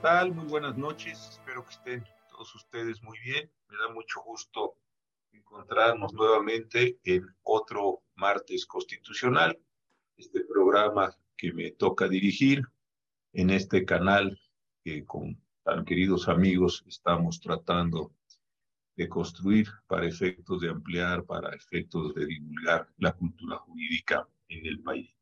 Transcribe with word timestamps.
tal? 0.00 0.32
Muy 0.34 0.46
buenas 0.46 0.78
noches. 0.78 1.28
Espero 1.30 1.64
que 1.64 1.72
estén 1.72 2.04
todos 2.30 2.54
ustedes 2.54 3.02
muy 3.02 3.18
bien. 3.18 3.50
Me 3.68 3.76
da 3.76 3.92
mucho 3.92 4.22
gusto 4.22 4.76
encontrarnos 5.32 6.12
nuevamente 6.14 6.98
en 7.04 7.26
otro 7.42 8.02
martes 8.14 8.64
constitucional, 8.66 9.58
este 10.16 10.44
programa 10.44 11.14
que 11.36 11.52
me 11.52 11.72
toca 11.72 12.08
dirigir 12.08 12.62
en 13.34 13.50
este 13.50 13.84
canal 13.84 14.40
que 14.82 15.04
con 15.04 15.38
tan 15.64 15.84
queridos 15.84 16.28
amigos 16.28 16.82
estamos 16.86 17.40
tratando 17.40 18.12
de 18.96 19.08
construir 19.08 19.68
para 19.86 20.06
efectos 20.06 20.62
de 20.62 20.70
ampliar, 20.70 21.24
para 21.24 21.54
efectos 21.54 22.14
de 22.14 22.26
divulgar 22.26 22.88
la 22.98 23.12
cultura 23.12 23.58
jurídica 23.58 24.26
en 24.48 24.66
el 24.66 24.80
país. 24.80 25.19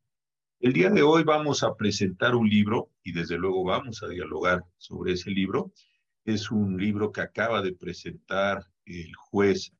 El 0.61 0.73
día 0.73 0.89
de 0.89 1.03
hoy 1.03 1.23
vamos 1.23 1.63
a 1.63 1.77
presentar 1.77 2.35
un 2.35 2.49
libro 2.49 2.91
y 3.01 3.13
desde 3.13 3.37
luego 3.37 3.63
vamos 3.63 4.03
a 4.03 4.09
dialogar 4.09 4.65
sobre 4.77 5.13
ese 5.13 5.31
libro. 5.31 5.71
Es 6.25 6.51
un 6.51 6.75
libro 6.75 7.13
que 7.13 7.21
acaba 7.21 7.61
de 7.61 7.71
presentar 7.73 8.65
el 8.83 9.15
juez 9.15 9.71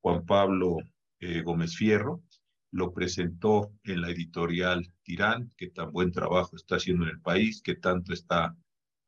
Juan 0.00 0.24
Pablo 0.24 0.76
eh, 1.18 1.42
Gómez 1.42 1.74
Fierro. 1.74 2.22
Lo 2.70 2.92
presentó 2.92 3.72
en 3.82 4.00
la 4.00 4.10
editorial 4.10 4.86
Tirán, 5.02 5.52
que 5.56 5.70
tan 5.70 5.90
buen 5.90 6.12
trabajo 6.12 6.54
está 6.54 6.76
haciendo 6.76 7.02
en 7.02 7.10
el 7.10 7.20
país, 7.20 7.60
que 7.60 7.74
tanto 7.74 8.12
está 8.12 8.56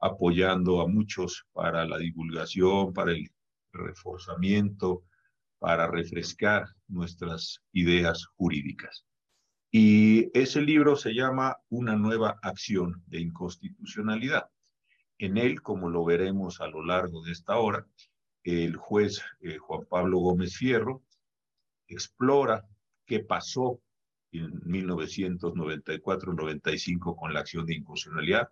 apoyando 0.01 0.81
a 0.81 0.89
muchos 0.89 1.47
para 1.53 1.87
la 1.87 1.99
divulgación, 1.99 2.93
para 2.93 3.13
el 3.13 3.31
reforzamiento, 3.73 5.05
para 5.61 5.87
refrescar 5.87 6.67
nuestras 6.89 7.63
ideas 7.71 8.27
jurídicas. 8.35 9.07
Y 9.73 10.37
ese 10.37 10.63
libro 10.63 10.97
se 10.97 11.15
llama 11.15 11.57
Una 11.69 11.95
nueva 11.95 12.41
acción 12.43 13.05
de 13.07 13.21
inconstitucionalidad. 13.21 14.51
En 15.19 15.37
él, 15.37 15.63
como 15.63 15.89
lo 15.89 16.05
veremos 16.05 16.61
a 16.61 16.67
lo 16.67 16.85
largo 16.85 17.23
de 17.23 17.31
esta 17.31 17.57
hora, 17.57 17.87
el 18.43 18.75
juez 18.77 19.23
eh, 19.41 19.59
Juan 19.59 19.87
Pablo 19.89 20.19
Gómez 20.19 20.57
Fierro 20.57 21.05
explora 21.87 22.67
qué 23.07 23.21
pasó 23.21 23.81
en 24.33 24.61
1994-95 24.63 27.17
con 27.17 27.33
la 27.33 27.39
acción 27.41 27.65
de 27.67 27.75
inconstitucionalidad, 27.75 28.49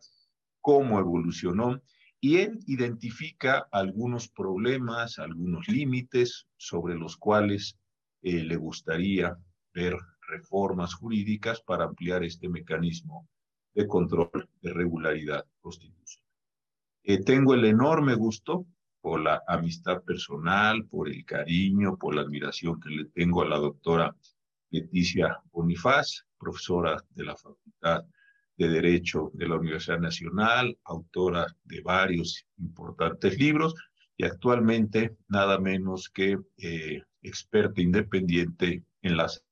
cómo 0.61 1.01
evolucionó, 1.01 1.83
y 2.21 2.39
él 2.39 2.61
identifica 2.67 3.69
algunos 3.73 4.29
problemas, 4.29 5.19
algunos 5.19 5.67
límites 5.69 6.47
sobre 6.57 6.95
los 6.97 7.17
cuales 7.17 7.77
eh, 8.23 8.45
le 8.45 8.55
gustaría 8.57 9.37
ver 9.73 9.97
reformas 10.29 10.95
jurídicas 10.95 11.61
para 11.63 11.85
ampliar 11.85 12.23
este 12.23 12.49
mecanismo 12.49 13.29
de 13.75 13.87
control 13.87 14.49
de 14.61 14.73
regularidad 14.73 15.45
constitucional. 15.61 16.29
Eh, 17.05 17.23
tengo 17.25 17.55
el 17.55 17.65
enorme 17.65 18.15
gusto 18.15 18.67
por 19.01 19.21
la 19.21 19.43
amistad 19.47 20.03
personal, 20.03 20.85
por 20.85 21.09
el 21.09 21.25
cariño, 21.25 21.97
por 21.97 22.15
la 22.15 22.23
admiración 22.23 22.81
que 22.81 22.91
le 22.91 23.05
tengo 23.07 23.43
a 23.43 23.49
la 23.49 23.59
doctora 23.59 24.15
Leticia 24.71 25.41
Bonifaz, 25.51 26.27
profesora 26.39 27.03
de 27.11 27.25
la 27.25 27.37
Facultad 27.37 28.05
de 28.57 28.69
Derecho 28.69 29.31
de 29.35 29.49
la 29.49 29.57
Universidad 29.57 30.01
Nacional, 30.01 30.77
autora 30.85 31.47
de 31.65 31.81
varios 31.81 32.45
importantes 32.59 33.39
libros 33.39 33.75
y 34.17 34.25
actualmente 34.25 35.17
nada 35.29 35.59
menos 35.59 36.11
que 36.11 36.37
eh, 36.57 37.03
experta 37.23 37.81
independiente 37.81 38.85
en 39.03 39.17
las 39.17 39.45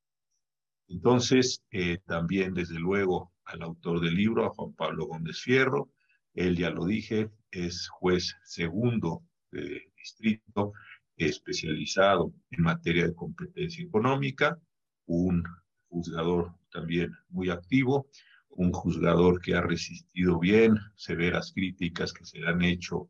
entonces, 0.87 1.63
eh, 1.71 1.99
también, 2.05 2.53
desde 2.53 2.79
luego, 2.79 3.33
al 3.45 3.61
autor 3.61 3.99
del 3.99 4.15
libro, 4.15 4.45
a 4.45 4.49
Juan 4.49 4.73
Pablo 4.73 5.05
Gómez 5.07 5.39
Fierro, 5.41 5.89
él 6.33 6.55
ya 6.55 6.69
lo 6.69 6.85
dije, 6.85 7.29
es 7.51 7.87
juez 7.89 8.35
segundo 8.43 9.23
de 9.51 9.91
distrito, 9.97 10.73
especializado 11.17 12.33
en 12.51 12.63
materia 12.63 13.07
de 13.07 13.15
competencia 13.15 13.83
económica, 13.83 14.59
un 15.07 15.43
juzgador 15.89 16.53
también 16.71 17.11
muy 17.29 17.49
activo, 17.49 18.07
un 18.49 18.71
juzgador 18.71 19.41
que 19.41 19.55
ha 19.55 19.61
resistido 19.61 20.39
bien 20.39 20.77
severas 20.95 21.51
críticas 21.53 22.13
que 22.13 22.25
se 22.25 22.39
le 22.39 22.47
han 22.47 22.61
hecho, 22.61 23.09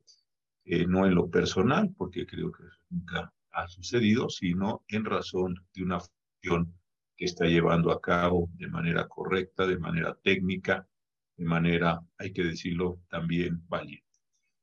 eh, 0.66 0.86
no 0.88 1.06
en 1.06 1.16
lo 1.16 1.30
personal, 1.30 1.94
porque 1.98 2.26
creo 2.26 2.52
que 2.52 2.64
nunca 2.90 3.34
ha 3.52 3.68
sucedido, 3.68 4.30
sino 4.30 4.84
en 4.88 5.06
razón 5.06 5.56
de 5.74 5.84
una 5.84 6.00
función 6.00 6.74
que 7.18 7.26
está 7.26 7.46
llevando 7.46 7.92
a 7.92 8.00
cabo 8.00 8.50
de 8.54 8.68
manera 8.68 9.08
correcta, 9.08 9.66
de 9.66 9.80
manera 9.80 10.16
técnica, 10.24 10.88
de 11.36 11.46
manera, 11.46 12.00
hay 12.18 12.32
que 12.32 12.44
decirlo, 12.44 13.02
también 13.10 13.64
valiente. 13.68 14.06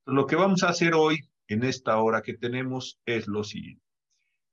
lo 0.07 0.27
que 0.27 0.37
vamos 0.37 0.63
a 0.63 0.69
hacer 0.69 0.95
hoy, 0.95 1.19
en 1.49 1.65
esta 1.65 1.99
hora 1.99 2.23
que 2.23 2.35
tenemos, 2.35 3.01
es 3.05 3.27
lo 3.27 3.43
siguiente. 3.43 3.83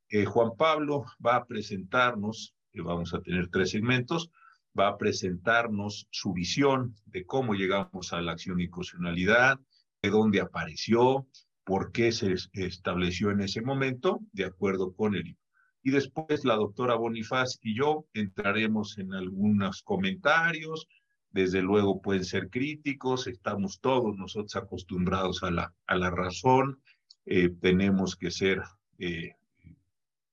Eh, 0.10 0.26
Juan 0.26 0.52
Pablo 0.58 1.06
va 1.26 1.38
a 1.38 1.46
presentarnos, 1.46 2.54
que 2.72 2.82
vamos 2.82 3.14
a 3.14 3.22
tener 3.22 3.50
tres 3.50 3.70
segmentos, 3.72 4.32
va 4.78 4.88
a 4.90 4.98
presentarnos 4.98 6.08
su 6.12 6.34
visión 6.34 6.96
de 7.06 7.26
cómo 7.26 7.54
llegamos 7.54 8.14
a 8.14 8.22
la 8.22 8.34
acción 8.34 8.60
y 8.60 8.68
de 8.68 10.10
dónde 10.10 10.42
apareció, 10.42 11.28
por 11.64 11.92
qué 11.92 12.12
se 12.12 12.36
estableció 12.54 13.32
en 13.32 13.42
ese 13.42 13.62
momento, 13.62 14.20
de 14.32 14.46
acuerdo 14.46 14.94
con 14.94 15.16
el 15.16 15.38
y 15.84 15.92
después 15.92 16.46
la 16.46 16.56
doctora 16.56 16.96
Bonifaz 16.96 17.58
y 17.62 17.76
yo 17.76 18.06
entraremos 18.14 18.98
en 18.98 19.14
algunos 19.14 19.82
comentarios, 19.82 20.88
desde 21.32 21.62
luego 21.62 22.02
pueden 22.02 22.26
ser 22.26 22.50
críticos, 22.50 23.28
estamos 23.28 23.80
todos 23.80 24.16
nosotros 24.18 24.56
acostumbrados 24.56 25.44
a 25.44 25.52
la, 25.52 25.74
a 25.88 25.96
la 25.96 26.12
razón, 26.12 26.82
eh, 27.26 27.50
tenemos 27.50 28.16
que 28.16 28.32
ser, 28.32 28.62
eh, 29.00 29.36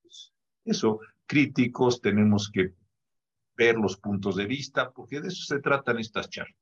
pues, 0.01 0.33
eso, 0.65 0.99
críticos, 1.25 2.01
tenemos 2.01 2.49
que 2.51 2.73
ver 3.55 3.75
los 3.75 3.97
puntos 3.97 4.35
de 4.35 4.45
vista, 4.45 4.91
porque 4.91 5.21
de 5.21 5.29
eso 5.29 5.43
se 5.45 5.59
tratan 5.61 5.99
estas 5.99 6.29
charlas. 6.29 6.55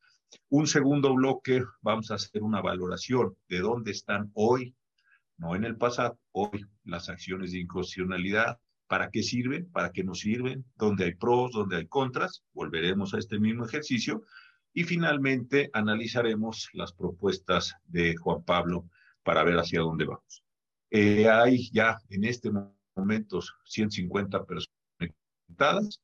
Un 0.49 0.67
segundo 0.67 1.13
bloque, 1.13 1.63
vamos 1.81 2.11
a 2.11 2.15
hacer 2.15 2.43
una 2.43 2.61
valoración 2.61 3.35
de 3.47 3.59
dónde 3.59 3.91
están 3.91 4.31
hoy, 4.33 4.75
no 5.37 5.55
en 5.55 5.63
el 5.63 5.77
pasado, 5.77 6.19
hoy 6.31 6.65
las 6.83 7.09
acciones 7.09 7.51
de 7.51 7.59
inconstitucionalidad, 7.59 8.59
¿Para 8.87 9.09
qué 9.11 9.21
sirven? 9.21 9.69
¿Para 9.71 9.91
qué 9.91 10.03
nos 10.03 10.19
sirven? 10.19 10.65
¿Dónde 10.75 11.05
hay 11.05 11.15
pros? 11.15 11.51
¿Dónde 11.51 11.77
hay 11.77 11.87
contras? 11.87 12.43
Volveremos 12.53 13.13
a 13.13 13.19
este 13.19 13.39
mismo 13.39 13.65
ejercicio. 13.65 14.23
Y 14.73 14.83
finalmente 14.83 15.69
analizaremos 15.73 16.69
las 16.73 16.93
propuestas 16.93 17.73
de 17.85 18.15
Juan 18.15 18.43
Pablo 18.43 18.89
para 19.23 19.43
ver 19.43 19.57
hacia 19.57 19.81
dónde 19.81 20.05
vamos. 20.05 20.43
Eh, 20.89 21.27
hay 21.27 21.69
ya 21.71 21.97
en 22.09 22.23
este 22.23 22.49
momento 22.95 23.41
150 23.65 24.45
personas 24.45 24.77
conectadas. 24.97 26.01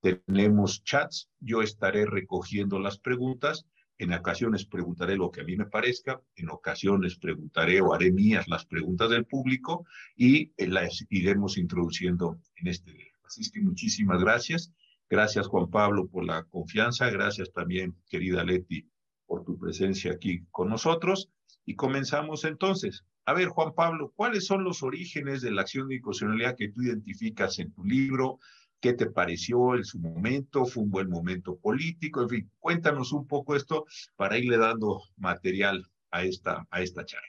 Tenemos 0.00 0.84
chats. 0.84 1.28
Yo 1.40 1.62
estaré 1.62 2.04
recogiendo 2.06 2.78
las 2.78 2.98
preguntas 2.98 3.66
en 3.98 4.12
ocasiones 4.12 4.64
preguntaré 4.64 5.16
lo 5.16 5.30
que 5.30 5.40
a 5.40 5.44
mí 5.44 5.56
me 5.56 5.66
parezca, 5.66 6.20
en 6.36 6.50
ocasiones 6.50 7.18
preguntaré 7.18 7.80
o 7.80 7.92
haré 7.92 8.12
mías 8.12 8.46
las 8.48 8.64
preguntas 8.64 9.10
del 9.10 9.26
público 9.26 9.86
y 10.16 10.52
eh, 10.56 10.68
las 10.68 11.04
iremos 11.10 11.58
introduciendo 11.58 12.38
en 12.56 12.68
este 12.68 12.92
día. 12.92 13.12
Así 13.24 13.50
que 13.50 13.60
muchísimas 13.60 14.20
gracias. 14.20 14.72
Gracias 15.10 15.48
Juan 15.48 15.68
Pablo 15.70 16.06
por 16.06 16.24
la 16.24 16.44
confianza. 16.44 17.10
Gracias 17.10 17.52
también, 17.52 17.96
querida 18.08 18.44
Leti, 18.44 18.88
por 19.26 19.44
tu 19.44 19.58
presencia 19.58 20.12
aquí 20.12 20.44
con 20.50 20.68
nosotros. 20.68 21.30
Y 21.64 21.74
comenzamos 21.74 22.44
entonces. 22.44 23.04
A 23.26 23.34
ver, 23.34 23.48
Juan 23.48 23.74
Pablo, 23.74 24.12
¿cuáles 24.16 24.46
son 24.46 24.64
los 24.64 24.82
orígenes 24.82 25.42
de 25.42 25.50
la 25.50 25.62
acción 25.62 25.88
de 25.88 25.96
inconstitucionalidad 25.96 26.56
que 26.56 26.70
tú 26.70 26.82
identificas 26.82 27.58
en 27.58 27.72
tu 27.72 27.84
libro? 27.84 28.38
¿Qué 28.80 28.92
te 28.92 29.10
pareció 29.10 29.74
en 29.74 29.84
su 29.84 29.98
momento? 29.98 30.64
¿Fue 30.64 30.84
un 30.84 30.90
buen 30.90 31.10
momento 31.10 31.56
político? 31.56 32.22
En 32.22 32.28
fin, 32.28 32.50
cuéntanos 32.58 33.12
un 33.12 33.26
poco 33.26 33.56
esto 33.56 33.86
para 34.16 34.38
irle 34.38 34.56
dando 34.56 35.02
material 35.16 35.84
a 36.10 36.22
esta, 36.22 36.66
a 36.70 36.80
esta 36.80 37.04
charla. 37.04 37.26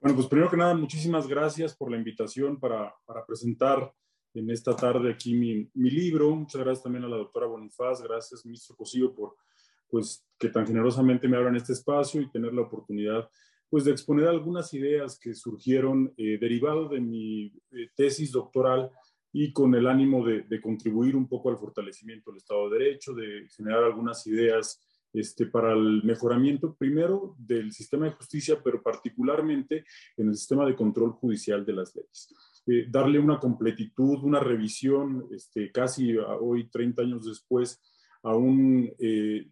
Bueno, 0.00 0.16
pues 0.16 0.28
primero 0.28 0.50
que 0.50 0.56
nada, 0.56 0.74
muchísimas 0.74 1.26
gracias 1.26 1.76
por 1.76 1.90
la 1.90 1.96
invitación 1.96 2.58
para, 2.58 2.94
para 3.04 3.26
presentar 3.26 3.92
en 4.32 4.50
esta 4.50 4.74
tarde 4.74 5.12
aquí 5.12 5.34
mi, 5.34 5.68
mi, 5.74 5.90
libro. 5.90 6.34
Muchas 6.34 6.60
gracias 6.60 6.84
también 6.84 7.04
a 7.04 7.08
la 7.08 7.16
doctora 7.16 7.46
Bonifaz, 7.46 8.00
gracias, 8.00 8.46
ministro 8.46 8.76
Cosillo, 8.76 9.12
por 9.12 9.36
pues 9.90 10.24
que 10.38 10.48
tan 10.48 10.66
generosamente 10.66 11.26
me 11.26 11.36
abran 11.36 11.56
este 11.56 11.72
espacio 11.72 12.20
y 12.20 12.30
tener 12.30 12.54
la 12.54 12.62
oportunidad 12.62 13.28
pues 13.70 13.84
de 13.84 13.92
exponer 13.92 14.26
algunas 14.26 14.74
ideas 14.74 15.18
que 15.18 15.32
surgieron 15.32 16.12
eh, 16.16 16.38
derivado 16.38 16.88
de 16.88 17.00
mi 17.00 17.46
eh, 17.70 17.88
tesis 17.94 18.32
doctoral 18.32 18.90
y 19.32 19.52
con 19.52 19.74
el 19.74 19.86
ánimo 19.86 20.24
de, 20.24 20.60
contribuir 20.60 21.16
un 21.16 21.28
poco 21.28 21.50
al 21.50 21.58
fortalecimiento 21.58 22.30
del 22.30 22.38
Estado 22.38 22.68
de 22.68 22.78
Derecho, 22.78 23.14
de 23.14 23.46
generar 23.56 23.84
algunas 23.84 24.26
ideas 24.26 24.80
este, 25.12 25.46
para 25.46 25.72
el 25.72 26.02
mejoramiento 26.04 26.74
primero 26.74 27.34
del 27.38 27.72
sistema 27.72 28.06
de 28.06 28.12
justicia, 28.12 28.60
pero 28.62 28.82
particularmente 28.82 29.84
en 30.16 30.28
el 30.28 30.36
sistema 30.36 30.66
de 30.66 30.76
control 30.76 31.12
judicial 31.12 31.64
de 31.64 31.72
las 31.72 31.94
leyes. 31.94 32.28
Eh, 32.66 32.86
darle 32.88 33.18
una 33.18 33.38
completitud, 33.38 34.22
una 34.22 34.40
revisión, 34.40 35.26
este, 35.32 35.70
casi 35.72 36.16
hoy, 36.16 36.68
30 36.68 37.02
años 37.02 37.24
después, 37.24 37.80
a 38.22 38.36
un, 38.36 38.92
eh, 38.98 39.48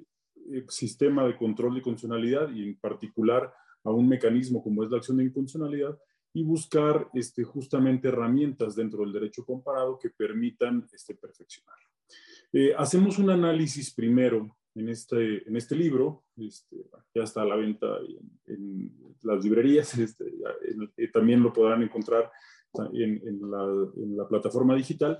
eh, 0.50 0.64
sistema 0.68 1.26
de 1.26 1.36
control 1.36 1.74
de 1.74 1.82
constitucionalidad 1.82 2.50
y 2.50 2.62
en 2.62 2.76
particular 2.78 3.52
a 3.84 3.90
un 3.90 4.08
mecanismo 4.08 4.62
como 4.62 4.82
es 4.82 4.90
la 4.90 4.98
acción 4.98 5.16
de 5.18 5.24
inconstitucionalidad 5.24 5.98
y 6.38 6.44
buscar 6.44 7.08
este, 7.14 7.42
justamente 7.42 8.06
herramientas 8.06 8.76
dentro 8.76 9.00
del 9.00 9.12
derecho 9.12 9.44
comparado 9.44 9.98
que 9.98 10.10
permitan 10.10 10.88
este, 10.92 11.16
perfeccionar. 11.16 11.74
Eh, 12.52 12.72
hacemos 12.78 13.18
un 13.18 13.30
análisis 13.30 13.92
primero 13.92 14.56
en 14.76 14.88
este, 14.88 15.48
en 15.48 15.56
este 15.56 15.74
libro, 15.74 16.26
este, 16.36 16.76
ya 17.12 17.24
está 17.24 17.42
a 17.42 17.44
la 17.44 17.56
venta 17.56 17.88
en, 18.46 18.96
las 19.22 19.42
librerías, 19.42 19.98
este, 19.98 20.26
también 21.12 21.42
lo 21.42 21.52
podrán 21.52 21.82
encontrar 21.82 22.30
en, 22.92 23.20
en, 23.26 23.50
la, 23.50 23.64
en, 23.96 24.16
la, 24.16 24.28
plataforma 24.28 24.76
digital. 24.76 25.18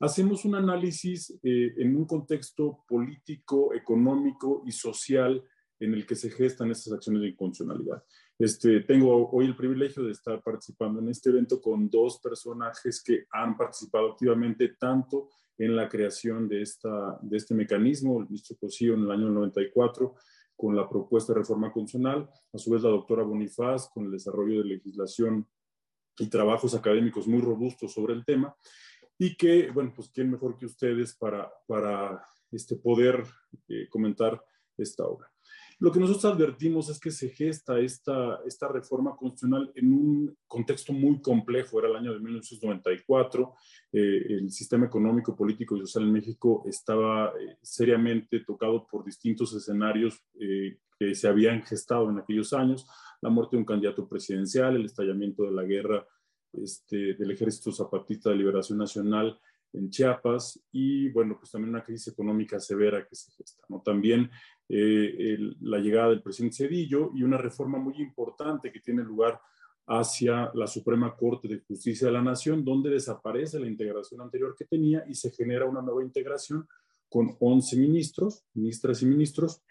Hacemos 0.00 0.44
un 0.44 0.54
análisis 0.54 1.30
eh, 1.42 1.72
en 1.78 1.96
un 1.96 2.04
contexto 2.04 2.84
político, 2.86 3.72
económico 3.72 4.62
y 4.66 4.72
social 4.72 5.42
en 5.80 5.94
el 5.94 6.04
que 6.04 6.14
se 6.14 6.28
gestan 6.30 6.70
estas 6.70 6.92
acciones 6.92 7.22
de 7.22 7.28
inconstitucionalidad. 7.28 8.04
Este, 8.38 8.80
tengo 8.82 9.28
hoy 9.30 9.46
el 9.46 9.56
privilegio 9.56 10.04
de 10.04 10.12
estar 10.12 10.40
participando 10.40 11.00
en 11.00 11.08
este 11.08 11.30
evento 11.30 11.60
con 11.60 11.90
dos 11.90 12.20
personajes 12.20 13.02
que 13.02 13.26
han 13.32 13.56
participado 13.56 14.12
activamente 14.12 14.76
tanto 14.78 15.30
en 15.58 15.74
la 15.74 15.88
creación 15.88 16.48
de, 16.48 16.62
esta, 16.62 17.18
de 17.20 17.36
este 17.36 17.52
mecanismo, 17.52 18.20
el 18.20 18.26
ministro 18.26 18.56
Cosío 18.56 18.94
en 18.94 19.02
el 19.02 19.10
año 19.10 19.28
94, 19.28 20.14
con 20.54 20.76
la 20.76 20.88
propuesta 20.88 21.32
de 21.32 21.40
reforma 21.40 21.72
constitucional, 21.72 22.30
a 22.52 22.58
su 22.58 22.70
vez 22.70 22.82
la 22.82 22.90
doctora 22.90 23.24
Bonifaz 23.24 23.88
con 23.88 24.04
el 24.04 24.12
desarrollo 24.12 24.62
de 24.62 24.68
legislación 24.68 25.44
y 26.16 26.28
trabajos 26.28 26.76
académicos 26.76 27.26
muy 27.26 27.40
robustos 27.40 27.92
sobre 27.92 28.14
el 28.14 28.24
tema, 28.24 28.54
y 29.18 29.36
que, 29.36 29.68
bueno, 29.72 29.92
pues 29.96 30.10
quién 30.10 30.30
mejor 30.30 30.56
que 30.56 30.66
ustedes 30.66 31.16
para, 31.16 31.50
para 31.66 32.24
este, 32.52 32.76
poder 32.76 33.24
eh, 33.68 33.88
comentar 33.88 34.40
esta 34.76 35.04
obra. 35.04 35.28
Lo 35.80 35.92
que 35.92 36.00
nosotros 36.00 36.24
advertimos 36.24 36.88
es 36.88 36.98
que 36.98 37.12
se 37.12 37.28
gesta 37.28 37.78
esta, 37.78 38.40
esta 38.44 38.66
reforma 38.66 39.14
constitucional 39.14 39.70
en 39.76 39.92
un 39.92 40.36
contexto 40.48 40.92
muy 40.92 41.20
complejo. 41.20 41.78
Era 41.78 41.88
el 41.88 41.96
año 41.96 42.12
de 42.12 42.18
1994, 42.18 43.54
eh, 43.92 44.26
el 44.28 44.50
sistema 44.50 44.86
económico, 44.86 45.36
político 45.36 45.76
y 45.76 45.80
social 45.80 46.04
en 46.04 46.12
México 46.12 46.64
estaba 46.66 47.28
eh, 47.28 47.58
seriamente 47.62 48.40
tocado 48.40 48.88
por 48.88 49.04
distintos 49.04 49.54
escenarios 49.54 50.20
eh, 50.40 50.78
que 50.98 51.14
se 51.14 51.28
habían 51.28 51.62
gestado 51.62 52.10
en 52.10 52.18
aquellos 52.18 52.52
años. 52.52 52.88
La 53.20 53.30
muerte 53.30 53.54
de 53.54 53.60
un 53.60 53.66
candidato 53.66 54.08
presidencial, 54.08 54.74
el 54.74 54.86
estallamiento 54.86 55.44
de 55.44 55.52
la 55.52 55.62
guerra 55.62 56.04
este, 56.52 57.14
del 57.14 57.30
Ejército 57.30 57.70
Zapatista 57.70 58.30
de 58.30 58.36
Liberación 58.36 58.78
Nacional 58.78 59.38
en 59.72 59.90
Chiapas 59.90 60.60
y, 60.72 61.08
bueno, 61.10 61.36
pues 61.38 61.50
también 61.50 61.70
una 61.70 61.82
crisis 61.82 62.12
económica 62.12 62.58
severa 62.58 63.06
que 63.06 63.14
se 63.14 63.30
gesta. 63.32 63.64
¿no? 63.68 63.80
También 63.82 64.30
eh, 64.68 65.36
la 65.60 65.78
llegada 65.78 66.10
del 66.10 66.22
presidente 66.22 66.56
Cedillo 66.56 67.12
y 67.14 67.22
una 67.22 67.38
reforma 67.38 67.78
muy 67.78 67.94
importante 68.00 68.72
que 68.72 68.80
tiene 68.80 69.02
lugar 69.02 69.40
hacia 69.86 70.50
la 70.54 70.66
Suprema 70.66 71.16
Corte 71.16 71.48
de 71.48 71.60
Justicia 71.60 72.08
de 72.08 72.12
la 72.12 72.22
Nación, 72.22 72.64
donde 72.64 72.90
desaparece 72.90 73.58
la 73.58 73.66
integración 73.66 74.20
anterior 74.20 74.54
que 74.56 74.66
tenía 74.66 75.04
y 75.08 75.14
se 75.14 75.30
genera 75.30 75.64
una 75.64 75.80
nueva 75.80 76.02
integración 76.02 76.68
con 77.08 77.36
11 77.40 77.76
ministros, 77.76 78.44
ministras 78.52 79.02
y 79.02 79.06
ministros, 79.06 79.62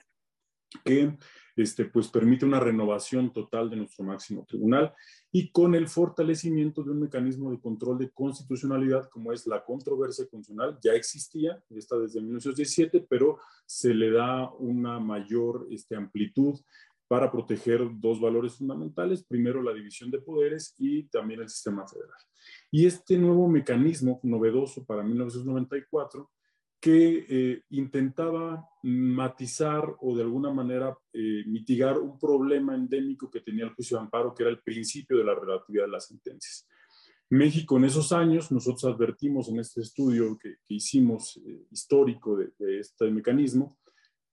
que 0.84 1.16
este, 1.58 1.86
pues 1.86 2.08
permite 2.08 2.46
una 2.46 2.60
renovación 2.60 3.34
total 3.34 3.70
de 3.70 3.78
nuestro 3.78 4.06
máximo 4.06 4.46
tribunal 4.48 4.94
y 5.32 5.52
con 5.52 5.76
el 5.76 5.88
fortalecimiento 5.88 6.84
de 6.84 6.92
un 6.92 7.02
mecanismo 7.02 7.52
de 7.52 7.60
control 7.60 7.98
de 7.98 8.12
constitucionalidad 8.12 9.10
como 9.10 9.34
es 9.34 9.46
la 9.48 9.66
controversia 9.66 10.28
constitucional, 10.28 10.78
ya 10.82 10.94
existía, 10.94 11.62
está 11.72 11.98
desde 11.98 12.22
1917, 12.22 13.08
pero 13.10 13.40
se 13.66 13.94
le 13.94 14.12
da 14.12 14.52
una 14.52 15.00
mayor 15.00 15.68
este, 15.72 15.96
amplitud 15.96 16.60
para 17.08 17.32
proteger 17.32 17.82
dos 18.00 18.20
valores 18.20 18.56
fundamentales, 18.56 19.24
primero 19.24 19.64
la 19.64 19.74
división 19.74 20.12
de 20.12 20.20
poderes 20.20 20.76
y 20.78 21.04
también 21.04 21.42
el 21.42 21.50
sistema 21.50 21.88
federal. 21.88 22.18
Y 22.70 22.86
este 22.86 23.18
nuevo 23.18 23.48
mecanismo 23.48 24.20
novedoso 24.24 24.86
para 24.86 25.04
1994 25.04 26.30
que 26.80 27.26
eh, 27.28 27.64
intentaba 27.70 28.70
matizar 28.84 29.96
o 30.00 30.16
de 30.16 30.22
alguna 30.22 30.54
manera 30.54 30.96
eh, 31.12 31.44
mitigar 31.48 31.98
un 31.98 32.20
problema 32.20 32.76
endémico 32.76 33.32
que 33.32 33.42
tenía 33.42 33.66
el 33.66 33.74
juicio 33.74 33.98
de 33.98 34.04
amparo, 34.04 34.34
que 34.34 34.44
era 34.44 34.52
el 34.52 34.62
principio 34.62 35.18
de 35.18 35.24
la 35.24 35.34
relatividad 35.34 35.86
de 35.86 35.92
las 35.92 36.08
sentencias. 36.08 36.68
México 37.30 37.78
en 37.78 37.86
esos 37.86 38.12
años, 38.14 38.52
nosotros 38.52 38.86
advertimos 38.86 39.50
en 39.50 39.60
este 39.60 39.82
estudio 39.82 40.38
que, 40.38 40.58
hicimos 40.68 41.38
eh, 41.38 41.66
histórico 41.72 42.38
de, 42.38 42.80
este 42.80 43.10
mecanismo, 43.10 43.78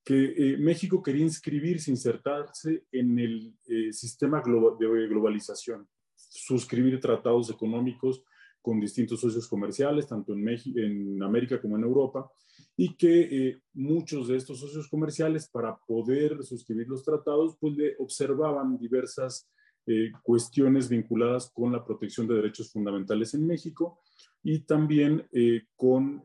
que 0.03 0.55
México 0.59 1.01
quería 1.01 1.23
inscribirse, 1.23 1.89
insertarse 1.89 2.85
en 2.91 3.17
el 3.17 3.55
sistema 3.91 4.37
de 4.37 5.07
globalización, 5.07 5.87
suscribir 6.13 6.99
tratados 6.99 7.49
económicos 7.49 8.23
con 8.65 8.79
distintos 8.79 9.21
socios 9.21 9.47
comerciales, 9.47 10.07
tanto 10.07 10.33
en, 10.33 10.43
México, 10.43 10.79
en 10.79 11.21
América 11.21 11.61
como 11.61 11.77
en 11.77 11.83
Europa, 11.83 12.27
y 12.75 12.95
que 12.95 13.21
eh, 13.21 13.61
muchos 13.73 14.27
de 14.27 14.37
estos 14.37 14.59
socios 14.59 14.87
comerciales, 14.89 15.47
para 15.47 15.77
poder 15.87 16.43
suscribir 16.43 16.87
los 16.87 17.03
tratados, 17.03 17.57
pues 17.59 17.75
observaban 17.99 18.79
diversas 18.79 19.47
eh, 19.85 20.11
cuestiones 20.23 20.89
vinculadas 20.89 21.51
con 21.53 21.71
la 21.71 21.85
protección 21.85 22.27
de 22.27 22.33
derechos 22.33 22.71
fundamentales 22.71 23.35
en 23.35 23.45
México 23.45 23.99
y 24.41 24.61
también 24.61 25.27
eh, 25.31 25.67
con 25.75 26.23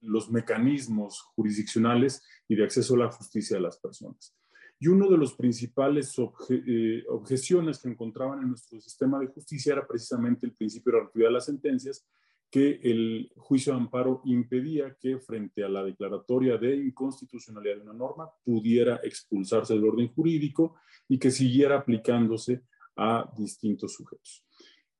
los 0.00 0.30
mecanismos 0.32 1.20
jurisdiccionales 1.36 2.24
y 2.48 2.56
de 2.56 2.64
acceso 2.64 2.96
a 2.96 2.98
la 2.98 3.12
justicia 3.12 3.56
de 3.56 3.62
las 3.62 3.78
personas. 3.78 4.34
Y 4.80 4.88
uno 4.88 5.08
de 5.08 5.16
los 5.16 5.34
principales 5.34 6.14
eh, 6.50 7.04
objeciones 7.08 7.78
que 7.78 7.88
encontraban 7.88 8.40
en 8.42 8.48
nuestro 8.50 8.80
sistema 8.80 9.18
de 9.18 9.26
justicia 9.26 9.72
era 9.72 9.86
precisamente 9.86 10.46
el 10.46 10.52
principio 10.52 10.92
de 10.92 10.98
la 10.98 11.00
relatividad 11.00 11.28
de 11.28 11.34
las 11.34 11.44
sentencias, 11.46 12.06
que 12.50 12.80
el 12.82 13.30
juicio 13.36 13.72
de 13.72 13.80
amparo 13.80 14.22
impedía 14.24 14.96
que 14.98 15.18
frente 15.18 15.62
a 15.62 15.68
la 15.68 15.84
declaratoria 15.84 16.56
de 16.56 16.76
inconstitucionalidad 16.76 17.76
de 17.76 17.82
una 17.82 17.92
norma 17.92 18.30
pudiera 18.42 19.00
expulsarse 19.02 19.74
del 19.74 19.84
orden 19.84 20.08
jurídico 20.08 20.76
y 21.08 21.18
que 21.18 21.30
siguiera 21.30 21.78
aplicándose 21.78 22.62
a 22.96 23.30
distintos 23.36 23.92
sujetos. 23.92 24.44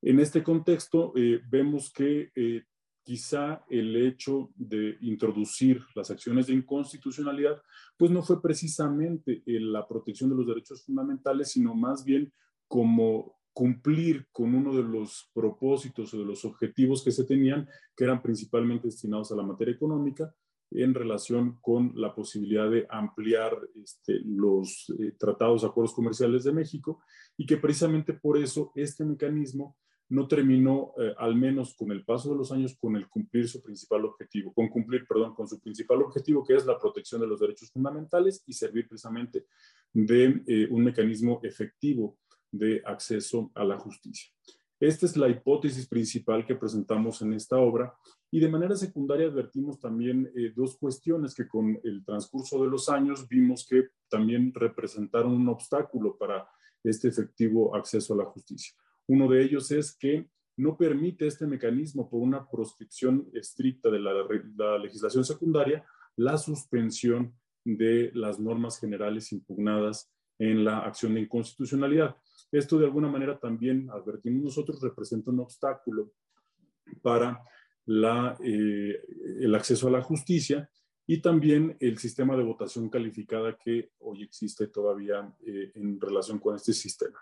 En 0.03 0.21
este 0.21 0.43
contexto, 0.43 1.13
eh, 1.17 1.41
vemos 1.49 1.91
que 1.93 2.31
eh, 2.35 2.65
quizá 3.09 3.65
el 3.71 3.97
hecho 3.97 4.51
de 4.55 4.99
introducir 5.01 5.81
las 5.95 6.11
acciones 6.11 6.47
de 6.47 6.53
inconstitucionalidad, 6.53 7.63
pues 7.97 8.11
no 8.11 8.23
fue 8.23 8.43
precisamente 8.43 9.43
la 9.47 9.89
protección 9.89 10.29
de 10.29 10.37
los 10.37 10.47
derechos 10.47 10.85
fundamentales, 10.85 11.51
sino 11.51 11.75
más 11.75 12.05
bien 12.05 12.31
como 12.67 13.39
cumplir 13.55 14.27
con 14.31 14.55
uno 14.55 14.77
de 14.77 14.83
los 14.83 15.31
propósitos 15.33 16.13
o 16.13 16.19
de 16.19 16.27
los 16.27 16.45
objetivos 16.45 17.03
que 17.03 17.11
se 17.11 17.25
tenían, 17.25 17.67
que 17.97 18.05
eran 18.05 18.21
principalmente 18.21 18.89
destinados 18.89 19.33
a 19.33 19.37
la 19.37 19.43
materia 19.43 19.73
económica, 19.73 20.31
en 20.71 20.93
relación 20.93 21.59
con 21.63 21.93
la 21.95 22.15
posibilidad 22.15 22.71
de 22.71 22.87
ampliar 22.91 23.57
este, 23.83 24.21
los 24.23 24.93
eh, 24.99 25.13
tratados, 25.19 25.65
acuerdos 25.65 25.95
comerciales 25.95 26.45
de 26.45 26.53
México, 26.53 27.01
y 27.39 27.47
que 27.47 27.57
precisamente 27.57 28.13
por 28.13 28.37
eso 28.37 28.71
este 28.75 29.03
mecanismo 29.03 29.79
no 30.11 30.27
terminó, 30.27 30.95
eh, 30.99 31.15
al 31.19 31.35
menos 31.35 31.75
con 31.75 31.93
el 31.93 32.05
paso 32.05 32.31
de 32.31 32.37
los 32.37 32.51
años, 32.51 32.77
con 32.79 32.97
el 32.97 33.09
cumplir 33.09 33.49
su 33.49 33.63
principal 33.63 34.05
objetivo, 34.07 34.53
con 34.53 34.69
cumplir, 34.69 35.07
perdón, 35.07 35.35
con 35.35 35.47
su 35.47 35.61
principal 35.61 36.03
objetivo, 36.03 36.45
que 36.45 36.55
es 36.55 36.65
la 36.65 36.79
protección 36.79 37.21
de 37.21 37.27
los 37.27 37.41
derechos 37.41 37.71
fundamentales 37.71 38.43
y 38.47 38.53
servir 38.53 38.89
precisamente 38.89 39.47
de 39.93 40.43
eh, 40.47 40.69
un 40.71 40.85
mecanismo 40.85 41.41
efectivo 41.43 42.17
de 42.51 42.83
acceso 42.87 43.51
a 43.55 43.65
la 43.65 43.79
justicia. 43.79 44.33
Esta 44.81 45.07
es 45.07 45.17
la 45.17 45.29
hipótesis 45.29 45.89
principal 45.89 46.47
que 46.47 46.55
presentamos 46.55 47.21
en 47.21 47.33
esta 47.33 47.57
obra 47.59 47.93
y 48.31 48.39
de 48.39 48.49
manera 48.49 48.77
secundaria 48.77 49.27
advertimos 49.27 49.81
también 49.81 50.31
eh, 50.37 50.53
dos 50.55 50.77
cuestiones 50.77 51.35
que 51.35 51.49
con 51.49 51.81
el 51.83 52.05
transcurso 52.05 52.63
de 52.63 52.71
los 52.71 52.89
años 52.89 53.27
vimos 53.29 53.67
que 53.69 53.89
también 54.09 54.53
representaron 54.55 55.33
un 55.33 55.49
obstáculo 55.49 56.17
para 56.17 56.49
este 56.85 57.09
efectivo 57.09 57.75
acceso 57.75 58.15
a 58.15 58.19
la 58.19 58.25
justicia. 58.27 58.73
Uno 59.09 59.29
de 59.29 59.43
ellos 59.43 59.71
es 59.71 59.97
que 59.97 60.29
no 60.57 60.77
permite 60.77 61.27
este 61.27 61.47
mecanismo 61.47 62.09
por 62.11 62.21
una 62.21 62.49
proscripción 62.49 63.29
estricta 63.33 63.91
de 63.91 64.01
la, 64.01 64.79
legislación 64.79 65.25
secundaria 65.25 65.85
la 66.17 66.37
suspensión 66.37 67.33
de 67.65 68.11
las 68.15 68.41
normas 68.41 68.79
generales 68.81 69.33
impugnadas 69.33 70.11
en 70.39 70.65
la 70.65 70.81
acción 70.81 71.15
de 71.15 71.21
inconstitucionalidad. 71.21 72.17
Esto 72.51 72.79
de 72.79 72.87
alguna 72.87 73.09
manera 73.09 73.39
también, 73.39 73.89
advertimos 73.91 74.43
nosotros, 74.43 74.81
representa 74.83 75.31
un 75.31 75.41
obstáculo 75.41 76.13
para 77.03 77.41
eh, 78.43 79.01
el 79.41 79.55
acceso 79.55 79.89
a 79.89 79.93
la 79.93 80.03
justicia 80.03 80.69
y 81.07 81.23
también 81.23 81.77
el 81.81 81.99
sistema 81.99 82.37
de 82.37 82.43
votación 82.43 82.91
calificada 82.91 83.57
que 83.57 83.93
hoy 84.01 84.25
existe 84.25 84.67
todavía 84.67 85.33
eh, 85.47 85.73
en 85.75 86.01
relación 86.01 86.39
con 86.39 86.57
este 86.57 86.73
sistema. 86.73 87.19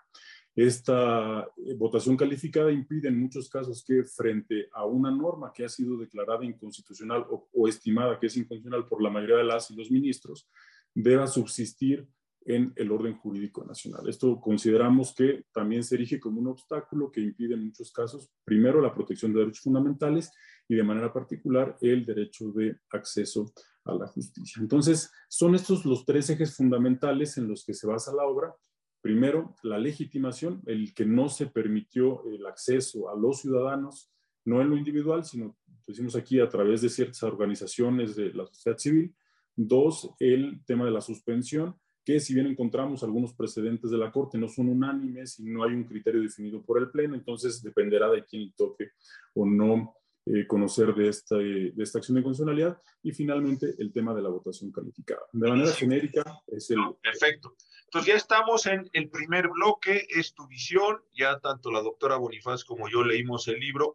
Esta 0.57 1.47
eh, 1.55 1.75
votación 1.75 2.17
calificada 2.17 2.71
impide 2.71 3.09
en 3.09 3.19
muchos 3.19 3.47
casos 3.47 3.83
que 3.85 4.03
frente 4.03 4.67
a 4.73 4.85
una 4.85 5.11
norma 5.11 5.53
que 5.53 5.63
ha 5.63 5.69
sido 5.69 5.95
declarada 5.97 6.43
inconstitucional 6.43 7.27
o, 7.29 7.67
estimada 7.67 8.19
que 8.19 8.25
es 8.25 8.37
inconstitucional 8.37 8.87
por 8.87 9.03
la 9.03 9.11
mayoría 9.11 9.35
de 9.37 9.43
las 9.43 9.69
y 9.69 9.75
los 9.75 9.91
ministros, 9.91 10.49
deba 10.95 11.27
subsistir 11.27 12.07
en 12.43 12.73
el 12.75 12.91
orden 12.91 13.15
jurídico 13.17 13.63
nacional. 13.65 14.09
Esto 14.09 14.41
consideramos 14.41 15.13
que 15.13 15.45
también 15.53 15.83
se 15.83 15.93
erige 15.93 16.19
como 16.19 16.41
un 16.41 16.47
obstáculo 16.47 17.11
que 17.11 17.21
impide 17.21 17.53
en 17.53 17.65
muchos 17.67 17.91
casos, 17.91 18.31
primero, 18.43 18.81
la 18.81 18.95
protección 18.95 19.33
de 19.33 19.41
derechos 19.41 19.61
fundamentales 19.61 20.31
y 20.67 20.73
de 20.73 20.81
manera 20.81 21.13
particular 21.13 21.77
el 21.81 22.03
derecho 22.03 22.51
de 22.51 22.77
acceso 22.89 23.53
a 23.85 23.93
la 23.93 24.07
justicia. 24.07 24.59
Entonces, 24.59 25.11
son 25.29 25.53
estos 25.53 25.85
los 25.85 26.03
tres 26.03 26.31
ejes 26.31 26.55
fundamentales 26.55 27.37
en 27.37 27.47
los 27.47 27.63
que 27.63 27.75
se 27.75 27.85
basa 27.85 28.11
la 28.11 28.25
obra. 28.25 28.55
Primero, 29.01 29.55
la 29.63 29.77
legitimación, 29.77 30.61
el 30.65 30.93
que 30.93 31.05
no 31.05 31.29
se 31.29 31.47
permitió 31.47 32.25
el 32.25 32.45
acceso 32.45 33.09
a 33.09 33.15
los 33.15 33.41
ciudadanos, 33.41 34.11
no 34.45 34.61
en 34.61 34.69
lo 34.69 34.77
individual, 34.77 35.23
sino, 35.23 35.57
decimos 35.85 36.15
aquí, 36.15 36.39
a 36.39 36.49
través 36.49 36.81
de 36.81 36.89
ciertas 36.89 37.23
organizaciones 37.23 38.15
de 38.15 38.33
la 38.33 38.45
sociedad 38.45 38.77
civil. 38.77 39.15
Dos, 39.55 40.09
el 40.19 40.63
tema 40.65 40.85
de 40.85 40.91
la 40.91 41.01
suspensión 41.01 41.75
que 42.07 42.21
si 42.21 42.33
bien 42.33 42.47
encontramos 42.47 43.03
algunos 43.03 43.33
precedentes 43.33 43.91
de 43.91 43.97
la 43.97 44.09
Corte, 44.13 44.37
no 44.37 44.47
son 44.47 44.69
unánimes 44.69 45.41
y 45.41 45.43
no 45.43 45.65
hay 45.65 45.73
un 45.73 45.83
criterio 45.83 46.21
definido 46.21 46.63
por 46.63 46.79
el 46.79 46.89
Pleno, 46.89 47.15
entonces 47.15 47.61
dependerá 47.61 48.09
de 48.09 48.23
quién 48.23 48.53
toque 48.55 48.91
o 49.33 49.45
no 49.45 49.93
eh, 50.25 50.47
conocer 50.47 50.95
de 50.95 51.09
esta, 51.09 51.35
de 51.35 51.73
esta 51.77 51.97
acción 51.97 52.15
de 52.15 52.23
constitucionalidad. 52.23 52.81
Y 53.03 53.11
finalmente, 53.11 53.75
el 53.77 53.91
tema 53.91 54.13
de 54.13 54.21
la 54.21 54.29
votación 54.29 54.71
calificada. 54.71 55.19
De 55.33 55.49
manera 55.49 55.69
genérica, 55.73 56.23
es 56.47 56.71
el... 56.71 56.79
perfecto. 57.03 57.57
Entonces 57.87 58.13
ya 58.13 58.17
estamos 58.17 58.65
en 58.65 58.89
el 58.93 59.09
primer 59.09 59.49
bloque, 59.49 60.07
es 60.09 60.33
tu 60.33 60.47
visión, 60.47 61.01
ya 61.13 61.39
tanto 61.39 61.71
la 61.71 61.81
doctora 61.81 62.17
Bonifaz 62.17 62.63
como 62.63 62.89
yo 62.89 63.03
leímos 63.03 63.47
el 63.47 63.59
libro. 63.59 63.93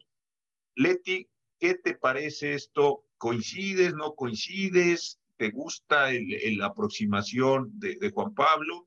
Leti, 0.75 1.29
¿qué 1.59 1.75
te 1.75 1.95
parece 1.95 2.55
esto? 2.55 3.05
¿Coincides, 3.19 3.95
no 3.95 4.15
coincides? 4.15 5.21
te 5.43 5.51
gusta 5.51 6.11
la 6.13 6.67
aproximación 6.67 7.73
de, 7.81 8.13
Juan 8.15 8.33
Pablo. 8.33 8.87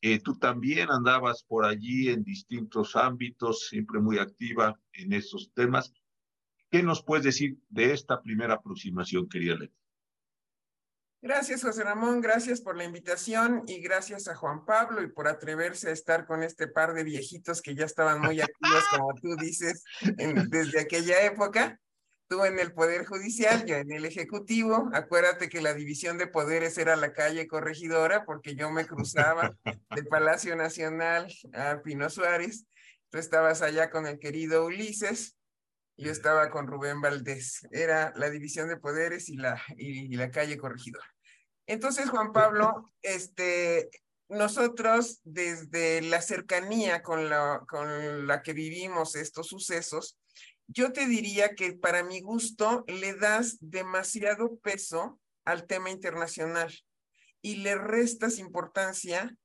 Eh, 0.00 0.20
tú 0.20 0.38
también 0.38 0.90
andabas 0.90 1.44
por 1.44 1.66
allí 1.66 2.08
en 2.08 2.24
distintos 2.24 2.96
ámbitos, 2.96 3.68
siempre 3.68 4.00
muy 4.00 4.18
activa 4.18 4.80
en 4.94 5.12
esos 5.12 5.52
temas. 5.52 5.92
¿Qué 6.70 6.82
nos 6.82 7.02
puedes 7.02 7.26
decir 7.26 7.58
de 7.68 7.92
esta 7.92 8.22
primera 8.22 8.54
aproximación, 8.54 9.28
querida 9.28 9.56
Leti? 9.56 9.81
Gracias, 11.24 11.62
José 11.62 11.84
Ramón, 11.84 12.20
gracias 12.20 12.60
por 12.60 12.76
la 12.76 12.82
invitación 12.82 13.62
y 13.68 13.80
gracias 13.80 14.26
a 14.26 14.34
Juan 14.34 14.64
Pablo 14.64 15.02
y 15.02 15.06
por 15.06 15.28
atreverse 15.28 15.88
a 15.88 15.92
estar 15.92 16.26
con 16.26 16.42
este 16.42 16.66
par 16.66 16.94
de 16.94 17.04
viejitos 17.04 17.62
que 17.62 17.76
ya 17.76 17.84
estaban 17.84 18.20
muy 18.20 18.40
activos, 18.40 18.82
como 18.90 19.14
tú 19.14 19.36
dices, 19.36 19.84
desde 20.48 20.80
aquella 20.80 21.22
época 21.24 21.78
tú 22.26 22.44
en 22.44 22.58
el 22.58 22.72
Poder 22.72 23.04
Judicial, 23.04 23.64
yo 23.66 23.76
en 23.76 23.92
el 23.92 24.04
Ejecutivo. 24.04 24.90
Acuérdate 24.94 25.48
que 25.48 25.60
la 25.60 25.74
división 25.74 26.18
de 26.18 26.26
poderes 26.26 26.76
era 26.78 26.96
la 26.96 27.12
calle 27.12 27.46
Corregidora, 27.46 28.24
porque 28.24 28.56
yo 28.56 28.70
me 28.70 28.86
cruzaba 28.86 29.54
de 29.64 30.02
Palacio 30.04 30.56
Nacional 30.56 31.32
a 31.52 31.82
Pino 31.82 32.08
Suárez. 32.10 32.64
Tú 33.10 33.18
estabas 33.18 33.62
allá 33.62 33.90
con 33.90 34.06
el 34.06 34.18
querido 34.18 34.64
Ulises, 34.64 35.36
yo 35.98 36.10
estaba 36.10 36.50
con 36.50 36.66
Rubén 36.66 37.00
Valdés. 37.00 37.68
Era 37.70 38.12
la 38.16 38.30
división 38.30 38.68
de 38.68 38.78
poderes 38.78 39.28
y 39.28 39.36
la, 39.36 39.60
y, 39.76 40.16
la 40.16 40.30
calle 40.30 40.56
Corregidora. 40.56 41.11
Entonces, 41.66 42.10
Juan 42.10 42.32
Pablo, 42.32 42.92
este, 43.02 43.90
nosotros 44.28 45.20
desde 45.24 46.02
la 46.02 46.22
cercanía 46.22 47.02
con 47.02 47.28
la, 47.28 47.62
con 47.68 48.26
la 48.26 48.42
que 48.42 48.52
vivimos 48.52 49.14
estos 49.14 49.48
sucesos, 49.48 50.18
yo 50.66 50.92
te 50.92 51.06
diría 51.06 51.54
que 51.54 51.74
para 51.74 52.02
mi 52.02 52.20
gusto 52.20 52.84
le 52.86 53.14
das 53.14 53.58
demasiado 53.60 54.56
peso 54.58 55.20
al 55.44 55.66
tema 55.66 55.90
internacional 55.90 56.72
y 57.42 57.56
le 57.56 57.74
restas 57.74 58.38
importancia 58.38 59.36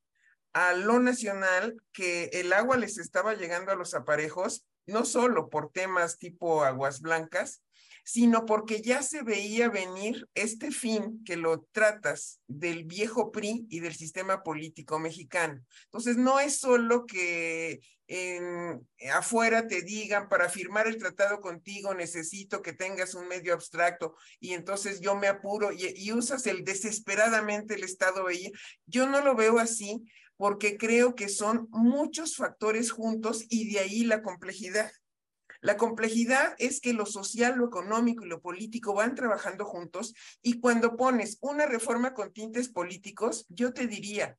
a 0.54 0.74
lo 0.74 1.00
nacional 1.00 1.76
que 1.92 2.26
el 2.34 2.54
agua 2.54 2.78
les 2.78 2.98
estaba 2.98 3.34
llegando 3.34 3.72
a 3.72 3.76
los 3.76 3.94
aparejos, 3.94 4.66
no 4.86 5.06
solo 5.06 5.50
por 5.50 5.72
temas 5.72 6.18
tipo 6.18 6.64
aguas 6.64 7.02
blancas, 7.02 7.62
sino 8.08 8.46
porque 8.46 8.82
ya 8.82 9.04
se 9.04 9.22
veía 9.22 9.68
venir 9.68 10.30
este 10.34 10.72
fin 10.72 11.22
que 11.26 11.36
lo 11.36 11.68
tratas 11.74 12.40
del 12.48 12.86
viejo 12.86 13.34
PRI 13.34 13.66
y 13.70 13.82
del 13.82 13.96
sistema 13.96 14.44
político 14.44 14.98
mexicano. 14.98 15.62
Entonces, 15.88 16.16
no 16.16 16.40
es 16.40 16.58
solo 16.58 17.06
que 17.06 17.82
en, 18.08 18.88
afuera 19.14 19.68
te 19.68 19.82
digan 19.82 20.30
para 20.30 20.48
firmar 20.48 20.88
el 20.88 20.96
tratado 20.96 21.42
contigo 21.42 21.94
necesito 21.94 22.62
que 22.62 22.72
tengas 22.72 23.14
un 23.14 23.28
medio 23.28 23.54
abstracto 23.54 24.16
y 24.40 24.54
entonces 24.54 25.02
yo 25.02 25.18
me 25.18 25.28
apuro 25.28 25.72
y, 25.74 26.10
usas 26.14 26.48
el 26.48 26.64
desesperadamente 26.64 27.74
el 27.74 27.84
Estado 27.84 28.28
ahí. 28.28 28.54
Yo 28.86 29.10
no 29.10 29.20
lo 29.20 29.36
veo 29.36 29.60
así 29.60 30.02
porque 30.38 30.78
creo 30.78 31.14
que 31.14 31.28
son 31.28 31.68
muchos 31.72 32.38
factores 32.38 32.90
juntos 32.90 33.44
y 33.50 33.74
de 33.74 33.80
ahí 33.80 34.06
la 34.06 34.22
complejidad. 34.22 34.90
La 35.62 35.78
complejidad 35.78 36.56
es 36.58 36.80
que 36.80 36.94
lo 36.94 37.06
social, 37.06 37.58
lo 37.58 37.68
económico 37.68 38.26
y 38.26 38.30
lo 38.30 38.42
político 38.42 38.94
van 38.94 39.16
trabajando 39.16 39.66
juntos 39.66 40.14
y 40.42 40.60
cuando 40.60 40.96
pones 40.96 41.38
una 41.42 41.66
reforma 41.66 42.14
con 42.14 42.32
tintes 42.34 42.70
políticos, 42.70 43.46
yo 43.50 43.74
te 43.74 43.88
diría, 43.88 44.38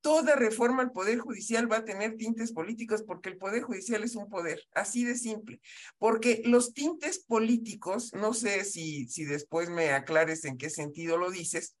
toda 0.00 0.36
reforma 0.36 0.82
al 0.82 0.92
Poder 0.92 1.18
Judicial 1.18 1.70
va 1.70 1.78
a 1.78 1.84
tener 1.84 2.16
tintes 2.16 2.52
políticos 2.52 3.02
porque 3.02 3.28
el 3.28 3.36
Poder 3.36 3.62
Judicial 3.62 4.02
es 4.02 4.16
un 4.16 4.28
poder, 4.28 4.62
así 4.72 5.04
de 5.04 5.16
simple. 5.16 5.60
Porque 5.98 6.42
los 6.44 6.72
tintes 6.72 7.18
políticos, 7.18 8.12
no 8.14 8.32
sé 8.32 8.64
si, 8.64 9.06
si 9.08 9.24
después 9.24 9.68
me 9.70 9.90
aclares 9.90 10.44
en 10.44 10.56
qué 10.56 10.70
sentido 10.70 11.18
lo 11.18 11.30
dices, 11.30 11.76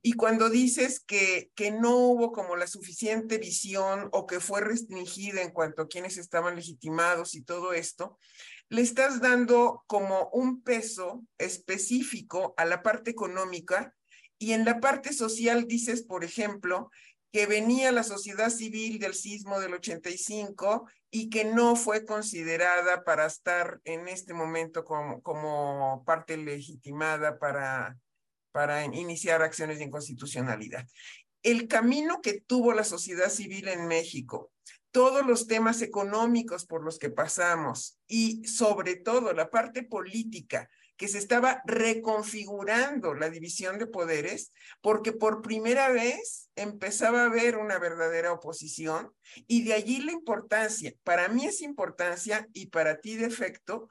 y 0.00 0.14
cuando 0.14 0.48
dices 0.48 1.00
que, 1.00 1.50
que 1.54 1.70
no 1.70 1.96
hubo 1.96 2.32
como 2.32 2.56
la 2.56 2.66
suficiente 2.66 3.38
visión 3.38 4.08
o 4.12 4.26
que 4.26 4.40
fue 4.40 4.60
restringida 4.60 5.42
en 5.42 5.50
cuanto 5.50 5.82
a 5.82 5.88
quienes 5.88 6.16
estaban 6.16 6.56
legitimados 6.56 7.34
y 7.34 7.42
todo 7.42 7.72
esto, 7.72 8.18
le 8.68 8.80
estás 8.80 9.20
dando 9.20 9.84
como 9.86 10.30
un 10.32 10.62
peso 10.62 11.22
específico 11.36 12.54
a 12.56 12.64
la 12.64 12.82
parte 12.82 13.10
económica 13.10 13.94
y 14.38 14.52
en 14.52 14.64
la 14.64 14.80
parte 14.80 15.12
social 15.12 15.66
dices, 15.68 16.02
por 16.02 16.24
ejemplo, 16.24 16.90
que 17.32 17.46
venía 17.46 17.92
la 17.92 18.02
sociedad 18.02 18.50
civil 18.50 18.98
del 18.98 19.14
sismo 19.14 19.60
del 19.60 19.74
85 19.74 20.88
y 21.10 21.30
que 21.30 21.44
no 21.44 21.76
fue 21.76 22.04
considerada 22.04 23.04
para 23.04 23.26
estar 23.26 23.80
en 23.84 24.08
este 24.08 24.34
momento 24.34 24.84
como, 24.84 25.22
como 25.22 26.02
parte 26.04 26.36
legitimada 26.36 27.38
para, 27.38 27.96
para 28.52 28.84
iniciar 28.84 29.42
acciones 29.42 29.78
de 29.78 29.84
inconstitucionalidad. 29.84 30.86
El 31.42 31.66
camino 31.66 32.20
que 32.22 32.40
tuvo 32.40 32.72
la 32.72 32.84
sociedad 32.84 33.30
civil 33.30 33.68
en 33.68 33.88
México, 33.88 34.52
todos 34.92 35.26
los 35.26 35.46
temas 35.46 35.82
económicos 35.82 36.66
por 36.66 36.84
los 36.84 36.98
que 36.98 37.10
pasamos 37.10 37.98
y 38.06 38.46
sobre 38.46 38.96
todo 38.96 39.32
la 39.32 39.50
parte 39.50 39.82
política, 39.82 40.68
que 40.96 41.08
se 41.08 41.18
estaba 41.18 41.62
reconfigurando 41.64 43.14
la 43.14 43.28
división 43.28 43.78
de 43.78 43.88
poderes, 43.88 44.52
porque 44.80 45.12
por 45.12 45.42
primera 45.42 45.88
vez 45.88 46.48
empezaba 46.54 47.22
a 47.22 47.26
haber 47.26 47.56
una 47.56 47.78
verdadera 47.78 48.32
oposición 48.32 49.12
y 49.48 49.64
de 49.64 49.72
allí 49.72 50.00
la 50.00 50.12
importancia, 50.12 50.92
para 51.02 51.28
mí 51.28 51.46
es 51.46 51.60
importancia 51.60 52.46
y 52.52 52.66
para 52.66 53.00
ti 53.00 53.16
defecto, 53.16 53.88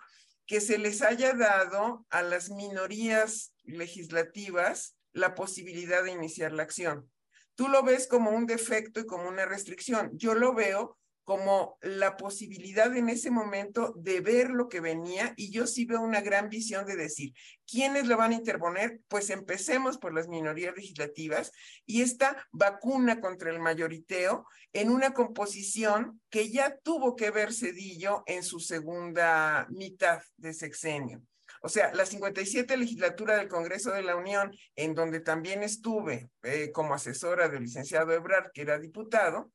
que 0.51 0.59
se 0.59 0.77
les 0.77 1.01
haya 1.01 1.31
dado 1.31 2.05
a 2.09 2.23
las 2.23 2.49
minorías 2.49 3.53
legislativas 3.63 4.97
la 5.13 5.33
posibilidad 5.33 6.03
de 6.03 6.11
iniciar 6.11 6.51
la 6.51 6.63
acción. 6.63 7.09
Tú 7.55 7.69
lo 7.69 7.83
ves 7.83 8.05
como 8.05 8.31
un 8.31 8.47
defecto 8.47 8.99
y 8.99 9.05
como 9.05 9.29
una 9.29 9.45
restricción. 9.45 10.11
Yo 10.15 10.35
lo 10.35 10.53
veo 10.53 10.99
como 11.23 11.77
la 11.81 12.17
posibilidad 12.17 12.95
en 12.95 13.09
ese 13.09 13.31
momento 13.31 13.93
de 13.97 14.21
ver 14.21 14.49
lo 14.49 14.67
que 14.69 14.79
venía 14.79 15.33
y 15.37 15.51
yo 15.51 15.67
sí 15.67 15.85
veo 15.85 16.01
una 16.01 16.21
gran 16.21 16.49
visión 16.49 16.85
de 16.85 16.95
decir, 16.95 17.33
¿quiénes 17.69 18.07
lo 18.07 18.17
van 18.17 18.31
a 18.31 18.35
interponer? 18.35 18.99
Pues 19.07 19.29
empecemos 19.29 19.97
por 19.97 20.13
las 20.13 20.27
minorías 20.27 20.75
legislativas 20.75 21.51
y 21.85 22.01
esta 22.01 22.47
vacuna 22.51 23.21
contra 23.21 23.51
el 23.51 23.59
mayoriteo 23.59 24.45
en 24.73 24.89
una 24.89 25.13
composición 25.13 26.21
que 26.29 26.49
ya 26.49 26.77
tuvo 26.83 27.15
que 27.15 27.31
ver 27.31 27.53
Cedillo 27.53 28.23
en 28.25 28.43
su 28.43 28.59
segunda 28.59 29.67
mitad 29.69 30.21
de 30.37 30.53
sexenio. 30.53 31.21
O 31.63 31.69
sea, 31.69 31.93
la 31.93 32.05
57 32.05 32.75
legislatura 32.75 33.37
del 33.37 33.47
Congreso 33.47 33.91
de 33.91 34.01
la 34.01 34.15
Unión, 34.15 34.51
en 34.75 34.95
donde 34.95 35.19
también 35.19 35.61
estuve 35.61 36.29
eh, 36.41 36.71
como 36.71 36.95
asesora 36.95 37.49
del 37.49 37.63
licenciado 37.63 38.11
Ebrard, 38.13 38.51
que 38.51 38.61
era 38.61 38.79
diputado, 38.79 39.51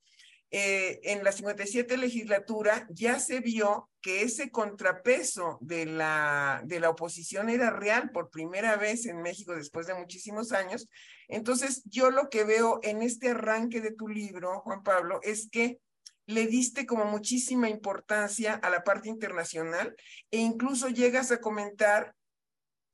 eh, 0.50 1.00
en 1.03 1.25
la 1.25 1.33
57 1.33 1.97
legislatura 1.97 2.87
ya 2.91 3.19
se 3.19 3.41
vio 3.41 3.91
que 4.00 4.23
ese 4.23 4.50
contrapeso 4.50 5.59
de 5.61 5.87
la, 5.87 6.62
de 6.65 6.79
la 6.79 6.91
oposición 6.91 7.49
era 7.49 7.71
real 7.71 8.11
por 8.12 8.31
primera 8.31 8.76
vez 8.76 9.07
en 9.07 9.23
México 9.23 9.55
después 9.55 9.87
de 9.87 9.95
muchísimos 9.95 10.53
años. 10.53 10.88
Entonces, 11.29 11.83
yo 11.87 12.11
lo 12.11 12.29
que 12.29 12.45
veo 12.45 12.79
en 12.83 13.03
este 13.03 13.31
arranque 13.31 13.81
de 13.81 13.93
tu 13.93 14.07
libro, 14.07 14.61
Juan 14.61 14.83
Pablo, 14.83 15.19
es 15.23 15.49
que 15.50 15.81
le 16.26 16.47
diste 16.47 16.87
como 16.87 17.05
muchísima 17.05 17.69
importancia 17.69 18.55
a 18.55 18.71
la 18.71 18.83
parte 18.83 19.09
internacional 19.09 19.95
e 20.31 20.38
incluso 20.38 20.88
llegas 20.88 21.31
a 21.31 21.41
comentar 21.41 22.15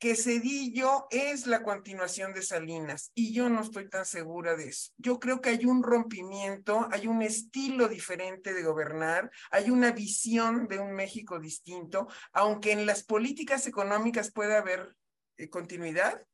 que 0.03 0.17
Cedillo 0.17 1.07
es 1.11 1.47
la 1.47 1.63
continuación 1.63 2.35
de 2.35 2.43
Salinas 2.43 3.13
y 3.15 3.33
yo 3.33 3.49
no 3.49 3.61
estoy 3.61 3.89
tan 3.89 4.05
segura 4.05 4.57
de 4.57 4.65
eso. 4.65 4.91
Yo 4.97 5.21
creo 5.21 5.41
que 5.41 5.51
hay 5.51 5.65
un 5.65 5.85
rompimiento, 5.85 6.89
hay 6.91 7.07
un 7.07 7.23
estilo 7.23 7.87
diferente 7.87 8.53
de 8.53 8.65
gobernar, 8.65 9.31
hay 9.53 9.71
una 9.71 9.93
visión 9.93 10.67
de 10.67 10.81
un 10.81 10.93
México 10.93 11.39
distinto, 11.39 12.09
aunque 12.33 12.73
en 12.73 12.85
las 12.85 13.05
políticas 13.05 13.69
económicas 13.69 14.33
pueda 14.33 14.59
haber 14.59 14.97
eh, 15.37 15.49
continuidad. 15.49 16.27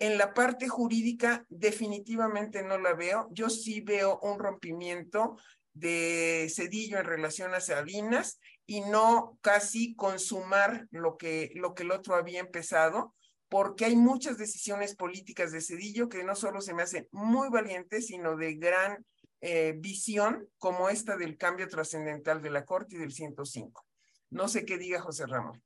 En 0.00 0.18
la 0.18 0.34
parte 0.34 0.66
jurídica 0.66 1.46
definitivamente 1.48 2.64
no 2.64 2.78
la 2.78 2.94
veo. 2.94 3.28
Yo 3.30 3.48
sí 3.48 3.80
veo 3.80 4.18
un 4.22 4.40
rompimiento 4.40 5.36
de 5.74 6.50
Cedillo 6.54 6.98
en 6.98 7.04
relación 7.04 7.52
a 7.52 7.60
Salinas 7.60 8.40
y 8.66 8.80
no 8.80 9.38
casi 9.42 9.94
consumar 9.94 10.86
lo 10.90 11.16
que, 11.16 11.50
lo 11.54 11.74
que 11.74 11.82
el 11.82 11.90
otro 11.90 12.14
había 12.14 12.40
empezado, 12.40 13.14
porque 13.48 13.84
hay 13.84 13.96
muchas 13.96 14.38
decisiones 14.38 14.94
políticas 14.94 15.52
de 15.52 15.60
Cedillo 15.60 16.08
que 16.08 16.24
no 16.24 16.34
solo 16.34 16.60
se 16.60 16.74
me 16.74 16.82
hacen 16.82 17.06
muy 17.12 17.50
valientes, 17.50 18.06
sino 18.06 18.36
de 18.36 18.54
gran 18.54 19.04
eh, 19.40 19.74
visión, 19.76 20.48
como 20.58 20.88
esta 20.88 21.16
del 21.16 21.36
cambio 21.36 21.68
trascendental 21.68 22.40
de 22.40 22.50
la 22.50 22.64
Corte 22.64 22.96
y 22.96 22.98
del 22.98 23.12
105. 23.12 23.84
No 24.30 24.48
sé 24.48 24.64
qué 24.64 24.78
diga 24.78 25.00
José 25.00 25.26
Ramón. 25.26 25.62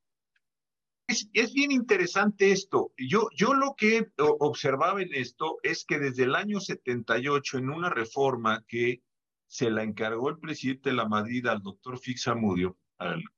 Es, 1.06 1.28
es, 1.32 1.54
bien 1.54 1.70
interesante 1.70 2.50
esto. 2.50 2.92
Yo, 2.98 3.28
yo 3.34 3.54
lo 3.54 3.74
que 3.76 4.08
observaba 4.18 5.00
en 5.00 5.14
esto 5.14 5.58
es 5.62 5.86
que 5.86 5.98
desde 5.98 6.24
el 6.24 6.34
año 6.34 6.60
78, 6.60 7.58
en 7.58 7.70
una 7.70 7.88
reforma 7.88 8.62
que 8.68 9.00
se 9.48 9.70
la 9.70 9.82
encargó 9.82 10.28
el 10.30 10.38
presidente 10.38 10.90
de 10.90 10.96
la 10.96 11.08
Madrid 11.08 11.46
al 11.46 11.62
doctor 11.62 11.98
Fix 11.98 12.28
Amudio, 12.28 12.76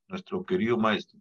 nuestro 0.08 0.44
querido 0.44 0.76
maestro, 0.76 1.18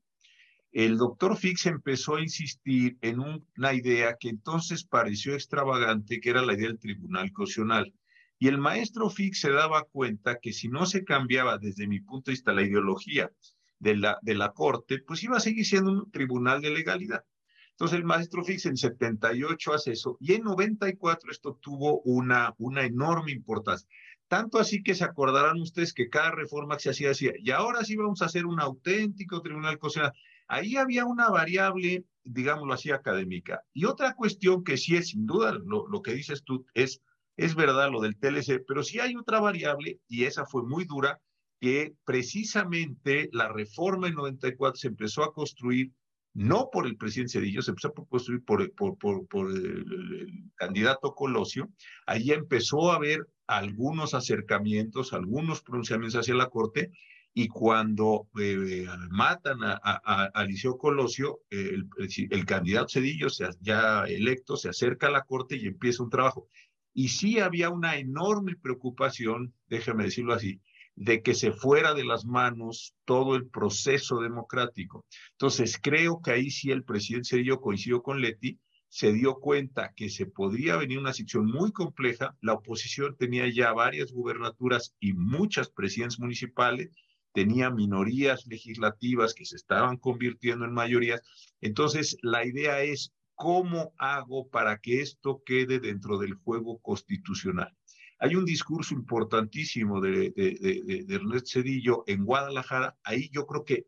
el 0.71 0.97
doctor 0.97 1.35
Fix 1.35 1.65
empezó 1.65 2.15
a 2.15 2.21
insistir 2.21 2.97
en 3.01 3.19
una 3.19 3.73
idea 3.73 4.17
que 4.19 4.29
entonces 4.29 4.83
pareció 4.83 5.33
extravagante, 5.33 6.19
que 6.19 6.29
era 6.29 6.43
la 6.43 6.53
idea 6.53 6.67
del 6.67 6.79
tribunal 6.79 7.31
constitucional. 7.31 7.91
Y 8.37 8.47
el 8.47 8.59
maestro 8.59 9.09
Fix 9.09 9.41
se 9.41 9.51
daba 9.51 9.83
cuenta 9.83 10.37
que 10.39 10.53
si 10.53 10.69
no 10.69 10.85
se 10.85 11.03
cambiaba 11.03 11.57
desde 11.57 11.87
mi 11.87 11.99
punto 12.01 12.29
de 12.29 12.33
vista 12.33 12.53
la 12.53 12.61
ideología 12.61 13.31
de 13.79 13.97
la, 13.97 14.19
de 14.21 14.35
la 14.35 14.51
Corte, 14.51 14.99
pues 14.99 15.23
iba 15.23 15.37
a 15.37 15.41
seguir 15.41 15.65
siendo 15.65 15.91
un 15.91 16.11
tribunal 16.11 16.61
de 16.61 16.69
legalidad. 16.69 17.25
Entonces 17.71 17.97
el 17.97 18.05
maestro 18.05 18.43
Fix 18.43 18.65
en 18.65 18.77
78 18.77 19.73
hace 19.73 19.93
eso 19.93 20.17
y 20.19 20.33
en 20.33 20.43
94 20.43 21.31
esto 21.31 21.57
tuvo 21.61 22.01
una, 22.01 22.53
una 22.57 22.83
enorme 22.83 23.31
importancia. 23.31 23.87
Tanto 24.29 24.59
así 24.59 24.83
que 24.83 24.93
se 24.93 25.03
acordarán 25.03 25.59
ustedes 25.59 25.91
que 25.91 26.07
cada 26.07 26.29
reforma 26.29 26.75
que 26.75 26.83
se 26.83 26.89
hacía 26.91 27.07
decía, 27.09 27.33
y 27.39 27.49
ahora 27.49 27.83
sí 27.83 27.95
vamos 27.95 28.21
a 28.21 28.25
hacer 28.25 28.45
un 28.45 28.59
auténtico 28.59 29.41
tribunal 29.41 29.79
constitucional. 29.79 30.13
Ahí 30.47 30.77
había 30.77 31.05
una 31.05 31.29
variable, 31.29 32.05
digámoslo 32.23 32.73
así, 32.75 32.91
académica. 32.91 33.63
Y 33.73 33.85
otra 33.85 34.13
cuestión 34.13 34.63
que 34.63 34.77
sí 34.77 34.95
es, 34.95 35.09
sin 35.09 35.25
duda, 35.25 35.57
lo, 35.65 35.87
lo 35.87 36.01
que 36.03 36.13
dices 36.13 36.43
tú, 36.43 36.63
es, 36.75 37.01
es 37.37 37.55
verdad 37.55 37.89
lo 37.89 38.01
del 38.01 38.17
TLC, 38.17 38.63
pero 38.67 38.83
sí 38.83 38.99
hay 38.99 39.15
otra 39.15 39.39
variable, 39.39 39.99
y 40.07 40.25
esa 40.25 40.45
fue 40.45 40.61
muy 40.63 40.85
dura, 40.85 41.19
que 41.59 41.95
precisamente 42.05 43.29
la 43.33 43.47
reforma 43.47 44.07
en 44.07 44.13
94 44.13 44.75
se 44.79 44.87
empezó 44.89 45.23
a 45.23 45.33
construir 45.33 45.91
no 46.35 46.69
por 46.71 46.85
el 46.85 46.97
presidente 46.97 47.33
Cedillo, 47.33 47.63
se 47.63 47.71
empezó 47.71 47.87
a 47.87 47.93
construir 48.07 48.43
por, 48.43 48.71
por, 48.73 48.95
por, 48.99 49.27
por 49.27 49.49
el, 49.49 49.65
el, 49.65 50.51
candidato 50.55 51.15
Colosio. 51.15 51.69
Ahí 52.05 52.31
empezó 52.31 52.91
a 52.91 52.95
haber 52.97 53.25
algunos 53.49 54.13
acercamientos, 54.13 55.11
algunos 55.11 55.61
pronunciamientos 55.61 56.19
hacia 56.19 56.35
la 56.35 56.49
Corte, 56.49 56.91
y 57.33 57.47
cuando 57.47 58.27
eh, 58.39 58.85
matan 59.11 59.63
a, 59.63 59.79
a, 59.83 60.31
a, 60.33 60.47
Colosio, 60.77 61.41
el, 61.49 62.45
candidato 62.45 62.89
Cedillo, 62.89 63.29
se, 63.29 63.47
ya 63.61 64.03
electo, 64.05 64.57
se 64.57 64.69
acerca 64.69 65.07
a 65.07 65.11
la 65.11 65.23
corte 65.23 65.55
y 65.55 65.67
empieza 65.67 66.03
un 66.03 66.09
trabajo. 66.09 66.47
Y 66.93 67.09
sí 67.09 67.39
había 67.39 67.69
una 67.69 67.97
enorme 67.97 68.55
preocupación, 68.55 69.53
déjeme 69.67 70.05
decirlo 70.05 70.33
así, 70.33 70.59
de 70.95 71.21
que 71.21 71.33
se 71.33 71.51
fuera 71.51 71.93
de 71.93 72.03
las 72.03 72.25
manos 72.25 72.95
todo 73.05 73.35
el 73.35 73.47
proceso 73.47 74.19
democrático. 74.19 75.05
Entonces, 75.31 75.79
creo 75.81 76.21
que 76.21 76.31
ahí 76.31 76.49
sí 76.49 76.71
el 76.71 76.83
presidente 76.83 77.29
Cedillo 77.29 77.61
coincidió 77.61 78.01
con 78.01 78.21
Leti, 78.21 78.59
se 78.89 79.13
dio 79.13 79.35
cuenta 79.35 79.93
que 79.95 80.09
se 80.09 80.25
podría 80.25 80.75
venir 80.75 80.97
una 80.97 81.13
situación 81.13 81.45
muy 81.45 81.71
compleja. 81.71 82.35
La 82.41 82.53
oposición 82.53 83.15
tenía 83.17 83.47
ya 83.47 83.71
varias 83.71 84.11
gubernaturas 84.11 84.95
y 84.99 85.13
muchas 85.13 85.69
presidencias 85.69 86.19
municipales, 86.19 86.89
tenía 87.31 87.69
minorías 87.69 88.47
legislativas 88.47 89.35
que 89.35 89.45
se 89.45 89.55
estaban 89.55 89.97
convirtiendo 89.97 90.65
en 90.65 90.73
mayorías. 90.73 91.21
Entonces, 91.61 92.17
la 92.23 92.45
idea 92.45 92.81
es, 92.81 93.13
¿cómo 93.35 93.93
hago 93.97 94.49
para 94.49 94.79
que 94.79 95.01
esto 95.01 95.43
quede 95.45 95.79
dentro 95.79 96.17
del 96.17 96.33
juego 96.33 96.79
constitucional? 96.79 97.71
Hay 98.17 98.35
un 98.35 98.43
discurso 98.43 98.95
importantísimo 98.95 100.01
de, 100.01 100.31
de, 100.31 101.05
Ernesto 101.07 101.61
Cedillo 101.61 102.03
en 102.07 102.25
Guadalajara, 102.25 102.97
ahí 103.03 103.29
yo 103.31 103.45
creo 103.45 103.63
que 103.63 103.85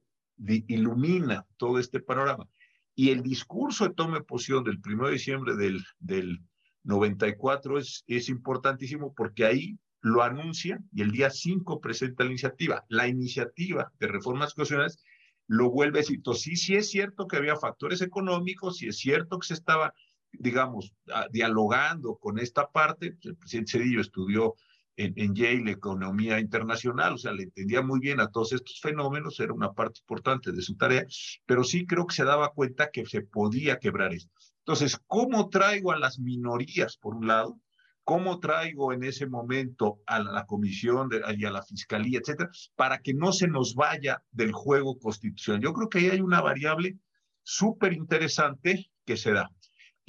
ilumina 0.68 1.46
todo 1.58 1.80
este 1.80 2.00
panorama. 2.00 2.48
Y 2.96 3.10
el 3.10 3.24
discurso 3.24 3.88
de 3.88 3.94
toma 3.94 4.18
de 4.18 4.24
posición 4.24 4.64
del 4.64 4.80
1 4.86 5.08
de 5.08 5.14
diciembre 5.14 5.56
del, 5.56 5.84
del 6.00 6.40
94 6.84 7.78
es, 7.78 8.04
es 8.08 8.30
importantísimo 8.30 9.14
porque 9.14 9.46
ahí 9.46 9.80
lo 10.02 10.24
anuncia 10.24 10.80
y 10.94 11.02
el 11.02 11.12
día 11.12 11.30
5 11.30 11.80
presenta 11.80 12.24
la 12.24 12.32
iniciativa. 12.32 12.86
La 12.90 13.08
iniciativa 13.08 13.92
de 14.00 14.08
reformas 14.08 14.54
constitucionales 14.54 15.04
lo 15.48 15.70
vuelve 15.70 16.00
a 16.00 16.02
decir. 16.02 16.22
Sí, 16.36 16.56
sí 16.56 16.76
es 16.76 16.90
cierto 16.90 17.28
que 17.28 17.38
había 17.38 17.56
factores 17.56 18.02
económicos, 18.02 18.78
sí 18.78 18.88
es 18.88 18.98
cierto 18.98 19.38
que 19.38 19.48
se 19.48 19.54
estaba, 19.54 19.94
digamos, 20.32 20.94
dialogando 21.32 22.16
con 22.16 22.40
esta 22.40 22.72
parte. 22.72 23.18
El 23.22 23.36
presidente 23.36 23.74
Cedillo 23.74 24.02
estudió 24.02 24.56
en, 25.04 25.14
en, 25.16 25.36
Yale 25.36 25.72
Economía 25.72 26.40
Internacional, 26.40 27.14
o 27.14 27.18
sea, 27.18 27.32
le 27.32 27.44
entendía 27.44 27.82
muy 27.82 28.00
bien 28.00 28.20
a 28.20 28.30
todos 28.30 28.54
estos 28.54 28.80
fenómenos, 28.82 29.40
era 29.40 29.54
una 29.54 29.74
parte 29.74 30.00
importante 30.00 30.52
de 30.52 30.62
su 30.62 30.76
tarea, 30.76 31.06
pero 31.46 31.64
sí 31.64 31.86
creo 31.86 32.06
que 32.06 32.16
se 32.16 32.24
daba 32.24 32.54
cuenta 32.54 32.92
que 32.92 33.06
se 33.06 33.22
podía 33.22 33.80
quebrar 33.80 34.14
esto. 34.14 34.32
Entonces, 34.60 35.00
¿cómo 35.08 35.50
traigo 35.50 35.92
a 35.92 35.98
las 35.98 36.20
minorías, 36.20 36.98
por 36.98 37.16
un 37.16 37.28
lado? 37.28 37.60
¿Cómo 38.04 38.40
traigo 38.40 38.94
en 38.94 39.04
ese 39.04 39.28
momento 39.28 40.02
a 40.06 40.20
la 40.20 40.46
comisión 40.46 41.10
de, 41.10 41.22
y 41.38 41.46
a 41.46 41.52
la 41.52 41.64
fiscalía, 41.64 42.20
etcétera, 42.20 42.50
para 42.76 43.00
que 43.00 43.14
no 43.14 43.32
se 43.32 43.48
nos 43.48 43.76
vaya 43.76 44.24
del 44.32 44.52
juego 44.52 44.98
constitucional? 45.00 45.62
Yo 45.62 45.74
creo 45.74 45.90
que 45.90 46.00
ahí 46.00 46.10
hay 46.10 46.22
una 46.22 46.42
variable 46.42 46.98
súper 47.44 47.94
interesante 47.94 48.92
que 49.06 49.18
se 49.18 49.32
da. 49.34 49.50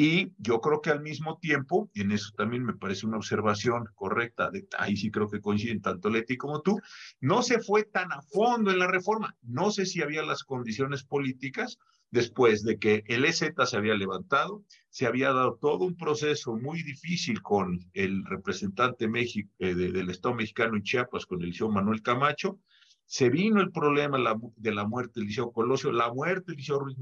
Y 0.04 0.32
yo 0.38 0.60
creo 0.60 0.80
que 0.80 0.90
al 0.90 1.00
mismo 1.00 1.38
tiempo, 1.38 1.88
y 1.94 2.00
en 2.00 2.10
eso 2.10 2.32
también 2.36 2.64
me 2.64 2.74
parece 2.74 3.06
una 3.06 3.18
observación 3.18 3.84
correcta, 3.94 4.50
de, 4.50 4.66
ahí 4.76 4.96
sí 4.96 5.12
creo 5.12 5.30
que 5.30 5.40
coinciden 5.40 5.80
tanto 5.80 6.10
Leti 6.10 6.36
como 6.36 6.60
tú, 6.60 6.80
no 7.20 7.40
se 7.40 7.60
fue 7.60 7.84
tan 7.84 8.10
a 8.10 8.20
fondo 8.20 8.72
en 8.72 8.80
la 8.80 8.88
reforma. 8.88 9.36
No 9.42 9.70
sé 9.70 9.86
si 9.86 10.02
había 10.02 10.24
las 10.24 10.42
condiciones 10.42 11.04
políticas 11.04 11.78
después 12.10 12.64
de 12.64 12.80
que 12.80 13.04
el 13.06 13.24
EZ 13.24 13.52
se 13.64 13.76
había 13.76 13.94
levantado, 13.94 14.64
se 14.90 15.06
había 15.06 15.32
dado 15.32 15.56
todo 15.60 15.84
un 15.84 15.96
proceso 15.96 16.56
muy 16.56 16.82
difícil 16.82 17.40
con 17.40 17.78
el 17.92 18.24
representante 18.24 19.04
eh, 19.04 19.74
de, 19.76 19.92
del 19.92 20.10
Estado 20.10 20.34
mexicano 20.34 20.74
en 20.74 20.82
Chiapas, 20.82 21.26
con 21.26 21.42
el 21.42 21.50
liceo 21.50 21.70
Manuel 21.70 22.02
Camacho, 22.02 22.58
se 23.06 23.30
vino 23.30 23.60
el 23.60 23.70
problema 23.70 24.18
de 24.56 24.74
la 24.74 24.84
muerte 24.84 25.20
del 25.20 25.28
liceo 25.28 25.52
Colosio, 25.52 25.92
la 25.92 26.12
muerte 26.12 26.46
del 26.48 26.56
liceo 26.56 26.80
Ruiz 26.80 26.96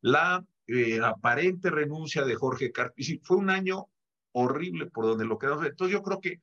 la 0.00 0.42
eh, 0.68 1.00
aparente 1.02 1.70
renuncia 1.70 2.24
de 2.24 2.34
Jorge 2.34 2.70
Carpici. 2.72 3.20
Fue 3.22 3.36
un 3.36 3.50
año 3.50 3.88
horrible 4.32 4.86
por 4.86 5.06
donde 5.06 5.24
lo 5.24 5.38
quedamos. 5.38 5.66
Entonces 5.66 5.92
yo 5.92 6.02
creo 6.02 6.20
que 6.20 6.40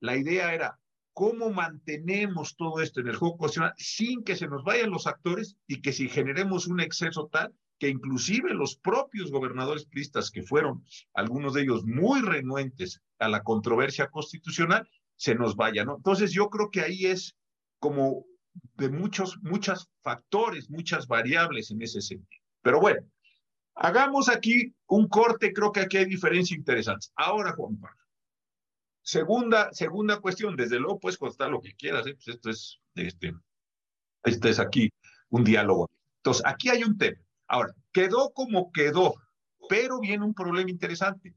la 0.00 0.16
idea 0.16 0.52
era 0.52 0.78
cómo 1.12 1.50
mantenemos 1.50 2.56
todo 2.56 2.80
esto 2.80 3.00
en 3.00 3.08
el 3.08 3.16
juego 3.16 3.36
constitucional 3.36 3.74
sin 3.76 4.24
que 4.24 4.36
se 4.36 4.48
nos 4.48 4.64
vayan 4.64 4.90
los 4.90 5.06
actores 5.06 5.56
y 5.66 5.80
que 5.80 5.92
si 5.92 6.08
generemos 6.08 6.66
un 6.66 6.80
exceso 6.80 7.28
tal 7.30 7.54
que 7.78 7.88
inclusive 7.88 8.52
los 8.52 8.76
propios 8.76 9.30
gobernadores 9.30 9.86
pristas, 9.86 10.30
que 10.30 10.42
fueron 10.42 10.84
algunos 11.14 11.54
de 11.54 11.62
ellos 11.62 11.84
muy 11.84 12.20
renuentes 12.20 13.00
a 13.18 13.28
la 13.28 13.42
controversia 13.42 14.08
constitucional, 14.08 14.86
se 15.16 15.34
nos 15.34 15.56
vayan. 15.56 15.86
¿no? 15.86 15.96
Entonces 15.96 16.32
yo 16.32 16.50
creo 16.50 16.70
que 16.70 16.82
ahí 16.82 17.06
es 17.06 17.36
como 17.78 18.26
de 18.74 18.90
muchos, 18.90 19.38
muchos 19.42 19.88
factores, 20.02 20.68
muchas 20.70 21.06
variables 21.06 21.70
en 21.70 21.80
ese 21.80 22.02
sentido. 22.02 22.42
Pero 22.62 22.80
bueno, 22.80 23.00
hagamos 23.80 24.28
aquí 24.28 24.74
un 24.88 25.08
corte, 25.08 25.52
creo 25.52 25.72
que 25.72 25.80
aquí 25.80 25.96
hay 25.96 26.04
diferencias 26.04 26.58
interesantes. 26.58 27.12
Ahora, 27.16 27.52
Juan 27.52 27.78
Pablo. 27.78 27.96
Segunda, 29.02 29.72
segunda 29.72 30.20
cuestión, 30.20 30.54
desde 30.54 30.78
luego 30.78 31.00
puedes 31.00 31.16
contar 31.16 31.50
lo 31.50 31.62
que 31.62 31.74
quieras, 31.74 32.06
¿eh? 32.06 32.14
pues 32.14 32.28
esto 32.28 32.50
es, 32.50 32.78
este, 32.94 33.34
este 34.22 34.50
es 34.50 34.60
aquí 34.60 34.90
un 35.30 35.44
diálogo. 35.44 35.90
Entonces, 36.18 36.44
aquí 36.44 36.68
hay 36.68 36.84
un 36.84 36.98
tema. 36.98 37.18
Ahora, 37.48 37.74
quedó 37.92 38.30
como 38.34 38.70
quedó, 38.70 39.14
pero 39.68 39.98
viene 39.98 40.24
un 40.24 40.34
problema 40.34 40.70
interesante. 40.70 41.34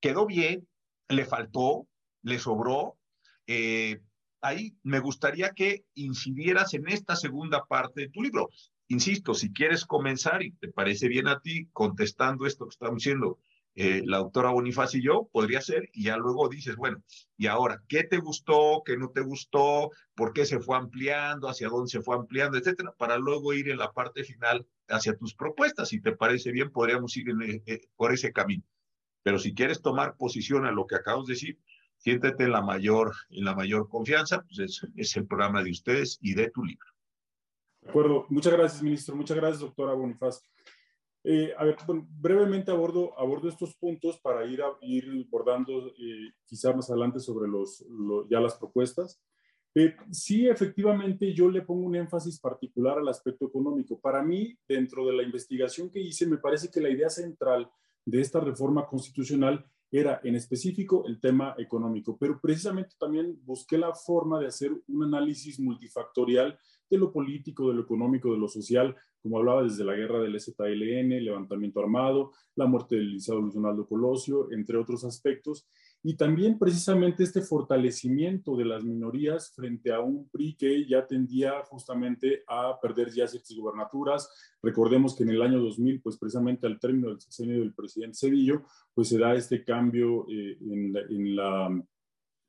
Quedó 0.00 0.26
bien, 0.26 0.68
le 1.08 1.24
faltó, 1.24 1.88
le 2.22 2.38
sobró, 2.38 2.98
eh, 3.46 4.02
ahí 4.42 4.76
me 4.82 5.00
gustaría 5.00 5.52
que 5.52 5.86
incidieras 5.94 6.74
en 6.74 6.86
esta 6.88 7.16
segunda 7.16 7.64
parte 7.64 8.02
de 8.02 8.08
tu 8.10 8.22
libro. 8.22 8.50
Insisto, 8.92 9.32
si 9.32 9.54
quieres 9.54 9.86
comenzar 9.86 10.42
y 10.42 10.50
te 10.52 10.68
parece 10.68 11.08
bien 11.08 11.26
a 11.26 11.40
ti 11.40 11.66
contestando 11.72 12.44
esto 12.44 12.66
que 12.66 12.74
estamos 12.74 12.96
diciendo, 12.96 13.38
eh, 13.74 14.02
la 14.04 14.18
doctora 14.18 14.50
Bonifaz 14.50 14.94
y 14.94 15.02
yo, 15.02 15.30
podría 15.32 15.62
ser, 15.62 15.88
y 15.94 16.04
ya 16.04 16.18
luego 16.18 16.46
dices, 16.50 16.76
bueno, 16.76 17.02
y 17.38 17.46
ahora, 17.46 17.82
¿qué 17.88 18.04
te 18.04 18.18
gustó, 18.18 18.82
qué 18.84 18.98
no 18.98 19.08
te 19.08 19.22
gustó, 19.22 19.92
por 20.14 20.34
qué 20.34 20.44
se 20.44 20.60
fue 20.60 20.76
ampliando, 20.76 21.48
hacia 21.48 21.70
dónde 21.70 21.88
se 21.88 22.02
fue 22.02 22.16
ampliando, 22.16 22.58
etcétera, 22.58 22.92
para 22.98 23.16
luego 23.16 23.54
ir 23.54 23.70
en 23.70 23.78
la 23.78 23.92
parte 23.92 24.24
final 24.24 24.66
hacia 24.88 25.16
tus 25.16 25.34
propuestas. 25.34 25.88
Si 25.88 26.02
te 26.02 26.12
parece 26.12 26.52
bien, 26.52 26.70
podríamos 26.70 27.16
ir 27.16 27.30
eh, 27.30 27.62
eh, 27.64 27.80
por 27.96 28.12
ese 28.12 28.30
camino. 28.30 28.64
Pero 29.22 29.38
si 29.38 29.54
quieres 29.54 29.80
tomar 29.80 30.18
posición 30.18 30.66
a 30.66 30.70
lo 30.70 30.86
que 30.86 30.96
acabamos 30.96 31.28
de 31.28 31.32
decir, 31.32 31.58
siéntete 31.96 32.44
en 32.44 32.52
la 32.52 32.60
mayor, 32.60 33.14
en 33.30 33.46
la 33.46 33.54
mayor 33.54 33.88
confianza, 33.88 34.42
pues 34.42 34.58
es, 34.58 34.86
es 34.96 35.16
el 35.16 35.26
programa 35.26 35.62
de 35.62 35.70
ustedes 35.70 36.18
y 36.20 36.34
de 36.34 36.50
tu 36.50 36.62
libro. 36.62 36.91
De 37.82 37.90
acuerdo. 37.90 38.26
Muchas 38.28 38.52
gracias, 38.52 38.82
ministro. 38.82 39.16
Muchas 39.16 39.36
gracias, 39.36 39.60
doctora 39.60 39.92
Bonifaz. 39.92 40.42
Eh, 41.24 41.52
a 41.56 41.64
ver, 41.64 41.76
brevemente 41.86 42.70
abordo, 42.70 43.16
abordo 43.18 43.48
estos 43.48 43.76
puntos 43.76 44.18
para 44.20 44.44
ir, 44.44 44.60
a, 44.62 44.76
ir 44.80 45.24
abordando 45.28 45.88
eh, 45.88 46.32
quizá 46.44 46.72
más 46.72 46.90
adelante 46.90 47.20
sobre 47.20 47.48
los, 47.48 47.84
ya 48.28 48.40
las 48.40 48.54
propuestas. 48.54 49.22
Eh, 49.74 49.96
sí, 50.10 50.48
efectivamente, 50.48 51.32
yo 51.32 51.48
le 51.48 51.62
pongo 51.62 51.86
un 51.86 51.96
énfasis 51.96 52.38
particular 52.40 52.98
al 52.98 53.08
aspecto 53.08 53.46
económico. 53.46 54.00
Para 54.00 54.22
mí, 54.22 54.56
dentro 54.68 55.06
de 55.06 55.14
la 55.14 55.22
investigación 55.22 55.90
que 55.90 56.00
hice, 56.00 56.26
me 56.26 56.38
parece 56.38 56.70
que 56.70 56.80
la 56.80 56.90
idea 56.90 57.08
central 57.08 57.70
de 58.04 58.20
esta 58.20 58.40
reforma 58.40 58.86
constitucional 58.86 59.64
era 59.90 60.20
en 60.24 60.34
específico 60.34 61.04
el 61.06 61.20
tema 61.20 61.54
económico, 61.58 62.16
pero 62.18 62.40
precisamente 62.40 62.96
también 62.98 63.38
busqué 63.44 63.76
la 63.76 63.94
forma 63.94 64.40
de 64.40 64.46
hacer 64.46 64.72
un 64.88 65.04
análisis 65.04 65.60
multifactorial 65.60 66.58
de 66.92 66.98
lo 66.98 67.10
político, 67.10 67.68
de 67.68 67.74
lo 67.74 67.82
económico, 67.82 68.30
de 68.32 68.38
lo 68.38 68.48
social, 68.48 68.94
como 69.22 69.38
hablaba 69.38 69.62
desde 69.62 69.84
la 69.84 69.94
guerra 69.94 70.20
del 70.20 70.38
ZLN, 70.38 71.24
levantamiento 71.24 71.80
armado, 71.80 72.32
la 72.54 72.66
muerte 72.66 72.96
del 72.96 73.12
liceo 73.12 73.40
Luis 73.40 73.54
Donaldo 73.54 73.86
Colosio, 73.86 74.52
entre 74.52 74.76
otros 74.76 75.02
aspectos, 75.04 75.66
y 76.02 76.16
también 76.16 76.58
precisamente 76.58 77.22
este 77.22 77.40
fortalecimiento 77.40 78.56
de 78.56 78.66
las 78.66 78.84
minorías 78.84 79.52
frente 79.54 79.92
a 79.92 80.00
un 80.00 80.28
PRI 80.28 80.54
que 80.54 80.86
ya 80.86 81.06
tendía 81.06 81.62
justamente 81.64 82.42
a 82.46 82.78
perder 82.78 83.10
ya 83.10 83.26
ciertas 83.26 83.56
gubernaturas. 83.56 84.28
Recordemos 84.62 85.16
que 85.16 85.22
en 85.22 85.30
el 85.30 85.40
año 85.40 85.60
2000, 85.60 86.02
pues 86.02 86.18
precisamente 86.18 86.66
al 86.66 86.78
término 86.78 87.08
del 87.08 87.20
sexenio 87.20 87.60
del 87.60 87.72
presidente 87.72 88.18
Cedillo, 88.18 88.64
pues 88.92 89.08
se 89.08 89.18
da 89.18 89.34
este 89.34 89.64
cambio 89.64 90.26
eh, 90.28 90.58
en 90.60 91.36
la, 91.36 91.82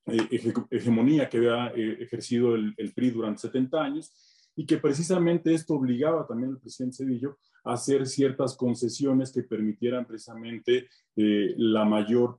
eh, 0.08 0.54
hegemonía 0.72 1.30
que 1.30 1.38
había 1.38 1.68
eh, 1.68 1.98
ejercido 2.02 2.56
el, 2.56 2.74
el 2.76 2.92
PRI 2.94 3.12
durante 3.12 3.42
70 3.44 3.82
años 3.82 4.33
y 4.56 4.66
que 4.66 4.78
precisamente 4.78 5.54
esto 5.54 5.76
obligaba 5.76 6.28
también 6.28 6.52
al 6.52 6.60
presidente 6.60 6.98
Cedillo 6.98 7.38
a 7.64 7.74
hacer 7.74 8.06
ciertas 8.06 8.56
concesiones 8.56 9.32
que 9.32 9.44
permitieran 9.44 10.06
precisamente 10.06 10.88
eh, 11.16 11.54
la 11.58 11.86
mayor 11.86 12.38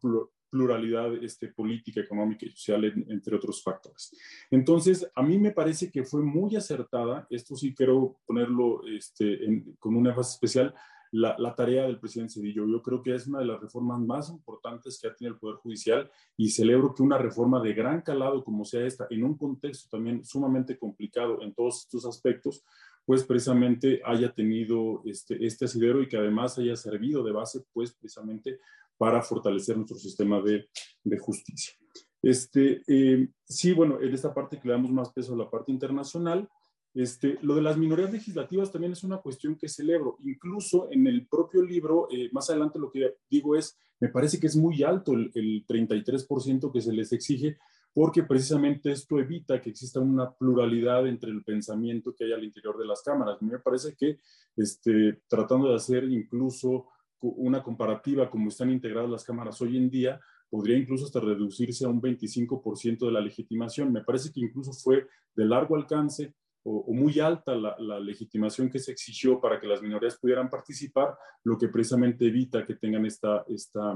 pluralidad 0.54 1.12
este, 1.16 1.48
política, 1.48 2.00
económica 2.00 2.46
y 2.46 2.50
social, 2.50 2.84
entre 3.08 3.34
otros 3.34 3.60
factores. 3.60 4.14
Entonces, 4.50 5.10
a 5.14 5.22
mí 5.22 5.36
me 5.36 5.50
parece 5.50 5.90
que 5.90 6.04
fue 6.04 6.22
muy 6.22 6.54
acertada, 6.54 7.26
esto 7.28 7.56
sí 7.56 7.74
quiero 7.74 8.20
ponerlo 8.24 8.86
este, 8.86 9.64
con 9.80 9.96
una 9.96 10.10
énfasis 10.10 10.34
especial, 10.34 10.72
la, 11.14 11.54
tarea 11.54 11.84
del 11.84 12.00
presidente 12.00 12.34
Cedillo. 12.34 12.66
Yo 12.66 12.82
creo 12.82 13.00
que 13.00 13.14
es 13.14 13.28
una 13.28 13.38
de 13.38 13.44
las 13.44 13.60
reformas 13.60 14.00
más 14.00 14.30
importantes 14.30 14.98
que 15.00 15.06
ha 15.06 15.14
tenido 15.14 15.34
el 15.34 15.40
Poder 15.40 15.56
Judicial 15.58 16.10
y 16.36 16.50
celebro 16.50 16.92
que 16.92 17.04
una 17.04 17.18
reforma 17.18 17.62
de 17.62 17.72
gran 17.72 18.02
calado 18.02 18.42
como 18.42 18.64
sea 18.64 18.84
esta, 18.84 19.06
en 19.10 19.22
un 19.22 19.36
contexto 19.36 19.88
también 19.88 20.24
sumamente 20.24 20.76
complicado 20.76 21.40
en 21.42 21.54
todos 21.54 21.82
estos 21.82 22.04
aspectos, 22.04 22.64
pues 23.06 23.22
precisamente 23.22 24.00
haya 24.04 24.32
tenido 24.32 25.02
este, 25.04 25.44
este 25.46 25.66
asidero 25.66 26.02
y 26.02 26.08
que 26.08 26.16
además 26.16 26.58
haya 26.58 26.74
servido 26.74 27.22
de 27.22 27.32
base, 27.32 27.64
pues 27.72 27.92
precisamente 27.92 28.58
para 28.96 29.22
fortalecer 29.22 29.76
nuestro 29.76 29.98
sistema 29.98 30.40
de, 30.40 30.68
de 31.04 31.18
justicia. 31.18 31.74
Este, 32.22 32.82
eh, 32.88 33.28
sí, 33.44 33.72
bueno, 33.72 34.00
en 34.00 34.12
esta 34.12 34.34
parte 34.34 34.58
que 34.58 34.66
le 34.66 34.74
damos 34.74 34.90
más 34.90 35.12
peso 35.12 35.34
a 35.34 35.36
la 35.36 35.50
parte 35.50 35.70
internacional, 35.70 36.48
este, 36.94 37.38
lo 37.42 37.56
de 37.56 37.62
las 37.62 37.76
minorías 37.76 38.12
legislativas 38.12 38.70
también 38.70 38.92
es 38.92 39.02
una 39.02 39.18
cuestión 39.18 39.56
que 39.56 39.68
celebro. 39.68 40.16
Incluso 40.20 40.88
en 40.92 41.08
el 41.08 41.26
propio 41.26 41.62
libro, 41.62 42.06
eh, 42.10 42.28
más 42.32 42.48
adelante 42.48 42.78
lo 42.78 42.90
que 42.90 43.16
digo 43.28 43.56
es, 43.56 43.76
me 43.98 44.08
parece 44.08 44.38
que 44.38 44.46
es 44.46 44.54
muy 44.54 44.82
alto 44.84 45.12
el, 45.12 45.64
33% 45.66 46.72
que 46.72 46.80
se 46.80 46.92
les 46.92 47.12
exige, 47.12 47.58
porque 47.92 48.22
precisamente 48.22 48.92
esto 48.92 49.18
evita 49.18 49.60
que 49.60 49.70
exista 49.70 49.98
una 49.98 50.32
pluralidad 50.32 51.06
entre 51.08 51.30
el 51.30 51.42
pensamiento 51.42 52.14
que 52.14 52.24
hay 52.24 52.32
al 52.32 52.44
interior 52.44 52.78
de 52.78 52.86
las 52.86 53.02
cámaras. 53.02 53.42
Me 53.42 53.58
parece 53.58 53.94
que 53.96 54.18
este, 54.56 55.22
tratando 55.28 55.70
de 55.70 55.76
hacer 55.76 56.04
incluso 56.04 56.86
una 57.20 57.62
comparativa 57.62 58.30
como 58.30 58.48
están 58.48 58.70
integradas 58.70 59.10
las 59.10 59.24
cámaras 59.24 59.60
hoy 59.62 59.76
en 59.78 59.90
día, 59.90 60.20
podría 60.48 60.76
incluso 60.76 61.06
hasta 61.06 61.20
reducirse 61.20 61.84
a 61.84 61.88
un 61.88 62.00
25% 62.00 63.06
de 63.06 63.12
la 63.12 63.20
legitimación. 63.20 63.92
Me 63.92 64.04
parece 64.04 64.30
que 64.30 64.40
incluso 64.40 64.72
fue 64.72 65.06
de 65.34 65.44
largo 65.44 65.74
alcance 65.74 66.34
o, 66.64 66.92
muy 66.92 67.20
alta 67.20 67.54
la, 67.54 68.00
legitimación 68.00 68.70
que 68.70 68.78
se 68.78 68.92
exigió 68.92 69.40
para 69.40 69.60
que 69.60 69.66
las 69.66 69.82
minorías 69.82 70.16
pudieran 70.16 70.48
participar, 70.50 71.16
lo 71.44 71.58
que 71.58 71.68
precisamente 71.68 72.26
evita 72.26 72.64
que 72.64 72.74
tengan 72.74 73.04
esta, 73.06 73.44
esta 73.48 73.94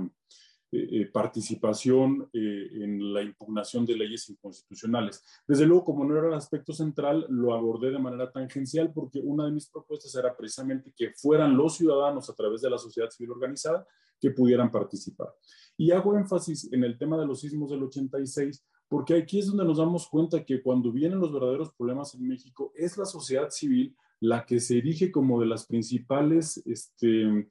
eh, 0.70 1.00
eh, 1.00 1.06
participación 1.06 2.28
eh, 2.30 2.68
en 2.82 3.12
la 3.14 3.22
impugnación 3.22 3.86
de 3.86 3.96
leyes 3.96 4.28
inconstitucionales. 4.28 5.24
Desde 5.46 5.64
luego, 5.64 5.86
como 5.86 6.04
no 6.04 6.18
era 6.18 6.28
el 6.28 6.34
aspecto 6.34 6.74
central, 6.74 7.24
lo 7.30 7.54
abordé 7.54 7.90
de 7.90 7.98
manera 7.98 8.30
tangencial 8.30 8.92
porque 8.92 9.20
una 9.20 9.46
de 9.46 9.52
mis 9.52 9.68
propuestas 9.70 10.14
era 10.14 10.36
precisamente 10.36 10.92
que 10.94 11.12
fueran 11.14 11.56
los 11.56 11.76
ciudadanos 11.76 12.28
a 12.28 12.34
través 12.34 12.60
de 12.60 12.68
la 12.68 12.76
sociedad 12.76 13.08
civil 13.08 13.30
organizada 13.30 13.86
que 14.20 14.30
pudieran 14.30 14.70
participar. 14.70 15.32
Y 15.76 15.90
hago 15.90 16.18
énfasis 16.18 16.70
en 16.72 16.84
el 16.84 16.98
tema 16.98 17.16
de 17.16 17.26
los 17.26 17.40
sismos 17.40 17.70
del 17.70 17.84
86 17.84 18.62
porque 18.88 19.14
aquí 19.14 19.38
es 19.38 19.46
donde 19.46 19.64
nos 19.64 19.78
damos 19.78 20.08
cuenta 20.08 20.44
que 20.44 20.62
cuando 20.62 20.90
vienen 20.90 21.20
los 21.20 21.32
verdaderos 21.32 21.72
problemas 21.74 22.14
en 22.14 22.26
México, 22.26 22.72
es 22.74 22.96
la 22.96 23.04
sociedad 23.04 23.50
civil 23.50 23.94
la 24.20 24.44
que 24.44 24.60
se 24.60 24.78
erige 24.78 25.12
como 25.12 25.40
de 25.40 25.46
las 25.46 25.66
principales 25.66 26.60
este, 26.66 27.48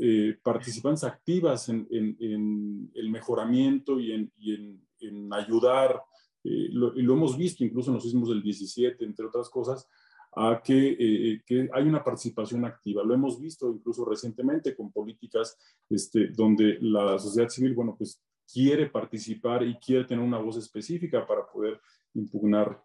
eh, 0.00 0.36
participantes 0.42 1.04
activas 1.04 1.68
en, 1.68 1.86
el 1.90 3.10
mejoramiento 3.10 4.00
y 4.00 4.12
en, 4.12 5.32
ayudar, 5.32 6.02
eh, 6.42 6.70
y 6.70 7.02
lo 7.02 7.12
hemos 7.14 7.36
visto 7.36 7.64
incluso 7.64 7.90
en 7.90 7.94
los 7.94 8.02
sismos 8.02 8.30
del 8.30 8.42
17, 8.42 9.04
entre 9.04 9.26
otras 9.26 9.48
cosas, 9.48 9.86
a 10.34 10.60
que, 10.62 10.96
eh, 10.98 11.42
que, 11.46 11.68
hay 11.72 11.84
una 11.84 12.02
participación 12.02 12.64
activa. 12.64 13.02
Lo 13.02 13.14
hemos 13.14 13.40
visto 13.40 13.70
incluso 13.70 14.04
recientemente 14.04 14.74
con 14.74 14.92
políticas 14.92 15.56
este, 15.88 16.28
donde 16.28 16.78
la 16.80 17.18
sociedad 17.18 17.48
civil, 17.48 17.74
bueno, 17.74 17.94
pues 17.96 18.20
quiere 18.50 18.86
participar 18.86 19.62
y 19.62 19.78
quiere 19.78 20.04
tener 20.04 20.24
una 20.24 20.38
voz 20.38 20.56
específica 20.56 21.26
para 21.26 21.46
poder 21.46 21.80
impugnar 22.14 22.82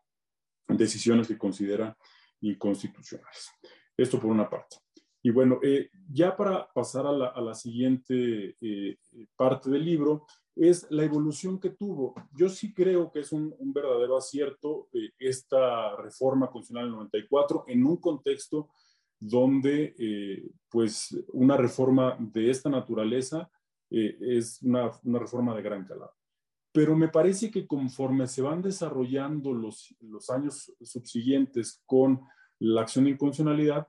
decisiones 0.67 1.27
que 1.27 1.37
considera 1.37 1.97
inconstitucionales. 2.41 3.49
Esto 3.95 4.19
por 4.19 4.29
una 4.29 4.49
parte. 4.49 4.77
Y 5.21 5.29
bueno, 5.29 5.59
eh, 5.63 5.89
ya 6.11 6.35
para 6.35 6.67
pasar 6.73 7.07
a 7.07 7.13
la, 7.13 7.53
siguiente 7.53 8.57
eh, 8.59 8.97
parte 9.37 9.69
del 9.69 9.85
libro, 9.85 10.25
es 10.53 10.85
la 10.91 11.05
evolución 11.05 11.59
que 11.59 11.69
tuvo. 11.69 12.13
Yo 12.37 12.49
sí 12.49 12.73
creo 12.73 13.09
que 13.09 13.21
es 13.21 13.31
un, 13.31 13.55
verdadero 13.73 14.17
acierto 14.17 14.89
eh, 14.91 15.11
esta 15.17 15.95
reforma 15.95 16.47
constitucional 16.51 16.87
del 16.87 16.95
94 16.95 17.65
en 17.67 17.85
un 17.85 17.97
contexto 17.97 18.69
donde 19.17 19.95
pues 20.69 21.15
una 21.31 21.55
reforma 21.55 22.17
de 22.19 22.49
esta 22.49 22.69
naturaleza 22.69 23.49
eh, 23.93 24.17
es 24.19 24.59
una, 24.63 24.89
una, 25.03 25.19
reforma 25.19 25.55
de 25.55 25.61
gran 25.61 25.85
calado. 25.85 26.15
Pero 26.71 26.95
me 26.95 27.09
parece 27.09 27.51
que 27.51 27.67
conforme 27.67 28.25
se 28.25 28.41
van 28.41 28.63
desarrollando 28.63 29.53
los, 29.53 29.95
los 30.01 30.31
años 30.31 30.73
subsiguientes 30.81 31.83
con 31.85 32.21
la 32.57 32.81
acción 32.81 33.05
de 33.05 33.11
inconstitucionalidad, 33.11 33.87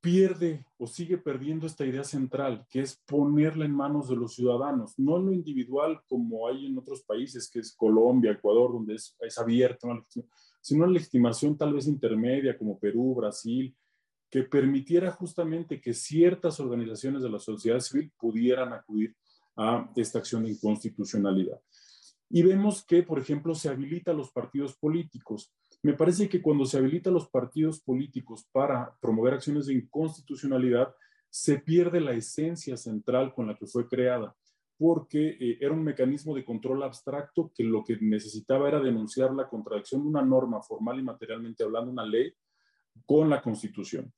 pierde 0.00 0.64
o 0.76 0.86
sigue 0.86 1.18
perdiendo 1.18 1.66
esta 1.66 1.84
idea 1.84 2.04
central, 2.04 2.64
que 2.70 2.82
es 2.82 3.02
ponerla 3.04 3.64
en 3.64 3.72
manos 3.72 4.08
de 4.08 4.14
los 4.14 4.34
ciudadanos, 4.36 4.96
no 4.96 5.16
en 5.16 5.26
lo 5.26 5.32
individual 5.32 6.00
como 6.06 6.46
hay 6.46 6.66
en 6.66 6.78
otros 6.78 7.02
países, 7.02 7.50
que 7.50 7.58
es 7.58 7.74
Colombia, 7.74 8.30
Ecuador, 8.30 8.72
donde 8.72 8.94
es, 8.94 9.16
es 9.20 9.38
abierta, 9.38 9.88
sino 10.60 10.84
una 10.84 10.92
legitimación 10.92 11.58
tal 11.58 11.74
vez 11.74 11.88
intermedia 11.88 12.56
como 12.56 12.78
Perú, 12.78 13.16
Brasil, 13.16 13.76
que 14.30 14.42
permitiera 14.42 15.10
justamente 15.10 15.80
que 15.80 15.94
ciertas 15.94 16.60
organizaciones 16.60 17.22
de 17.22 17.30
la 17.30 17.38
sociedad 17.38 17.80
civil 17.80 18.12
pudieran 18.18 18.72
acudir 18.72 19.16
a 19.56 19.90
esta 19.96 20.18
acción 20.18 20.44
de 20.44 20.50
inconstitucionalidad. 20.50 21.60
Y 22.30 22.42
vemos 22.42 22.84
que, 22.84 23.02
por 23.02 23.18
ejemplo, 23.18 23.54
se 23.54 23.70
habilita 23.70 24.10
a 24.10 24.14
los 24.14 24.30
partidos 24.30 24.76
políticos. 24.76 25.52
Me 25.82 25.94
parece 25.94 26.28
que 26.28 26.42
cuando 26.42 26.66
se 26.66 26.76
habilita 26.76 27.08
a 27.08 27.12
los 27.12 27.28
partidos 27.28 27.80
políticos 27.80 28.46
para 28.52 28.94
promover 29.00 29.34
acciones 29.34 29.66
de 29.66 29.74
inconstitucionalidad, 29.74 30.94
se 31.30 31.58
pierde 31.58 32.00
la 32.00 32.12
esencia 32.12 32.76
central 32.76 33.32
con 33.34 33.46
la 33.46 33.56
que 33.56 33.66
fue 33.66 33.88
creada. 33.88 34.34
porque 34.80 35.36
eh, 35.40 35.58
era 35.60 35.72
un 35.72 35.82
mecanismo 35.82 36.36
de 36.36 36.44
control 36.44 36.84
abstracto 36.84 37.50
que 37.52 37.64
lo 37.64 37.82
que 37.82 37.98
necesitaba 38.00 38.68
era 38.68 38.78
denunciar 38.78 39.34
la 39.34 39.48
contradicción 39.48 40.02
de 40.02 40.08
una 40.08 40.22
norma 40.22 40.62
formal 40.62 41.00
y 41.00 41.02
materialmente 41.02 41.64
hablando, 41.64 41.90
una 41.90 42.06
ley, 42.06 42.32
con 43.06 43.30
la 43.30 43.40
Constitución. 43.40 44.12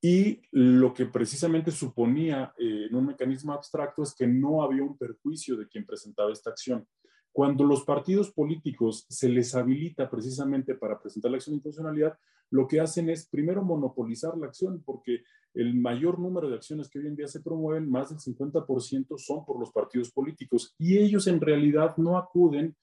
Y 0.00 0.42
lo 0.52 0.92
que 0.92 1.06
precisamente 1.06 1.70
suponía 1.70 2.52
eh, 2.58 2.88
en 2.90 2.94
un 2.94 3.06
mecanismo 3.06 3.54
abstracto 3.54 4.02
es 4.02 4.14
que 4.14 4.26
no 4.26 4.62
había 4.62 4.82
un 4.82 4.98
perjuicio 4.98 5.56
de 5.56 5.66
quien 5.66 5.86
presentaba 5.86 6.30
esta 6.30 6.50
acción. 6.50 6.86
Cuando 7.32 7.64
los 7.64 7.84
partidos 7.84 8.30
políticos 8.30 9.06
se 9.08 9.28
les 9.28 9.54
habilita 9.54 10.10
precisamente 10.10 10.74
para 10.74 11.00
presentar 11.00 11.30
la 11.30 11.38
acción 11.38 11.54
de 11.54 11.56
inconstitucionalidad, 11.56 12.18
lo 12.50 12.68
que 12.68 12.80
hacen 12.80 13.08
es 13.08 13.26
primero 13.28 13.64
monopolizar 13.64 14.36
la 14.36 14.46
acción, 14.46 14.82
porque 14.84 15.24
el 15.54 15.74
mayor 15.74 16.18
número 16.18 16.48
de 16.48 16.56
acciones 16.56 16.88
que 16.88 16.98
hoy 16.98 17.06
en 17.06 17.16
día 17.16 17.26
se 17.26 17.40
promueven, 17.40 17.90
más 17.90 18.10
del 18.10 18.18
50% 18.18 19.18
son 19.18 19.44
por 19.44 19.58
los 19.58 19.72
partidos 19.72 20.10
políticos, 20.12 20.74
y 20.78 20.98
ellos 20.98 21.26
en 21.26 21.40
realidad 21.40 21.96
no 21.96 22.18
acuden 22.18 22.76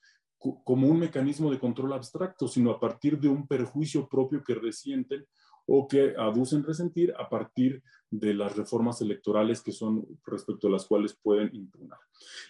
como 0.64 0.88
un 0.88 1.00
mecanismo 1.00 1.52
de 1.52 1.60
control 1.60 1.94
abstracto, 1.94 2.48
sino 2.48 2.72
a 2.72 2.80
partir 2.80 3.20
de 3.20 3.28
un 3.28 3.48
perjuicio 3.48 4.08
propio 4.08 4.44
que 4.44 4.56
resienten 4.56 5.26
o 5.68 5.88
que 5.88 6.16
aducen 6.18 6.64
resentir 6.64 7.14
a 7.18 7.30
partir 7.30 7.84
de 8.10 8.34
las 8.34 8.58
reformas 8.58 9.02
electorales 9.02 9.62
que 9.62 9.72
son 9.72 10.06
respecto 10.26 10.68
a 10.68 10.72
las 10.72 10.86
cuales 10.86 11.18
pueden 11.22 11.50
impugnar. 11.54 12.00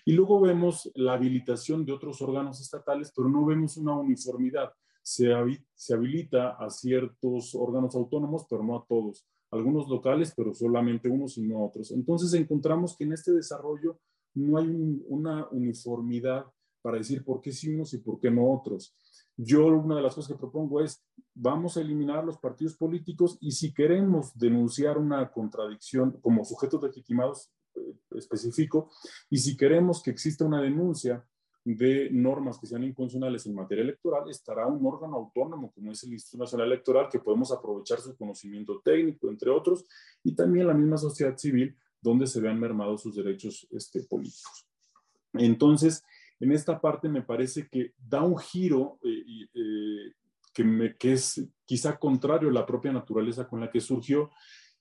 Y 0.05 0.13
luego 0.13 0.39
vemos 0.39 0.89
la 0.95 1.13
habilitación 1.13 1.85
de 1.85 1.91
otros 1.91 2.21
órganos 2.21 2.61
estatales, 2.61 3.11
pero 3.15 3.27
no 3.27 3.45
vemos 3.45 3.77
una 3.77 3.93
uniformidad. 3.93 4.71
Se, 5.03 5.29
se 5.75 5.93
habilita 5.93 6.51
a 6.51 6.69
ciertos 6.69 7.53
órganos 7.55 7.93
autónomos, 7.95 8.45
pero 8.49 8.63
no 8.63 8.77
a 8.77 8.85
todos. 8.87 9.27
Algunos 9.51 9.89
locales, 9.89 10.33
pero 10.35 10.53
solamente 10.53 11.09
unos 11.09 11.37
y 11.37 11.41
no 11.41 11.65
otros. 11.65 11.91
Entonces 11.91 12.33
encontramos 12.33 12.95
que 12.95 13.03
en 13.03 13.13
este 13.13 13.33
desarrollo 13.33 13.99
no 14.33 14.57
hay 14.57 14.67
una 15.07 15.47
uniformidad 15.49 16.45
para 16.81 16.97
decir 16.97 17.23
por 17.23 17.41
qué 17.41 17.51
sí 17.51 17.73
unos 17.73 17.93
y 17.93 17.99
por 17.99 18.19
qué 18.19 18.31
no 18.31 18.51
otros. 18.51 18.95
Yo 19.37 19.65
una 19.67 19.95
de 19.95 20.01
las 20.01 20.15
cosas 20.15 20.31
que 20.31 20.37
propongo 20.39 20.81
es, 20.81 21.03
vamos 21.33 21.77
a 21.77 21.81
eliminar 21.81 22.23
los 22.23 22.37
partidos 22.37 22.75
políticos 22.75 23.37
y 23.41 23.51
si 23.51 23.73
queremos 23.73 24.37
denunciar 24.37 24.97
una 24.97 25.31
contradicción 25.31 26.19
como 26.21 26.43
sujetos 26.43 26.83
legitimados 26.83 27.51
eh, 27.75 27.95
específico, 28.11 28.91
y 29.29 29.37
si 29.37 29.55
queremos 29.55 30.03
que 30.03 30.11
exista 30.11 30.45
una 30.45 30.61
denuncia 30.61 31.25
de 31.63 32.09
normas 32.11 32.57
que 32.59 32.65
sean 32.65 32.83
inconstitucionales 32.83 33.45
en 33.45 33.55
materia 33.55 33.83
electoral, 33.83 34.29
estará 34.29 34.65
un 34.67 34.85
órgano 34.85 35.17
autónomo 35.17 35.71
como 35.71 35.91
es 35.91 36.03
el 36.03 36.13
Instituto 36.13 36.43
Nacional 36.43 36.67
Electoral 36.67 37.07
que 37.09 37.19
podemos 37.19 37.51
aprovechar 37.51 37.99
su 37.99 38.15
conocimiento 38.17 38.81
técnico, 38.83 39.29
entre 39.29 39.51
otros, 39.51 39.85
y 40.23 40.35
también 40.35 40.67
la 40.67 40.73
misma 40.73 40.97
sociedad 40.97 41.37
civil 41.37 41.75
donde 42.01 42.25
se 42.25 42.41
vean 42.41 42.59
mermados 42.59 43.03
sus 43.03 43.15
derechos 43.15 43.67
este, 43.69 44.01
políticos. 44.03 44.67
Entonces, 45.33 46.03
en 46.41 46.51
esta 46.51 46.81
parte 46.81 47.07
me 47.07 47.21
parece 47.21 47.67
que 47.69 47.93
da 47.97 48.23
un 48.23 48.37
giro 48.37 48.99
eh, 49.03 49.47
eh, 49.53 50.13
que, 50.53 50.63
me, 50.63 50.97
que 50.97 51.13
es 51.13 51.47
quizá 51.65 51.97
contrario 51.97 52.49
a 52.49 52.53
la 52.53 52.65
propia 52.65 52.91
naturaleza 52.91 53.47
con 53.47 53.61
la 53.61 53.69
que 53.69 53.79
surgió 53.79 54.31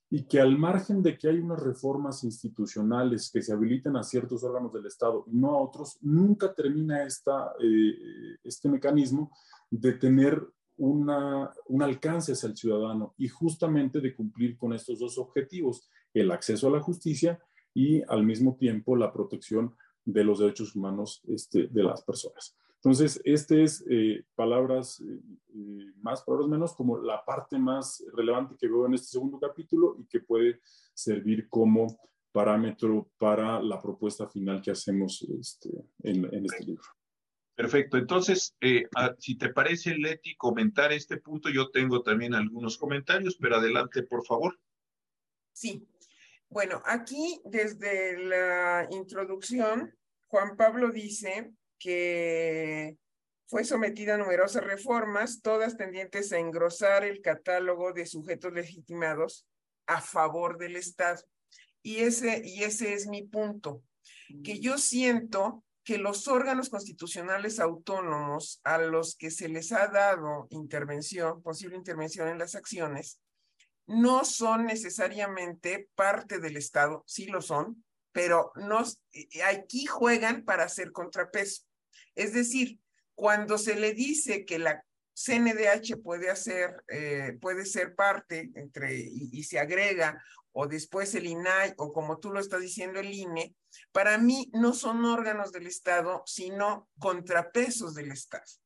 y 0.09 0.25
que 0.25 0.41
al 0.41 0.59
margen 0.59 1.03
de 1.03 1.17
que 1.17 1.29
hay 1.29 1.39
unas 1.39 1.63
reformas 1.63 2.25
institucionales 2.25 3.31
que 3.31 3.43
se 3.43 3.53
habiliten 3.53 3.97
a 3.97 4.03
ciertos 4.03 4.43
órganos 4.43 4.73
del 4.73 4.87
Estado 4.87 5.25
y 5.29 5.37
no 5.37 5.51
a 5.51 5.61
otros, 5.61 5.99
nunca 6.01 6.53
termina 6.53 7.05
esta, 7.05 7.53
eh, 7.63 8.39
este 8.43 8.69
mecanismo 8.69 9.31
de 9.71 9.93
tener 9.93 10.43
una, 10.79 11.53
un 11.67 11.83
alcance 11.83 12.33
hacia 12.33 12.49
el 12.49 12.57
ciudadano 12.57 13.15
y 13.19 13.29
justamente 13.29 14.01
de 14.01 14.15
cumplir 14.15 14.57
con 14.57 14.73
estos 14.73 14.99
dos 14.99 15.19
objetivos, 15.19 15.89
el 16.15 16.33
acceso 16.33 16.69
a 16.69 16.71
la 16.71 16.81
justicia 16.81 17.39
y 17.75 18.03
al 18.09 18.25
mismo 18.25 18.57
tiempo 18.57 18.97
la 18.97 19.13
protección 19.13 19.77
de 20.13 20.25
los 20.25 20.39
derechos 20.39 20.75
humanos 20.75 21.23
este, 21.29 21.69
de 21.69 21.83
las 21.83 22.03
personas. 22.03 22.57
Entonces, 22.77 23.21
este 23.25 23.63
es 23.63 23.85
eh, 23.91 24.25
palabras 24.35 25.01
eh, 25.01 25.21
eh, 25.55 25.93
más, 26.01 26.23
palabras 26.23 26.49
menos, 26.49 26.75
como 26.75 26.99
la 26.99 27.23
parte 27.25 27.59
más 27.59 28.03
relevante 28.15 28.57
que 28.59 28.69
veo 28.69 28.87
en 28.87 28.95
este 28.95 29.09
segundo 29.09 29.39
capítulo 29.39 29.97
y 29.99 30.07
que 30.07 30.21
puede 30.21 30.61
servir 30.95 31.49
como 31.51 31.99
parámetro 32.33 33.11
para 33.19 33.61
la 33.61 33.81
propuesta 33.83 34.27
final 34.27 34.63
que 34.63 34.71
hacemos 34.71 35.23
este, 35.39 35.69
en, 36.05 36.25
este 36.47 36.65
libro. 36.65 36.85
Perfecto. 37.55 37.99
Entonces, 37.99 38.57
si 39.19 39.37
te 39.37 39.51
parece, 39.51 39.95
Leti, 39.97 40.35
comentar 40.37 40.93
este 40.93 41.19
punto, 41.19 41.51
yo 41.51 41.71
tengo 41.71 42.03
también 42.03 42.35
algunos 42.35 42.79
comentarios, 42.79 43.37
pero 43.39 43.57
adelante, 43.57 44.05
por 44.05 44.25
favor. 44.25 44.59
Sí, 45.53 45.87
bueno, 46.51 46.83
aquí 46.85 47.41
desde 47.45 48.19
la 48.25 48.89
introducción, 48.91 49.95
Juan 50.31 50.57
Pablo 50.57 50.91
dice 50.91 51.53
que 51.79 52.97
fue 53.47 53.65
sometida 53.65 54.15
a 54.15 54.19
numerosas 54.19 54.63
reformas, 54.63 55.43
todas 55.43 55.77
tendientes 55.77 56.33
a 56.33 56.39
engrosar 56.39 57.05
el 57.05 57.21
catálogo 57.21 57.93
de 57.93 58.07
sujetos 58.07 58.53
legitimados 58.53 59.49
a 59.87 60.01
favor 60.01 60.57
del 60.57 60.77
Estado. 60.77 61.21
Y 61.83 61.99
ese, 62.01 62.43
y 62.45 62.63
ese 62.63 62.95
es 62.95 63.09
mi 63.09 63.25
punto, 63.25 63.83
que 64.45 64.61
yo 64.61 64.79
siento 64.79 65.65
que 65.83 65.99
los 65.99 66.29
órganos 66.29 66.69
constitucionales 66.69 67.59
autónomos 67.59 68.61
a 68.63 68.79
los 68.79 69.17
que 69.17 69.33
se 69.33 69.49
les 69.49 69.73
ha 69.73 69.89
dado 69.89 70.47
intervención, 70.51 71.43
posible 71.43 71.77
intervención 71.77 72.29
en 72.29 72.39
las 72.39 72.55
acciones, 72.55 73.21
no 73.87 74.25
son 74.25 74.67
necesariamente 74.67 75.89
parte 75.97 76.39
del 76.39 76.57
Estado, 76.57 77.03
sí 77.07 77.27
lo 77.27 77.43
son, 77.43 77.85
pero 78.13 78.53
nos, 78.57 79.03
aquí 79.45 79.87
juegan 79.87 80.45
para 80.45 80.65
hacer 80.65 80.93
contrapeso. 80.93 81.65
Es 82.15 82.33
decir, 82.33 82.81
cuando 83.15 83.59
se 83.59 83.77
le 83.77 83.93
dice 83.93 84.45
que 84.45 84.59
la 84.59 84.85
CNDH 85.15 86.03
puede 86.03 86.31
hacer, 86.31 86.83
eh, 86.89 87.37
puede 87.41 87.67
ser 87.67 87.95
parte 87.95 88.51
entre, 88.55 88.97
y, 88.97 89.43
se 89.45 89.59
agrega, 89.59 90.23
o 90.53 90.67
después 90.67 91.15
el 91.15 91.27
INAI, 91.27 91.75
o 91.77 91.93
como 91.93 92.19
tú 92.19 92.31
lo 92.31 92.41
estás 92.41 92.61
diciendo, 92.61 92.99
el 92.99 93.13
INE, 93.13 93.55
para 93.93 94.19
mí 94.19 94.51
no 94.53 94.73
son 94.73 95.05
órganos 95.05 95.53
del 95.53 95.67
Estado, 95.67 96.23
sino 96.27 96.89
contrapesos 96.99 97.95
del 97.95 98.11
Estado. 98.11 98.60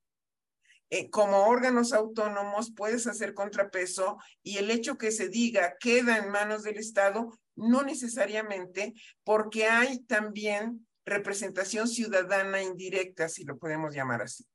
Eh, 0.91 1.11
como 1.11 1.47
órganos 1.47 1.93
autónomos 1.93 2.73
puedes 2.75 3.07
hacer 3.07 3.35
contrapeso 3.35 4.19
y 4.43 4.59
el 4.59 4.71
hecho 4.71 4.99
que 4.99 5.11
se 5.11 5.29
diga 5.29 5.77
queda 5.81 6.19
en 6.19 6.31
manos 6.31 6.63
del 6.63 6.79
Estado, 6.79 7.39
no 7.57 7.83
necesariamente, 7.83 8.95
porque 9.25 9.67
hay 9.67 10.01
también 10.05 10.87
representación 11.05 11.89
ciudadana 11.89 12.63
indirecta, 12.63 13.29
si 13.29 13.45
lo 13.45 13.59
podemos 13.59 13.95
llamar 13.95 14.23
así. 14.23 14.47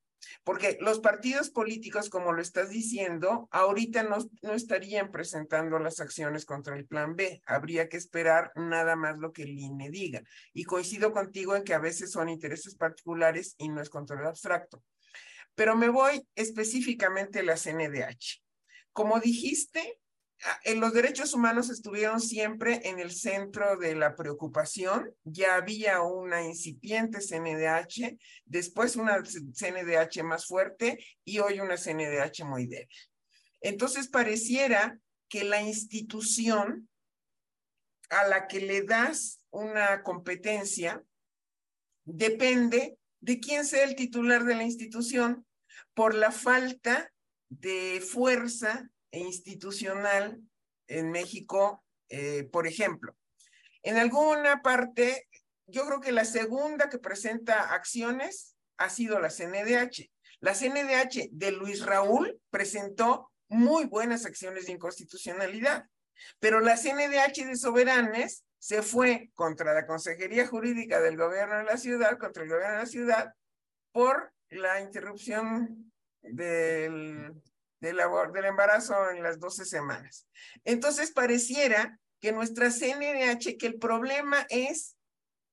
Porque 0.44 0.78
los 0.82 1.00
partidos 1.00 1.50
políticos, 1.50 2.10
como 2.10 2.34
lo 2.34 2.42
estás 2.42 2.70
diciendo, 2.70 3.48
ahorita 3.52 4.04
no, 4.04 4.18
no, 4.42 4.54
estarían 4.54 5.12
presentando 5.12 5.80
las 5.80 6.00
acciones 6.00 6.46
contra 6.46 6.76
el 6.76 6.86
plan 6.86 7.15
B. 7.15 7.42
Habría 7.46 7.88
que 7.89 7.98
esperar 7.98 8.52
nada 8.56 8.96
más 8.96 9.18
lo 9.18 9.32
que 9.32 9.44
el 9.44 9.58
INE 9.58 9.89
diga. 9.89 10.22
Y 10.54 10.65
coincido 10.65 11.12
contigo 11.13 11.56
en 11.56 11.63
que 11.63 11.74
a 11.74 11.80
veces 11.80 12.12
son 12.12 12.30
intereses 12.30 12.76
particulares 12.76 13.56
y 13.58 13.70
no 13.70 13.82
es 13.82 13.89
control 13.89 14.28
abstracto. 14.28 14.84
Pero 15.60 15.76
me 15.76 15.89
voy 15.89 16.26
específicamente 16.36 17.39
a 17.39 17.43
la 17.43 17.58
CNDH. 17.58 18.41
Como 18.93 19.19
dijiste, 19.19 20.00
en 20.63 20.80
los 20.80 20.93
derechos 20.93 21.34
humanos 21.34 21.69
estuvieron 21.69 22.22
siempre 22.22 22.88
en 22.88 22.98
el 22.98 23.12
centro 23.12 23.76
de 23.76 23.93
la 23.93 24.15
preocupación. 24.15 25.13
Ya 25.26 25.56
había 25.56 26.02
una 26.02 26.45
incipiente 26.45 27.19
CNDH, 27.19 28.17
después 28.45 28.95
una 28.95 29.22
CNDH 29.22 30.24
más 30.24 30.45
fuerte 30.45 30.98
y 31.26 31.39
hoy 31.39 31.60
una 31.60 31.76
CNDH 31.76 32.45
muy 32.45 32.65
débil. 32.65 32.88
Entonces 33.60 34.08
pareciera 34.08 34.98
que 35.28 35.43
la 35.43 35.62
institución 35.62 36.88
a 38.10 38.30
la 38.30 38.48
que 38.48 38.62
le 38.62 38.84
das 38.84 39.43
una 39.50 40.04
competencia 40.04 41.04
depende 42.06 42.98
de 43.19 43.41
quién 43.41 43.65
sea 43.65 43.84
el 43.84 43.98
titular 43.98 44.45
de 44.45 44.56
la 44.56 44.63
institución 44.63 45.45
por 45.94 46.13
la 46.15 46.32
falta 46.32 47.12
de 47.50 48.02
fuerza 48.02 48.89
institucional 49.12 50.42
en 50.88 51.12
México, 51.12 51.84
eh, 52.10 52.44
por 52.52 52.68
ejemplo. 52.68 53.15
En 53.84 53.98
alguna 53.98 54.62
parte, 54.62 55.28
yo 55.68 55.86
creo 55.86 56.02
que 56.02 56.12
la 56.12 56.26
segunda 56.26 56.89
que 56.89 57.00
presenta 57.00 57.74
acciones 57.74 58.56
ha 58.78 58.89
sido 58.89 59.20
la 59.20 59.30
CNDH. 59.30 60.12
La 60.39 60.54
CNDH 60.54 61.30
de 61.32 61.52
Luis 61.52 61.86
Raúl 61.86 62.39
presentó 62.50 63.32
muy 63.50 63.86
buenas 63.86 64.26
acciones 64.26 64.68
de 64.68 64.74
inconstitucionalidad, 64.74 65.86
pero 66.39 66.60
la 66.60 66.78
CNDH 66.78 67.46
de 67.46 67.56
Soberanes 67.56 68.46
se 68.58 68.82
fue 68.82 69.32
contra 69.34 69.74
la 69.74 69.86
Consejería 69.86 70.48
Jurídica 70.48 71.00
del 71.00 71.18
Gobierno 71.18 71.58
de 71.58 71.63
la 71.63 71.78
Ciudad, 71.78 72.18
contra 72.18 72.44
el 72.44 72.50
Gobierno 72.50 72.74
de 72.74 72.84
la 72.84 72.86
Ciudad, 72.86 73.34
por 73.92 74.34
la 74.50 74.82
interrupción 74.82 75.92
del, 76.22 77.34
del, 77.80 78.46
embarazo 78.46 79.10
en 79.12 79.24
las 79.24 79.40
12 79.40 79.66
semanas. 79.66 80.28
Entonces 80.64 81.12
pareciera 81.12 82.00
que 82.20 82.32
nuestra 82.32 82.70
CNDH, 82.70 83.58
que 83.58 83.68
el 83.68 83.80
problema 83.80 84.46
es 84.50 84.98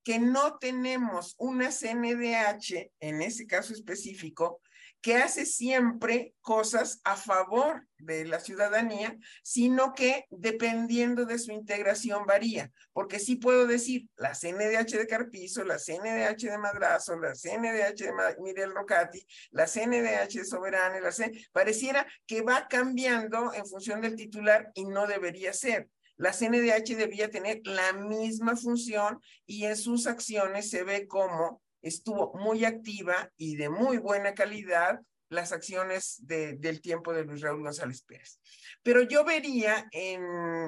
que 0.02 0.18
no 0.18 0.58
tenemos 0.58 1.34
una 1.38 1.70
CNDH, 1.70 2.92
en 3.00 3.22
ese 3.22 3.46
caso 3.46 3.72
específico, 3.72 4.60
que 5.00 5.16
hace 5.16 5.46
siempre 5.46 6.34
cosas 6.40 7.00
a 7.04 7.16
favor 7.16 7.86
de 7.98 8.24
la 8.24 8.40
ciudadanía, 8.40 9.16
sino 9.42 9.94
que 9.94 10.26
dependiendo 10.30 11.24
de 11.24 11.38
su 11.38 11.52
integración 11.52 12.26
varía. 12.26 12.72
Porque 12.92 13.18
sí 13.18 13.36
puedo 13.36 13.66
decir, 13.66 14.08
la 14.16 14.34
CNDH 14.34 14.98
de 14.98 15.06
Carpizo, 15.06 15.64
la 15.64 15.78
CNDH 15.78 16.50
de 16.50 16.58
Madrazo, 16.58 17.16
la 17.18 17.34
CNDH 17.34 18.04
de 18.04 18.12
Miguel 18.40 18.74
Rocati, 18.74 19.26
la 19.50 19.66
CNDH 19.66 20.38
de 20.38 20.44
Soberana, 20.44 21.00
la 21.00 21.12
pareciera 21.52 22.06
que 22.26 22.42
va 22.42 22.66
cambiando 22.68 23.52
en 23.54 23.66
función 23.66 24.00
del 24.00 24.16
titular 24.16 24.70
y 24.74 24.84
no 24.84 25.06
debería 25.06 25.52
ser. 25.52 25.88
La 26.16 26.32
CNDH 26.32 26.96
debía 26.96 27.30
tener 27.30 27.60
la 27.64 27.92
misma 27.92 28.56
función 28.56 29.20
y 29.44 29.64
en 29.66 29.76
sus 29.76 30.06
acciones 30.06 30.70
se 30.70 30.82
ve 30.82 31.06
como 31.06 31.62
estuvo 31.86 32.32
muy 32.34 32.64
activa 32.64 33.30
y 33.36 33.56
de 33.56 33.68
muy 33.68 33.98
buena 33.98 34.34
calidad 34.34 35.00
las 35.28 35.52
acciones 35.52 36.20
del 36.20 36.80
tiempo 36.80 37.12
de 37.12 37.24
Luis 37.24 37.40
Raúl 37.40 37.62
González 37.62 38.02
Pérez. 38.02 38.40
Pero 38.82 39.02
yo 39.02 39.24
vería, 39.24 39.88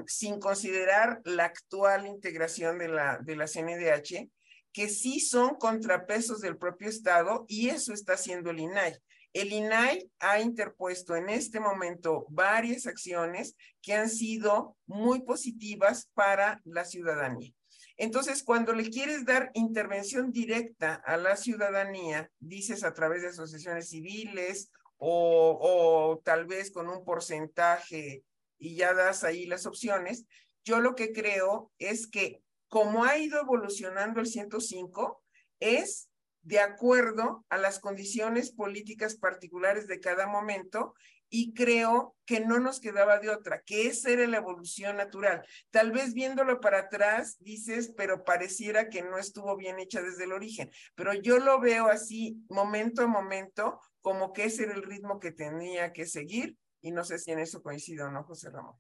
sin 0.06 0.40
considerar 0.40 1.20
la 1.24 1.44
actual 1.44 2.06
integración 2.06 2.78
de 2.78 2.88
la, 2.88 3.18
de 3.22 3.36
la 3.36 3.46
CNDH, 3.46 4.28
que 4.72 4.88
sí 4.88 5.20
son 5.20 5.56
contrapesos 5.56 6.40
del 6.40 6.56
propio 6.56 6.88
Estado 6.88 7.44
y 7.48 7.68
eso 7.68 7.92
está 7.92 8.14
haciendo 8.14 8.50
el 8.50 8.60
INAI. 8.60 8.96
El 9.32 9.52
INAI 9.52 10.10
ha 10.20 10.40
interpuesto 10.40 11.14
en 11.14 11.28
este 11.28 11.60
momento 11.60 12.26
varias 12.28 12.86
acciones 12.86 13.56
que 13.82 13.94
han 13.94 14.08
sido 14.08 14.76
muy 14.86 15.22
positivas 15.22 16.08
para 16.14 16.60
la 16.64 16.84
ciudadanía. 16.84 17.52
Entonces, 17.98 18.44
cuando 18.44 18.72
le 18.72 18.90
quieres 18.90 19.24
dar 19.24 19.50
intervención 19.54 20.30
directa 20.30 20.94
a 20.94 21.16
la 21.16 21.36
ciudadanía, 21.36 22.30
dices 22.38 22.84
a 22.84 22.94
través 22.94 23.22
de 23.22 23.28
asociaciones 23.28 23.88
civiles 23.88 24.70
o, 24.98 26.20
tal 26.24 26.46
vez 26.46 26.70
con 26.70 26.88
un 26.88 27.04
porcentaje 27.04 28.24
y 28.56 28.76
ya 28.76 28.94
das 28.94 29.24
ahí 29.24 29.46
las 29.46 29.66
opciones, 29.66 30.26
yo 30.64 30.80
lo 30.80 30.94
que 30.94 31.12
creo 31.12 31.72
es 31.78 32.06
que 32.06 32.40
como 32.68 33.04
ha 33.04 33.18
ido 33.18 33.40
evolucionando 33.40 34.20
el 34.20 34.26
105, 34.26 35.20
es 35.58 36.08
de 36.42 36.60
acuerdo 36.60 37.44
a 37.48 37.58
las 37.58 37.80
condiciones 37.80 38.52
políticas 38.52 39.16
particulares 39.16 39.88
de 39.88 39.98
cada 39.98 40.28
momento 40.28 40.94
y 41.30 41.52
creo 41.52 42.16
que 42.24 42.40
no 42.40 42.58
nos 42.58 42.80
quedaba 42.80 43.18
de 43.18 43.30
otra, 43.30 43.62
que 43.62 43.86
esa 43.86 44.10
era 44.10 44.26
la 44.26 44.38
evolución 44.38 44.96
natural. 44.96 45.44
Tal 45.70 45.92
vez 45.92 46.14
viéndolo 46.14 46.60
para 46.60 46.80
atrás 46.80 47.36
dices, 47.40 47.92
pero 47.96 48.24
pareciera 48.24 48.88
que 48.88 49.02
no 49.02 49.18
estuvo 49.18 49.56
bien 49.56 49.78
hecha 49.78 50.02
desde 50.02 50.24
el 50.24 50.32
origen, 50.32 50.70
pero 50.94 51.14
yo 51.14 51.38
lo 51.38 51.60
veo 51.60 51.88
así 51.88 52.42
momento 52.48 53.02
a 53.02 53.06
momento, 53.06 53.80
como 54.00 54.32
que 54.32 54.44
ese 54.44 54.64
era 54.64 54.74
el 54.74 54.82
ritmo 54.82 55.20
que 55.20 55.32
tenía 55.32 55.92
que 55.92 56.06
seguir 56.06 56.56
y 56.80 56.92
no 56.92 57.04
sé 57.04 57.18
si 57.18 57.32
en 57.32 57.40
eso 57.40 57.62
coincido 57.62 58.06
o 58.06 58.10
no, 58.10 58.24
José 58.24 58.50
Ramón. 58.50 58.76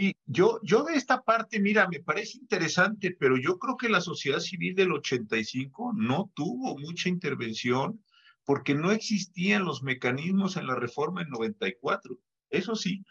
Y 0.00 0.14
yo, 0.26 0.60
yo 0.62 0.84
de 0.84 0.94
esta 0.94 1.22
parte, 1.22 1.58
mira, 1.58 1.88
me 1.88 1.98
parece 1.98 2.38
interesante, 2.38 3.16
pero 3.18 3.36
yo 3.36 3.58
creo 3.58 3.76
que 3.76 3.88
la 3.88 4.00
sociedad 4.00 4.38
civil 4.38 4.76
del 4.76 4.92
85 4.92 5.92
no 5.96 6.30
tuvo 6.34 6.78
mucha 6.78 7.08
intervención 7.08 8.00
porque 8.48 8.74
no 8.74 8.92
existían 8.92 9.66
los 9.66 9.82
mecanismos 9.82 10.56
en 10.56 10.66
la 10.66 10.74
reforma 10.74 11.20
en 11.20 11.28
94. 11.28 12.18
Eso 12.48 12.76
sí, 12.76 13.04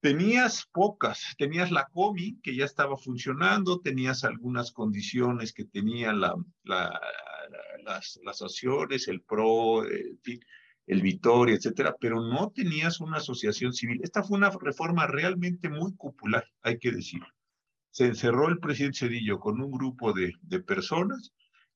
tenías 0.00 0.64
pocas, 0.72 1.34
tenías 1.36 1.70
la 1.70 1.90
COMI 1.92 2.40
que 2.40 2.56
ya 2.56 2.64
estaba 2.64 2.96
funcionando, 2.96 3.80
tenías 3.80 4.24
algunas 4.24 4.72
condiciones 4.72 5.52
que 5.52 5.66
tenían 5.66 6.22
la, 6.22 6.34
las, 6.64 8.18
las 8.24 8.40
acciones, 8.40 9.08
el 9.08 9.20
PRO, 9.20 9.84
el, 9.84 11.02
Vitoria, 11.02 11.56
etcétera, 11.56 11.94
pero 12.00 12.22
no 12.22 12.50
tenías 12.50 12.98
una 13.02 13.18
asociación 13.18 13.74
civil. 13.74 14.00
Esta 14.02 14.22
fue 14.22 14.38
una 14.38 14.50
reforma 14.58 15.06
realmente 15.06 15.68
muy 15.68 15.92
popular, 15.92 16.46
hay 16.62 16.78
que 16.78 16.92
decirlo. 16.92 17.28
Se 17.90 18.06
encerró 18.06 18.48
el 18.48 18.58
presidente 18.58 19.00
Cedillo 19.00 19.38
con 19.38 19.60
un 19.60 19.70
grupo 19.70 20.14
de, 20.14 20.32
de 20.40 20.60
personas 20.60 21.30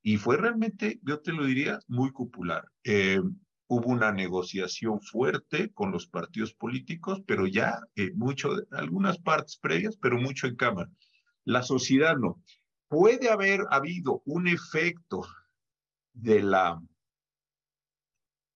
y 0.06 0.18
fue 0.18 0.36
realmente, 0.36 1.00
yo 1.02 1.20
te 1.20 1.32
lo 1.32 1.46
diría, 1.46 1.80
muy 1.88 2.12
popular. 2.12 2.70
Eh, 2.84 3.22
hubo 3.68 3.88
una 3.88 4.12
negociación 4.12 5.00
fuerte 5.00 5.72
con 5.72 5.92
los 5.92 6.06
partidos 6.06 6.52
políticos, 6.52 7.22
pero 7.26 7.46
ya 7.46 7.80
eh, 7.96 8.12
mucho, 8.14 8.50
algunas 8.72 9.18
partes 9.18 9.56
previas, 9.56 9.96
pero 9.96 10.18
mucho 10.18 10.46
en 10.46 10.56
Cámara. 10.56 10.90
La 11.44 11.62
sociedad 11.62 12.18
no. 12.18 12.38
Puede 12.86 13.30
haber 13.30 13.62
habido 13.70 14.20
un 14.26 14.46
efecto 14.46 15.22
de 16.12 16.42
la 16.42 16.78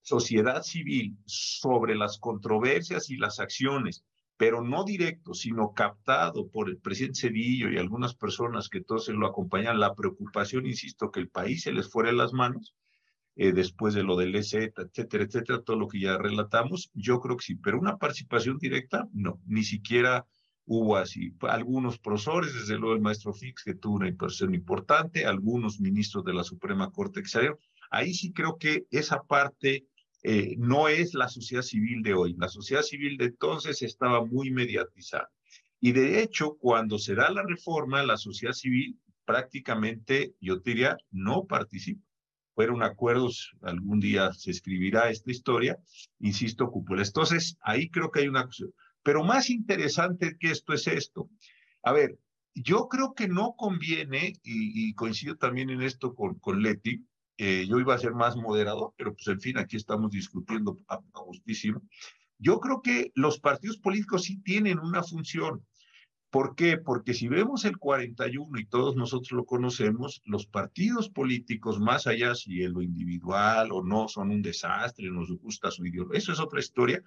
sociedad 0.02 0.62
civil 0.62 1.16
sobre 1.24 1.94
las 1.94 2.18
controversias 2.18 3.08
y 3.08 3.16
las 3.16 3.40
acciones 3.40 4.04
pero 4.38 4.62
no 4.62 4.84
directo, 4.84 5.34
sino 5.34 5.74
captado 5.74 6.48
por 6.48 6.70
el 6.70 6.78
presidente 6.78 7.20
Cedillo 7.20 7.70
y 7.70 7.76
algunas 7.76 8.14
personas 8.14 8.68
que 8.68 8.78
entonces 8.78 9.14
lo 9.14 9.26
acompañan, 9.26 9.80
la 9.80 9.94
preocupación, 9.94 10.64
insisto, 10.64 11.10
que 11.10 11.18
el 11.20 11.28
país 11.28 11.62
se 11.62 11.72
les 11.72 11.90
fuera 11.90 12.10
de 12.10 12.16
las 12.16 12.32
manos, 12.32 12.76
eh, 13.34 13.52
después 13.52 13.94
de 13.94 14.04
lo 14.04 14.16
del 14.16 14.36
EZ, 14.36 14.54
etcétera, 14.54 15.24
etcétera, 15.24 15.62
todo 15.62 15.76
lo 15.76 15.88
que 15.88 16.00
ya 16.00 16.16
relatamos, 16.16 16.88
yo 16.94 17.20
creo 17.20 17.36
que 17.36 17.46
sí, 17.46 17.56
pero 17.56 17.80
una 17.80 17.98
participación 17.98 18.58
directa, 18.58 19.08
no, 19.12 19.40
ni 19.44 19.64
siquiera 19.64 20.24
hubo 20.66 20.96
así. 20.96 21.34
Algunos 21.40 21.98
profesores, 21.98 22.54
desde 22.54 22.78
luego 22.78 22.94
el 22.94 23.00
maestro 23.00 23.32
Fix, 23.32 23.64
que 23.64 23.74
tuvo 23.74 23.96
una 23.96 24.08
inversión 24.08 24.54
importante, 24.54 25.26
algunos 25.26 25.80
ministros 25.80 26.24
de 26.24 26.34
la 26.34 26.44
Suprema 26.44 26.92
Corte 26.92 27.22
que 27.22 27.50
ahí 27.90 28.14
sí 28.14 28.32
creo 28.32 28.56
que 28.56 28.86
esa 28.90 29.20
parte 29.22 29.86
eh, 30.22 30.56
no 30.58 30.88
es 30.88 31.14
la 31.14 31.28
sociedad 31.28 31.62
civil 31.62 32.02
de 32.02 32.14
hoy. 32.14 32.34
La 32.38 32.48
sociedad 32.48 32.82
civil 32.82 33.16
de 33.16 33.26
entonces 33.26 33.82
estaba 33.82 34.24
muy 34.24 34.50
mediatizada. 34.50 35.30
Y 35.80 35.92
de 35.92 36.22
hecho, 36.22 36.56
cuando 36.58 36.98
se 36.98 37.14
da 37.14 37.30
la 37.30 37.44
reforma, 37.44 38.02
la 38.02 38.16
sociedad 38.16 38.52
civil 38.52 38.98
prácticamente, 39.24 40.34
yo 40.40 40.56
diría, 40.56 40.96
no 41.10 41.44
participa. 41.44 42.02
Fueron 42.54 42.82
acuerdos, 42.82 43.52
algún 43.62 44.00
día 44.00 44.32
se 44.32 44.50
escribirá 44.50 45.10
esta 45.10 45.30
historia, 45.30 45.78
insisto, 46.18 46.68
cúpulas. 46.70 47.08
Entonces, 47.08 47.56
ahí 47.60 47.88
creo 47.88 48.10
que 48.10 48.20
hay 48.20 48.28
una. 48.28 48.48
Pero 49.04 49.22
más 49.22 49.50
interesante 49.50 50.36
que 50.40 50.50
esto 50.50 50.72
es 50.72 50.88
esto. 50.88 51.30
A 51.84 51.92
ver, 51.92 52.18
yo 52.54 52.88
creo 52.88 53.14
que 53.14 53.28
no 53.28 53.54
conviene, 53.56 54.32
y, 54.42 54.92
coincido 54.94 55.36
también 55.36 55.70
en 55.70 55.82
esto 55.82 56.14
con, 56.14 56.34
con 56.40 56.60
Leti, 56.60 57.06
eh, 57.38 57.66
yo 57.68 57.78
iba 57.78 57.94
a 57.94 57.98
ser 57.98 58.14
más 58.14 58.36
moderado, 58.36 58.94
pero 58.96 59.14
pues 59.14 59.28
en 59.28 59.40
fin, 59.40 59.58
aquí 59.58 59.76
estamos 59.76 60.10
discutiendo 60.10 60.76
a, 60.88 61.00
justísimo. 61.12 61.80
Yo 62.36 62.58
creo 62.58 62.82
que 62.82 63.12
los 63.14 63.38
partidos 63.38 63.78
políticos 63.78 64.24
sí 64.24 64.42
tienen 64.42 64.80
una 64.80 65.04
función. 65.04 65.64
¿Por 66.30 66.56
qué? 66.56 66.78
Porque 66.78 67.14
si 67.14 67.28
vemos 67.28 67.64
el 67.64 67.78
41 67.78 68.58
y 68.58 68.66
todos 68.66 68.96
nosotros 68.96 69.30
lo 69.32 69.44
conocemos, 69.46 70.20
los 70.24 70.46
partidos 70.46 71.08
políticos, 71.08 71.80
más 71.80 72.08
allá 72.08 72.34
si 72.34 72.62
en 72.64 72.72
lo 72.72 72.82
individual 72.82 73.70
o 73.72 73.84
no, 73.84 74.08
son 74.08 74.30
un 74.30 74.42
desastre, 74.42 75.08
nos 75.08 75.30
gusta 75.38 75.70
su 75.70 75.86
ideología, 75.86 76.18
eso 76.18 76.32
es 76.32 76.40
otra 76.40 76.58
historia, 76.58 77.02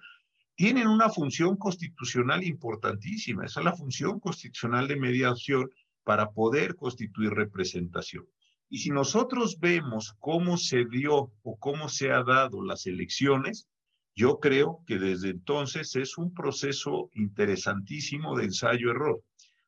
tienen 0.56 0.88
una 0.88 1.10
función 1.10 1.56
constitucional 1.56 2.42
importantísima. 2.42 3.44
Esa 3.44 3.60
es 3.60 3.64
la 3.64 3.76
función 3.76 4.18
constitucional 4.18 4.88
de 4.88 4.96
mediación 4.96 5.70
para 6.04 6.30
poder 6.30 6.74
constituir 6.74 7.30
representación. 7.30 8.26
Y 8.72 8.78
si 8.78 8.88
nosotros 8.88 9.60
vemos 9.60 10.16
cómo 10.18 10.56
se 10.56 10.86
dio 10.86 11.30
o 11.42 11.58
cómo 11.58 11.90
se 11.90 12.10
ha 12.10 12.22
dado 12.22 12.62
las 12.62 12.86
elecciones, 12.86 13.68
yo 14.16 14.40
creo 14.40 14.82
que 14.86 14.98
desde 14.98 15.28
entonces 15.28 15.94
es 15.94 16.16
un 16.16 16.32
proceso 16.32 17.10
interesantísimo 17.12 18.34
de 18.34 18.44
ensayo-error. 18.44 19.22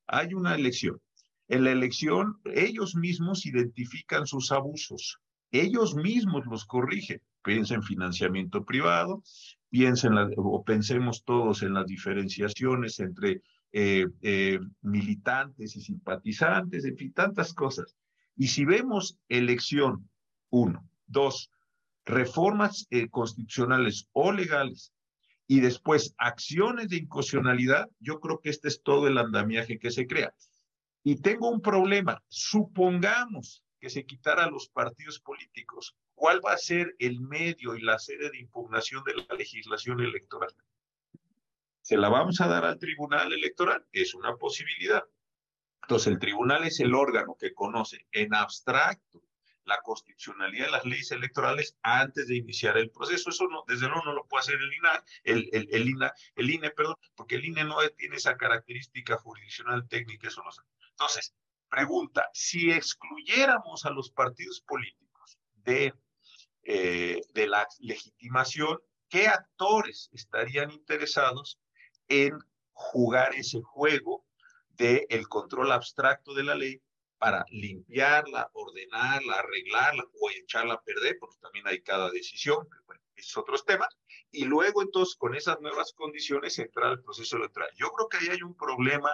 Hay 0.07 0.33
una 0.33 0.55
elección. 0.55 1.03
En 1.49 1.65
la 1.65 1.73
elección 1.73 2.39
ellos 2.47 2.97
mismos 2.97 3.45
identifican 3.45 4.27
sus 4.27 4.51
abusos, 4.51 5.19
ellos 5.51 5.95
mismos 5.95 6.47
los 6.47 6.65
corrigen. 6.65 7.21
Piensa 7.43 7.75
en 7.75 7.83
financiamiento 7.83 8.65
privado, 8.65 9.23
piensen 9.69 10.15
o 10.39 10.65
pensemos 10.65 11.25
todos 11.25 11.63
en 11.63 11.75
las 11.75 11.85
diferenciaciones 11.85 12.99
entre 13.01 13.43
eh, 13.71 14.07
eh, 14.23 14.61
militantes 14.81 15.77
y 15.77 15.83
simpatizantes, 15.83 16.87
en 16.87 16.97
fin, 16.97 17.13
tantas 17.13 17.53
cosas. 17.53 17.95
Y 18.37 18.49
si 18.49 18.65
vemos 18.65 19.19
elección, 19.29 20.09
uno, 20.51 20.89
dos, 21.07 21.51
reformas 22.05 22.87
eh, 22.91 23.09
constitucionales 23.09 24.09
o 24.13 24.33
legales 24.33 24.93
y 25.47 25.61
después 25.61 26.15
acciones 26.19 26.89
de 26.89 26.97
inconstitucionalidad, 26.97 27.89
yo 28.01 28.21
creo 28.21 28.41
que 28.41 28.51
este 28.51 28.69
es 28.69 28.83
todo 28.83 29.09
el 29.09 29.19
andamiaje 29.19 29.79
que 29.79 29.91
se 29.91 30.07
crea. 30.07 30.35
Y 31.03 31.17
tengo 31.17 31.51
un 31.51 31.61
problema. 31.61 32.23
Supongamos 32.29 33.63
que 33.79 33.91
se 33.91 34.07
quitara 34.07 34.45
a 34.45 34.51
los 34.51 34.69
partidos 34.69 35.21
políticos. 35.21 35.95
¿Cuál 36.15 36.41
va 36.45 36.53
a 36.53 36.59
ser 36.59 36.95
el 36.99 37.21
medio 37.21 37.77
y 37.77 37.83
la 37.83 37.99
sede 37.99 38.31
de 38.31 38.39
impugnación 38.39 39.05
de 39.05 39.17
la 39.17 39.35
legislación 39.37 40.01
electoral? 40.01 40.55
¿Se 41.83 41.99
la 41.99 42.09
vamos 42.09 42.41
a 42.41 42.49
dar 42.49 42.65
al 42.65 42.79
Tribunal 42.79 43.33
Electoral? 43.35 43.85
Es 43.93 44.15
una 44.15 44.37
posibilidad. 44.37 45.05
Entonces, 45.85 46.07
el 46.15 46.19
tribunal 46.19 46.65
es 46.65 46.81
el 46.81 46.95
órgano 46.95 47.37
que 47.39 47.53
conoce 47.53 48.07
en 48.11 48.35
abstracto 48.35 49.23
la 49.65 49.81
constitucionalidad 49.83 50.67
de 50.67 50.73
las 50.73 50.85
leyes 50.87 51.11
electorales 51.11 51.77
antes 51.83 52.27
de 52.27 52.37
iniciar 52.37 52.79
el 52.79 52.91
proceso. 52.91 53.29
Eso 53.29 53.47
no, 53.49 53.65
desde 53.69 53.87
luego 53.87 54.03
no 54.05 54.15
lo 54.15 54.27
puede 54.27 54.41
hacer 54.41 54.55
el 54.55 54.73
INA, 54.73 55.05
el, 55.25 55.49
el, 55.53 55.69
el, 55.71 55.89
INA, 55.89 56.13
el 56.37 56.51
INE, 56.51 56.71
perdón, 56.71 56.97
porque 57.15 57.35
el 57.35 57.45
INE 57.45 57.65
no 57.65 57.77
tiene 57.99 58.17
esa 58.17 58.37
característica 58.37 59.19
jurisdiccional 59.19 59.87
técnica, 59.87 60.29
eso 60.29 60.43
no 60.43 60.53
sé. 60.53 60.63
Entonces, 60.91 61.35
pregunta, 61.69 62.31
si 62.33 62.71
excluyéramos 62.71 63.85
a 63.85 63.91
los 63.91 64.11
partidos 64.11 64.63
políticos 64.63 65.39
de, 65.57 65.93
eh, 66.63 67.21
de 67.35 67.47
la 67.47 67.67
legitimación, 67.81 68.79
¿qué 69.11 69.29
actores 69.29 70.09
estarían 70.13 70.71
interesados 70.71 71.59
en 72.09 72.39
jugar 72.73 73.35
ese 73.35 73.61
juego 73.61 74.25
del 74.77 75.07
el 75.09 75.29
control 75.29 75.73
abstracto 75.73 76.35
de 76.35 76.45
la 76.45 76.55
ley 76.55 76.81
para 77.19 77.45
limpiarla, 77.51 78.51
ordenarla, 78.53 79.37
arreglarla 79.37 80.05
o 80.21 80.31
echarla 80.31 80.75
a 80.75 80.83
perder, 80.83 81.17
porque 81.19 81.39
también 81.41 81.67
hay 81.67 81.81
cada 81.81 82.11
decisión, 82.11 82.69
bueno, 82.87 83.01
esos 83.15 83.39
otros 83.39 83.65
temas, 83.65 83.89
y 84.31 84.45
luego 84.45 84.83
entonces 84.83 85.17
con 85.17 85.35
esas 85.35 85.61
nuevas 85.61 85.93
condiciones 85.93 86.59
entrar 86.59 86.89
al 86.89 87.03
proceso 87.03 87.37
electoral. 87.37 87.71
Yo 87.77 87.91
creo 87.93 88.09
que 88.09 88.17
ahí 88.19 88.29
hay 88.29 88.43
un 88.43 88.55
problema 88.57 89.11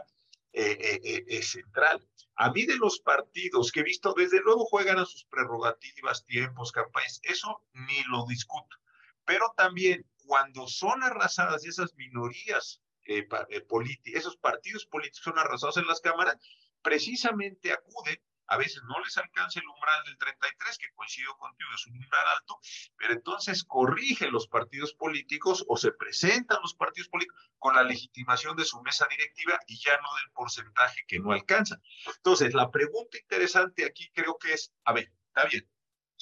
eh, 0.52 1.00
eh, 1.04 1.24
eh, 1.28 1.42
central. 1.42 2.04
A 2.34 2.50
mí 2.50 2.64
de 2.64 2.76
los 2.76 2.98
partidos 2.98 3.70
que 3.70 3.80
he 3.80 3.84
visto, 3.84 4.14
desde 4.14 4.40
luego 4.40 4.64
juegan 4.64 4.98
a 4.98 5.04
sus 5.04 5.24
prerrogativas, 5.26 6.24
tiempos, 6.26 6.72
campañas, 6.72 7.20
eso 7.22 7.62
ni 7.72 8.02
lo 8.10 8.26
discuto, 8.26 8.76
pero 9.24 9.52
también 9.56 10.04
cuando 10.26 10.66
son 10.66 11.02
arrasadas 11.04 11.64
esas 11.64 11.94
minorías 11.94 12.80
eh, 13.04 13.26
eh 13.48 13.66
esos 14.04 14.36
partidos 14.36 14.86
políticos 14.86 15.24
son 15.24 15.38
arrasados 15.38 15.76
en 15.76 15.86
las 15.86 16.00
cámaras, 16.00 16.36
precisamente 16.82 17.72
acuden, 17.72 18.20
a 18.46 18.56
veces 18.56 18.82
no 18.82 18.98
les 19.00 19.16
alcanza 19.16 19.60
el 19.60 19.68
umbral 19.68 20.04
del 20.04 20.18
33, 20.18 20.78
que 20.78 20.90
coincido 20.94 21.36
contigo, 21.38 21.70
es 21.74 21.86
un 21.86 21.96
umbral 21.96 22.26
alto, 22.36 22.58
pero 22.96 23.12
entonces 23.12 23.62
corrige 23.62 24.28
los 24.28 24.48
partidos 24.48 24.92
políticos 24.94 25.64
o 25.68 25.76
se 25.76 25.92
presentan 25.92 26.58
los 26.62 26.74
partidos 26.74 27.08
políticos 27.08 27.40
con 27.58 27.76
la 27.76 27.84
legitimación 27.84 28.56
de 28.56 28.64
su 28.64 28.82
mesa 28.82 29.06
directiva 29.08 29.58
y 29.68 29.78
ya 29.78 29.92
no 30.00 30.08
del 30.16 30.32
porcentaje 30.32 31.04
que 31.06 31.20
no 31.20 31.32
alcanza. 31.32 31.80
Entonces, 32.16 32.52
la 32.52 32.70
pregunta 32.70 33.18
interesante 33.18 33.84
aquí 33.84 34.10
creo 34.12 34.36
que 34.36 34.52
es, 34.54 34.72
a 34.84 34.92
ver, 34.92 35.12
está 35.28 35.44
bien, 35.44 35.70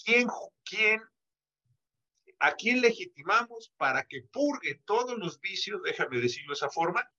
¿quién, 0.05 0.29
quién 0.65 1.03
¿A 2.41 2.55
quién 2.55 2.81
legitimamos 2.81 3.73
para 3.77 4.05
que 4.05 4.23
purgue 4.23 4.81
todos 4.85 5.19
los 5.19 5.41
vicios, 5.41 5.83
déjame 5.83 6.21
decirlo 6.21 6.51
de 6.51 6.55
esa 6.55 6.71
forma, 6.71 7.11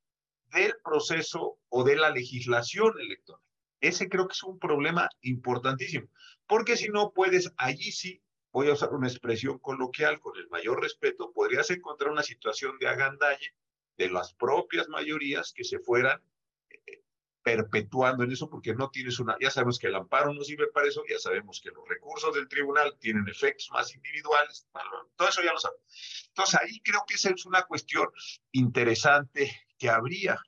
del 0.45 0.75
proceso 0.83 1.59
o 1.69 1.83
de 1.83 1.97
la 1.97 2.09
legislación 2.09 2.93
electoral? 2.99 3.43
Ese 3.81 4.09
creo 4.09 4.27
que 4.27 4.33
es 4.33 4.43
un 4.43 4.59
problema 4.59 5.09
importantísimo, 5.21 6.09
porque 6.47 6.77
si 6.77 6.89
no 6.89 7.11
puedes, 7.11 7.53
allí 7.57 7.91
sí, 7.91 8.21
voy 8.51 8.69
a 8.69 8.73
usar 8.73 8.93
una 8.93 9.07
expresión 9.07 9.59
coloquial 9.59 10.19
con 10.19 10.37
el 10.37 10.49
mayor 10.49 10.81
respeto, 10.81 11.31
podrías 11.33 11.69
encontrar 11.69 12.11
una 12.11 12.23
situación 12.23 12.77
de 12.79 12.87
agandalle 12.87 13.55
de 13.97 14.09
las 14.09 14.33
propias 14.33 14.87
mayorías 14.89 15.53
que 15.53 15.63
se 15.63 15.79
fueran 15.79 16.21
perpetuando 17.43 18.23
en 18.23 18.31
eso 18.31 18.49
porque 18.49 18.73
no 18.73 18.89
tienes 18.89 19.19
una, 19.19 19.37
ya 19.39 19.49
sabemos 19.49 19.79
que 19.79 19.87
el 19.87 19.95
amparo 19.95 20.33
no 20.33 20.43
sirve 20.43 20.67
para 20.67 20.87
eso, 20.87 21.03
ya 21.09 21.17
sabemos 21.19 21.61
que 21.61 21.71
los 21.71 21.87
recursos 21.87 22.33
del 22.33 22.47
tribunal 22.47 22.97
tienen 22.99 23.27
efectos 23.27 23.69
más 23.71 23.93
individuales, 23.95 24.67
todo 25.15 25.29
eso 25.29 25.41
ya 25.41 25.53
lo 25.53 25.59
sabemos. 25.59 25.83
Entonces 26.27 26.59
ahí 26.61 26.79
creo 26.81 27.03
que 27.07 27.15
esa 27.15 27.29
es 27.29 27.45
una 27.45 27.63
cuestión 27.63 28.09
interesante 28.51 29.67
que 29.77 29.89
habría 29.89 30.41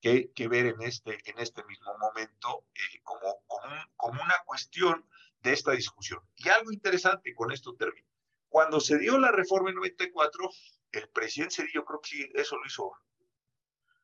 que, 0.00 0.32
que 0.32 0.48
ver 0.48 0.66
en 0.66 0.82
este, 0.82 1.18
en 1.30 1.38
este 1.38 1.62
mismo 1.64 1.96
momento 1.98 2.66
eh, 2.74 3.00
como, 3.02 3.42
como, 3.46 3.66
como 3.96 4.22
una 4.22 4.36
cuestión 4.46 5.06
de 5.42 5.52
esta 5.52 5.72
discusión. 5.72 6.20
Y 6.36 6.48
algo 6.48 6.72
interesante, 6.72 7.34
con 7.34 7.52
esto 7.52 7.74
termino. 7.74 8.06
Cuando 8.48 8.80
se 8.80 8.98
dio 8.98 9.18
la 9.18 9.30
reforma 9.30 9.70
en 9.70 9.76
94, 9.76 10.50
el 10.92 11.08
presidente 11.10 11.56
Cedillo, 11.56 11.84
creo 11.84 12.00
que 12.00 12.30
eso 12.34 12.56
lo 12.56 12.66
hizo 12.66 12.92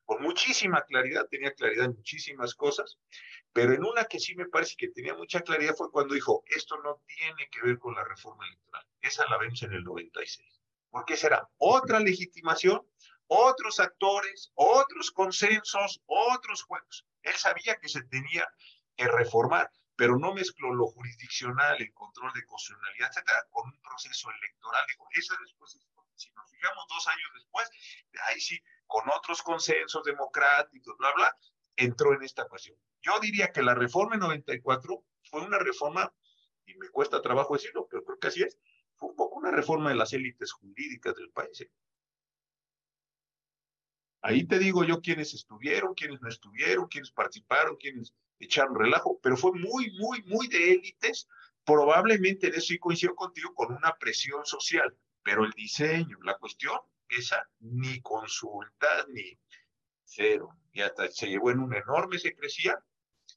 con 0.07 0.23
muchísima 0.23 0.83
claridad, 0.83 1.27
tenía 1.29 1.53
claridad 1.53 1.87
en 1.87 1.95
muchísimas 1.97 2.55
cosas, 2.55 2.97
pero 3.51 3.73
en 3.73 3.83
una 3.83 4.05
que 4.05 4.21
sí 4.21 4.35
me 4.35 4.47
parece 4.47 4.75
que 4.77 4.87
tenía 4.87 5.13
mucha 5.13 5.41
claridad 5.41 5.75
fue 5.75 5.91
cuando 5.91 6.15
dijo, 6.15 6.45
esto 6.45 6.77
no 6.81 7.01
tiene 7.05 7.49
que 7.51 7.61
ver 7.61 7.77
con 7.77 7.93
la 7.93 8.05
reforma 8.05 8.47
electoral, 8.47 8.87
esa 9.01 9.27
la 9.29 9.37
vemos 9.37 9.61
en 9.63 9.73
el 9.73 9.83
96, 9.83 10.61
porque 10.89 11.17
será 11.17 11.49
otra 11.57 11.99
legitimación, 11.99 12.87
otros 13.27 13.81
actores, 13.81 14.49
otros 14.55 15.11
consensos, 15.11 16.01
otros 16.05 16.63
juegos. 16.63 17.05
Él 17.21 17.33
sabía 17.33 17.75
que 17.75 17.89
se 17.89 18.01
tenía 18.03 18.47
que 18.95 19.09
reformar, 19.09 19.69
pero 19.97 20.17
no 20.17 20.33
mezcló 20.33 20.73
lo 20.73 20.87
jurisdiccional, 20.87 21.81
el 21.81 21.93
control 21.93 22.31
de 22.31 22.45
constitucionalidad, 22.45 23.09
etcétera, 23.09 23.45
con 23.49 23.67
un 23.67 23.81
proceso 23.81 24.29
electoral. 24.31 24.85
Dijo, 24.87 25.05
esa 25.15 25.35
después, 25.41 25.77
si 26.17 26.31
nos 26.31 26.49
fijamos 26.49 26.85
dos 26.89 27.07
años 27.07 27.29
después, 27.33 27.69
ahí 28.27 28.39
sí 28.39 28.59
con 28.85 29.03
otros 29.09 29.41
consensos 29.41 30.03
democráticos, 30.03 30.97
bla, 30.97 31.13
bla, 31.13 31.37
entró 31.75 32.13
en 32.13 32.23
esta 32.23 32.47
cuestión. 32.47 32.77
Yo 33.01 33.19
diría 33.19 33.51
que 33.51 33.61
la 33.61 33.75
reforma 33.75 34.15
en 34.15 34.21
94 34.21 35.05
fue 35.29 35.41
una 35.41 35.59
reforma, 35.59 36.13
y 36.65 36.73
me 36.75 36.89
cuesta 36.89 37.21
trabajo 37.21 37.53
decirlo, 37.53 37.87
pero 37.89 38.03
creo 38.03 38.19
que 38.19 38.27
así 38.27 38.43
es, 38.43 38.57
fue 38.95 39.09
un 39.09 39.15
poco 39.15 39.39
una 39.39 39.51
reforma 39.51 39.89
de 39.89 39.95
las 39.95 40.13
élites 40.13 40.51
jurídicas 40.53 41.15
del 41.15 41.29
país. 41.31 41.61
¿eh? 41.61 41.71
Ahí 44.21 44.45
te 44.45 44.57
digo 44.59 44.83
yo 44.83 45.01
quiénes 45.01 45.33
estuvieron, 45.33 45.93
quiénes 45.93 46.21
no 46.21 46.29
estuvieron, 46.29 46.87
quiénes 46.87 47.11
participaron, 47.11 47.77
quiénes 47.77 48.13
echaron 48.39 48.75
relajo, 48.75 49.19
pero 49.21 49.37
fue 49.37 49.51
muy, 49.53 49.91
muy, 49.91 50.23
muy 50.23 50.47
de 50.47 50.73
élites. 50.73 51.27
Probablemente 51.63 52.47
en 52.47 52.53
eso 52.55 52.67
sí 52.67 52.79
coincido 52.79 53.13
contigo 53.15 53.53
con 53.53 53.73
una 53.73 53.95
presión 53.97 54.45
social, 54.45 54.97
pero 55.27 55.43
el 55.43 55.51
diseño, 55.51 56.17
la 56.23 56.37
cuestión, 56.37 56.79
esa 57.09 57.45
ni 57.59 58.01
consulta, 58.01 58.87
ni 59.09 59.37
cero. 60.05 60.57
Y 60.71 60.79
hasta 60.79 61.09
se 61.09 61.27
llevó 61.27 61.51
en 61.51 61.59
un 61.59 61.75
enorme 61.75 62.17
secrecía 62.17 62.81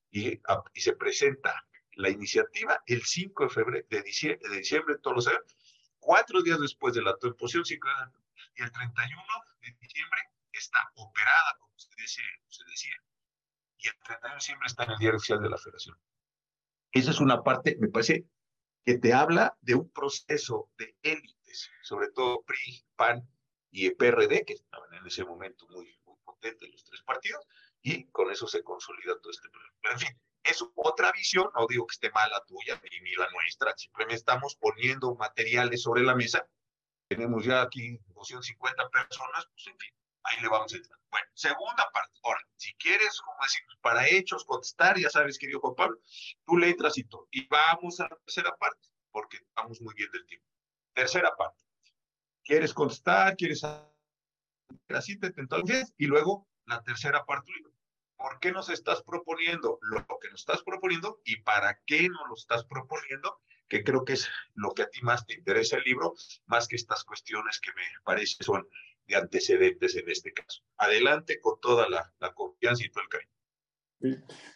y, 0.09 0.41
y 0.73 0.81
se 0.81 0.95
presenta 0.95 1.67
la 1.95 2.09
iniciativa 2.09 2.81
el 2.87 3.03
5 3.03 3.43
de 3.43 3.51
febrero, 3.51 3.87
de 3.91 4.03
diciembre, 4.03 4.49
de 4.49 4.59
diciembre 4.59 4.99
todos 5.03 5.17
los 5.17 5.27
años, 5.27 5.43
cuatro 5.99 6.41
días 6.43 6.61
después 6.61 6.95
de 6.95 7.03
la 7.03 7.17
imposición, 7.21 7.65
y 7.69 8.63
el 8.63 8.71
31 8.71 9.23
de 9.61 9.77
diciembre 9.81 10.21
está 10.53 10.93
operada, 10.95 11.57
como 11.59 11.77
se, 11.77 11.89
se 12.07 12.65
decía, 12.71 12.95
y 13.79 13.89
el 13.89 13.99
31 14.05 14.29
de 14.29 14.37
diciembre 14.37 14.67
está 14.69 14.85
en 14.85 14.91
el 14.93 14.99
diario 14.99 15.17
oficial 15.17 15.43
de 15.43 15.51
la 15.51 15.59
Federación. 15.59 15.99
Esa 16.93 17.11
es 17.11 17.19
una 17.19 17.43
parte, 17.43 17.77
me 17.81 17.89
parece, 17.89 18.27
que 18.85 18.99
te 18.99 19.13
habla 19.13 19.57
de 19.61 19.75
un 19.75 19.91
proceso 19.91 20.71
de 20.79 20.97
sobre 21.83 22.11
todo 22.11 22.43
PRI, 22.43 22.85
PAN 22.97 23.29
y 23.71 23.91
PRD, 23.91 24.45
que 24.45 24.55
estaban 24.55 24.93
en 24.95 25.07
ese 25.07 25.25
momento 25.25 25.67
muy, 25.69 25.99
muy 26.05 26.17
potentes 26.25 26.69
los 26.71 26.85
tres 26.85 27.03
partidos, 27.03 27.47
y 27.83 28.11
con 28.11 28.31
eso 28.31 28.47
se 28.47 28.63
consolida 28.63 29.19
todo 29.21 29.31
este. 29.31 29.49
Pero 29.81 29.95
en 29.95 30.01
fin, 30.01 30.21
es 30.43 30.65
otra 30.75 31.13
visión, 31.13 31.51
no 31.55 31.67
digo 31.69 31.87
que 31.87 31.95
esté 31.95 32.11
mala 32.11 32.39
la 32.39 32.45
tuya 32.45 32.81
ni 33.03 33.15
la 33.15 33.29
nuestra, 33.31 33.77
simplemente 33.77 34.17
estamos 34.17 34.57
poniendo 34.57 35.15
materiales 35.15 35.83
sobre 35.83 36.03
la 36.03 36.15
mesa. 36.15 36.47
Tenemos 37.09 37.45
ya 37.45 37.63
aquí 37.63 37.99
250 38.15 38.89
personas, 38.89 39.47
pues 39.53 39.67
en 39.67 39.79
fin, 39.79 39.95
ahí 40.25 40.41
le 40.41 40.49
vamos 40.49 40.73
a 40.73 40.77
entrar. 40.77 40.99
Bueno, 41.11 41.27
segunda 41.35 41.91
parte. 41.93 42.19
Ahora, 42.23 42.41
si 42.57 42.73
quieres, 42.75 43.21
como 43.21 43.43
decimos, 43.43 43.77
para 43.81 44.09
hechos, 44.09 44.45
contestar, 44.45 44.99
ya 44.99 45.11
sabes, 45.11 45.39
querido 45.39 45.61
Juan 45.61 45.75
Pablo, 45.75 45.99
tú 46.47 46.57
le 46.57 46.71
entras 46.71 46.97
y 46.99 47.05
todo. 47.05 47.27
Y 47.31 47.47
vamos 47.49 47.99
a 48.01 48.05
la 48.05 48.17
tercera 48.25 48.57
parte, 48.57 48.89
porque 49.11 49.39
estamos 49.39 49.81
muy 49.81 49.95
bien 49.95 50.11
del 50.13 50.25
tiempo. 50.27 50.47
Tercera 50.95 51.35
parte 51.37 51.61
quieres 52.51 52.75
contestar, 52.75 53.37
quieres 53.37 53.63
así 54.89 55.19
te 55.19 55.33
y 55.99 56.07
luego 56.07 56.49
la 56.67 56.83
tercera 56.83 57.25
parte 57.25 57.53
¿Por 58.17 58.41
qué 58.41 58.51
nos 58.51 58.69
estás 58.69 59.03
proponiendo 59.03 59.79
lo 59.83 60.05
que 60.21 60.31
nos 60.31 60.41
estás 60.41 60.63
proponiendo 60.63 61.21
y 61.25 61.37
para 61.43 61.81
qué 61.87 62.09
nos 62.09 62.29
lo 62.29 62.35
estás 62.35 62.65
proponiendo? 62.65 63.41
Que 63.69 63.85
creo 63.85 64.05
que 64.05 64.15
es 64.15 64.29
lo 64.55 64.75
que 64.75 64.83
a 64.83 64.91
ti 64.91 65.01
más 65.03 65.25
te 65.27 65.35
interesa 65.35 65.77
el 65.77 65.85
libro, 65.85 66.15
más 66.47 66.67
que 66.67 66.75
estas 66.75 67.05
cuestiones 67.05 67.61
que 67.61 67.73
me 67.73 67.85
parece 68.03 68.43
son 68.43 68.69
de 69.07 69.15
antecedentes 69.15 69.95
en 69.95 70.11
este 70.11 70.33
caso. 70.35 70.63
Adelante 70.77 71.41
con 71.41 71.61
toda 71.61 71.89
la 71.89 72.35
confianza 72.35 72.85
y 72.85 72.91
todo 72.91 73.05
el 73.05 73.09
cariño. 73.09 73.40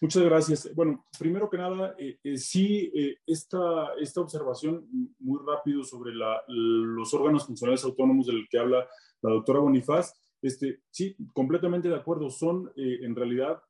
Muchas 0.00 0.22
gracias. 0.22 0.74
Bueno, 0.74 1.06
primero 1.18 1.50
que 1.50 1.58
nada, 1.58 1.94
eh, 1.98 2.18
eh, 2.22 2.36
sí, 2.38 2.90
eh, 2.94 3.16
esta, 3.26 3.92
esta 4.00 4.22
observación 4.22 4.86
muy 5.18 5.38
rápido 5.46 5.84
sobre 5.84 6.14
la, 6.14 6.42
los 6.48 7.12
órganos 7.12 7.46
funcionales 7.46 7.84
autónomos 7.84 8.26
del 8.26 8.46
que 8.48 8.58
habla 8.58 8.88
la 9.20 9.30
doctora 9.30 9.60
Bonifaz, 9.60 10.14
este, 10.40 10.80
sí, 10.90 11.16
completamente 11.32 11.88
de 11.88 11.96
acuerdo, 11.96 12.28
son 12.28 12.70
en 12.76 13.16
realidad 13.16 13.62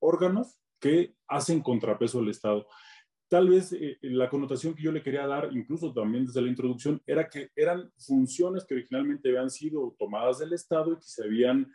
órganos 0.00 0.58
que 0.80 1.14
hacen 1.28 1.60
contrapeso 1.60 2.18
al 2.18 2.28
Estado. 2.28 2.66
Tal 3.28 3.48
vez 3.48 3.72
la 4.02 4.28
connotación 4.28 4.74
que 4.74 4.82
yo 4.82 4.90
le 4.90 5.04
quería 5.04 5.28
dar, 5.28 5.50
incluso 5.52 5.92
también 5.92 6.26
desde 6.26 6.42
la 6.42 6.48
introducción, 6.48 7.00
era 7.06 7.28
que 7.28 7.50
eran 7.54 7.92
funciones 7.96 8.64
que 8.64 8.74
originalmente 8.74 9.28
habían 9.28 9.50
sido 9.50 9.94
tomadas 10.00 10.40
del 10.40 10.52
Estado 10.52 10.94
y 10.94 10.96
que 10.96 11.06
se 11.06 11.22
habían 11.22 11.60
eh, 11.62 11.72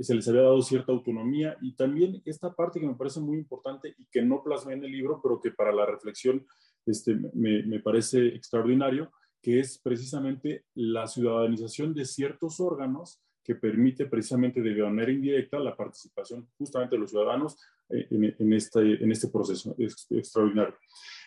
se 0.00 0.14
les 0.14 0.28
había 0.28 0.42
dado 0.42 0.60
cierta 0.62 0.92
autonomía 0.92 1.56
y 1.60 1.74
también 1.74 2.20
esta 2.24 2.54
parte 2.54 2.80
que 2.80 2.86
me 2.86 2.94
parece 2.94 3.20
muy 3.20 3.36
importante 3.38 3.94
y 3.96 4.06
que 4.10 4.22
no 4.22 4.42
plasmé 4.42 4.74
en 4.74 4.84
el 4.84 4.92
libro, 4.92 5.20
pero 5.22 5.40
que 5.40 5.50
para 5.50 5.72
la 5.72 5.86
reflexión 5.86 6.46
este, 6.86 7.16
me, 7.34 7.62
me 7.62 7.80
parece 7.80 8.26
extraordinario, 8.28 9.12
que 9.42 9.60
es 9.60 9.78
precisamente 9.78 10.64
la 10.74 11.06
ciudadanización 11.06 11.94
de 11.94 12.04
ciertos 12.04 12.60
órganos 12.60 13.20
que 13.48 13.54
permite 13.54 14.04
precisamente 14.04 14.60
de 14.60 14.82
manera 14.82 15.10
indirecta 15.10 15.58
la 15.58 15.74
participación 15.74 16.46
justamente 16.58 16.96
de 16.96 17.00
los 17.00 17.08
ciudadanos 17.08 17.56
eh, 17.88 18.06
en, 18.10 18.52
este, 18.52 19.02
en 19.02 19.10
este 19.10 19.28
proceso 19.28 19.74
extraordinario. 19.78 20.74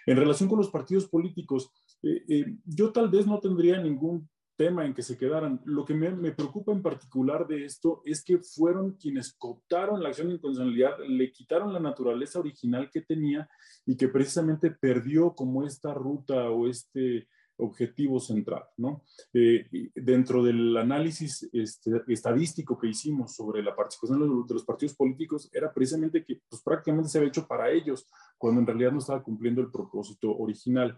En 0.06 0.18
relación 0.18 0.48
con 0.48 0.60
los 0.60 0.70
partidos 0.70 1.08
políticos, 1.08 1.72
eh, 2.04 2.24
eh, 2.30 2.46
yo 2.64 2.92
tal 2.92 3.10
vez 3.10 3.26
no 3.26 3.40
tendría 3.40 3.82
ningún 3.82 4.30
tema 4.62 4.86
en 4.86 4.94
que 4.94 5.02
se 5.02 5.18
quedaran. 5.18 5.60
Lo 5.66 5.84
que 5.84 5.96
me, 5.96 6.12
me, 6.12 6.34
preocupa 6.34 6.72
en 6.72 6.84
particular 6.84 7.48
de 7.48 7.66
esto 7.66 8.04
es 8.06 8.24
que 8.24 8.38
fueron 8.38 8.92
quienes 8.92 9.34
cooptaron 9.34 10.04
la 10.04 10.10
acción 10.10 10.28
de 10.28 10.36
incondicionalidad, 10.36 11.00
le 11.08 11.32
quitaron 11.32 11.74
la 11.74 11.80
naturaleza 11.80 12.38
original 12.38 12.92
que 12.92 13.02
tenía 13.02 13.50
y 13.88 13.98
que 13.98 14.08
precisamente 14.08 14.70
perdió 14.70 15.34
como 15.34 15.66
esta 15.66 15.96
ruta 15.96 16.52
o 16.52 16.68
este 16.68 17.28
objetivo 17.58 18.20
central. 18.20 18.64
¿no? 18.78 19.04
Eh, 19.34 19.66
dentro 19.96 20.44
del 20.44 20.78
análisis 20.78 21.50
este, 21.54 22.04
estadístico 22.08 22.78
que 22.78 22.88
hicimos 22.88 23.36
sobre 23.36 23.64
la 23.64 23.76
participación 23.76 24.20
de 24.48 24.54
los, 24.54 24.66
partidos 24.66 24.96
políticos, 24.96 25.50
era 25.54 25.74
precisamente 25.74 26.24
que 26.24 26.40
pues, 26.48 26.62
prácticamente 26.62 27.10
se 27.10 27.18
había 27.18 27.30
hecho 27.30 27.48
para 27.48 27.72
ellos, 27.72 28.08
cuando 28.38 28.62
en 28.62 28.68
realidad 28.68 28.92
no 28.92 29.00
estaba 29.00 29.24
cumpliendo 29.24 29.62
el 29.62 29.72
propósito 29.72 30.36
original. 30.38 30.98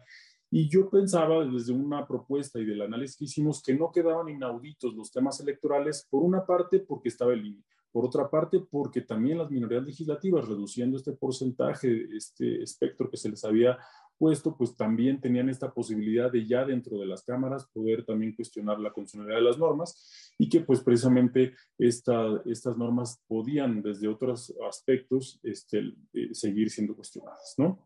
Y 0.56 0.70
yo 0.70 0.88
pensaba 0.88 1.44
desde 1.44 1.74
una 1.74 2.06
propuesta 2.06 2.60
y 2.60 2.66
del 2.66 2.84
análisis 2.84 3.18
que 3.18 3.26
hicimos 3.26 3.64
que 3.64 3.74
no 3.74 3.92
quedaban 3.92 4.30
inauditos 4.30 4.94
los 4.94 5.12
temas 5.12 5.40
electorales, 5.40 6.08
por 6.08 6.22
una 6.22 6.46
parte 6.46 6.78
porque 6.78 7.10
estaba 7.10 7.34
el 7.34 7.44
INE, 7.44 7.64
por 7.92 8.06
otra 8.06 8.30
parte 8.30 8.60
porque 8.60 9.02
también 9.02 9.40
las 9.40 9.50
minorías 9.50 9.84
legislativas, 9.84 10.48
reduciendo 10.48 10.96
este 10.96 11.14
porcentaje, 11.14 12.08
este 12.16 12.62
espectro 12.62 13.10
que 13.10 13.18
se 13.18 13.30
les 13.30 13.44
había 13.44 13.80
puesto, 14.16 14.56
pues 14.56 14.76
también 14.76 15.20
tenían 15.20 15.50
esta 15.50 15.74
posibilidad 15.74 16.32
de 16.32 16.46
ya 16.46 16.64
dentro 16.64 17.00
de 17.00 17.08
las 17.08 17.24
cámaras 17.24 17.66
poder 17.74 18.06
también 18.06 18.36
cuestionar 18.36 18.80
la 18.80 18.94
constitucionalidad 18.94 19.40
de 19.40 19.50
las 19.50 19.58
normas 19.58 20.36
y 20.38 20.50
que 20.50 20.60
pues 20.60 20.82
precisamente 20.82 21.56
esta, 21.80 22.44
estas 22.46 22.78
normas 22.78 23.20
podían 23.28 23.82
desde 23.82 24.08
otros 24.08 24.54
aspectos 24.70 25.40
este, 25.42 25.96
eh, 26.14 26.30
seguir 26.32 26.70
siendo 26.70 26.96
cuestionadas, 26.96 27.56
¿no? 27.58 27.80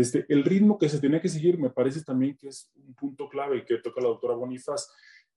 Este, 0.00 0.26
el 0.28 0.44
ritmo 0.44 0.78
que 0.78 0.88
se 0.88 1.00
tenía 1.00 1.20
que 1.20 1.28
seguir 1.28 1.58
me 1.58 1.70
parece 1.70 2.02
también 2.04 2.36
que 2.36 2.48
es 2.48 2.70
un 2.76 2.94
punto 2.94 3.28
clave 3.28 3.64
que 3.64 3.78
toca 3.78 4.00
la 4.00 4.08
doctora 4.08 4.34
Bonifaz, 4.34 4.88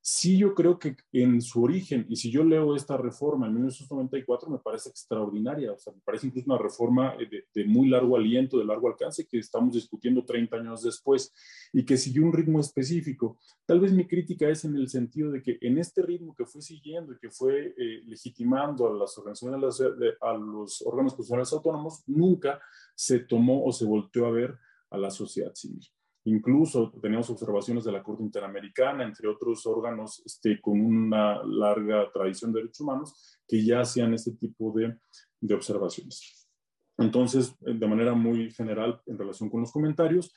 sí 0.01 0.37
yo 0.37 0.55
creo 0.55 0.79
que 0.79 0.95
en 1.13 1.41
su 1.41 1.63
origen, 1.63 2.05
y 2.09 2.15
si 2.15 2.31
yo 2.31 2.43
leo 2.43 2.75
esta 2.75 2.97
reforma 2.97 3.45
en 3.45 3.53
1994, 3.53 4.49
me 4.49 4.57
parece 4.57 4.89
extraordinaria, 4.89 5.71
o 5.71 5.77
sea, 5.77 5.93
me 5.93 6.01
parece 6.01 6.27
incluso 6.27 6.51
una 6.51 6.61
reforma 6.61 7.15
de, 7.17 7.45
de, 7.53 7.65
muy 7.65 7.87
largo 7.87 8.17
aliento, 8.17 8.57
de 8.57 8.65
largo 8.65 8.87
alcance, 8.87 9.27
que 9.27 9.37
estamos 9.37 9.73
discutiendo 9.73 10.25
30 10.25 10.57
años 10.57 10.81
después, 10.81 11.31
y 11.71 11.85
que 11.85 11.97
siguió 11.97 12.23
un 12.23 12.33
ritmo 12.33 12.59
específico. 12.59 13.37
Tal 13.65 13.79
vez 13.79 13.93
mi 13.93 14.07
crítica 14.07 14.49
es 14.49 14.65
en 14.65 14.75
el 14.75 14.89
sentido 14.89 15.31
de 15.31 15.43
que 15.43 15.57
en 15.61 15.77
este 15.77 16.01
ritmo 16.01 16.35
que 16.35 16.45
fue 16.45 16.61
siguiendo 16.61 17.13
y 17.13 17.19
que 17.19 17.29
fue 17.29 17.73
eh, 17.77 18.01
legitimando 18.05 18.87
a 18.87 18.97
las 18.97 19.15
organizaciones, 19.17 19.81
a 20.19 20.33
los 20.33 20.81
órganos 20.81 21.13
constitucionales 21.13 21.53
autónomos, 21.53 22.03
nunca 22.07 22.59
se 22.95 23.19
tomó 23.19 23.63
o 23.65 23.71
se 23.71 23.85
volteó 23.85 24.25
a 24.25 24.31
ver 24.31 24.57
a 24.89 24.97
la 24.97 25.11
sociedad 25.11 25.53
civil. 25.53 25.87
Incluso 26.25 26.91
tenemos 27.01 27.29
observaciones 27.29 27.83
de 27.83 27.91
la 27.91 28.03
Corte 28.03 28.23
Interamericana, 28.23 29.03
entre 29.03 29.27
otros 29.27 29.65
órganos 29.65 30.21
este, 30.25 30.61
con 30.61 30.79
una 30.79 31.43
larga 31.43 32.11
tradición 32.11 32.51
de 32.51 32.59
derechos 32.59 32.81
humanos, 32.81 33.39
que 33.47 33.63
ya 33.63 33.81
hacían 33.81 34.13
este 34.13 34.31
tipo 34.31 34.71
de, 34.71 34.97
de 35.39 35.53
observaciones. 35.55 36.47
Entonces, 36.97 37.55
de 37.59 37.87
manera 37.87 38.13
muy 38.13 38.51
general 38.51 39.01
en 39.07 39.17
relación 39.17 39.49
con 39.49 39.61
los 39.61 39.71
comentarios, 39.71 40.31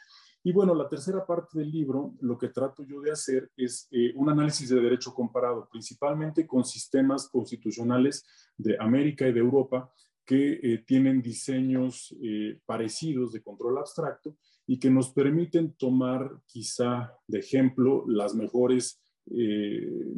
y 0.46 0.52
bueno, 0.52 0.74
la 0.74 0.88
tercera 0.90 1.24
parte 1.24 1.58
del 1.58 1.70
libro, 1.70 2.14
lo 2.20 2.36
que 2.36 2.50
trato 2.50 2.84
yo 2.84 3.00
de 3.00 3.10
hacer 3.10 3.50
es 3.56 3.88
eh, 3.90 4.12
un 4.14 4.28
análisis 4.28 4.68
de 4.68 4.78
derecho 4.78 5.14
comparado, 5.14 5.66
principalmente 5.72 6.46
con 6.46 6.66
sistemas 6.66 7.30
constitucionales 7.30 8.26
de 8.58 8.76
América 8.78 9.26
y 9.26 9.32
de 9.32 9.40
Europa 9.40 9.90
que 10.22 10.60
eh, 10.62 10.84
tienen 10.86 11.22
diseños 11.22 12.14
eh, 12.22 12.60
parecidos 12.66 13.32
de 13.32 13.42
control 13.42 13.78
abstracto 13.78 14.36
y 14.66 14.78
que 14.78 14.90
nos 14.90 15.12
permiten 15.12 15.74
tomar 15.74 16.40
quizá 16.46 17.12
de 17.26 17.38
ejemplo 17.38 18.04
las 18.08 18.34
mejores 18.34 19.02
eh, 19.30 20.14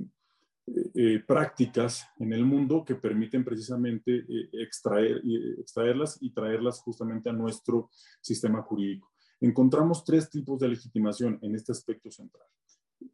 eh, 0.95 1.23
prácticas 1.27 2.07
en 2.19 2.33
el 2.33 2.45
mundo 2.45 2.85
que 2.85 2.97
permiten 2.97 3.45
precisamente 3.45 4.17
eh, 4.17 4.49
extraer, 4.53 5.21
extraerlas 5.59 6.19
y 6.21 6.33
traerlas 6.33 6.81
justamente 6.81 7.31
a 7.31 7.33
nuestro 7.33 7.91
sistema 8.21 8.63
jurídico. 8.63 9.13
Encontramos 9.41 10.05
tres 10.05 10.31
tipos 10.31 10.59
de 10.59 10.69
legitimación 10.69 11.39
en 11.43 11.55
este 11.55 11.73
aspecto 11.73 12.11
central. 12.11 12.47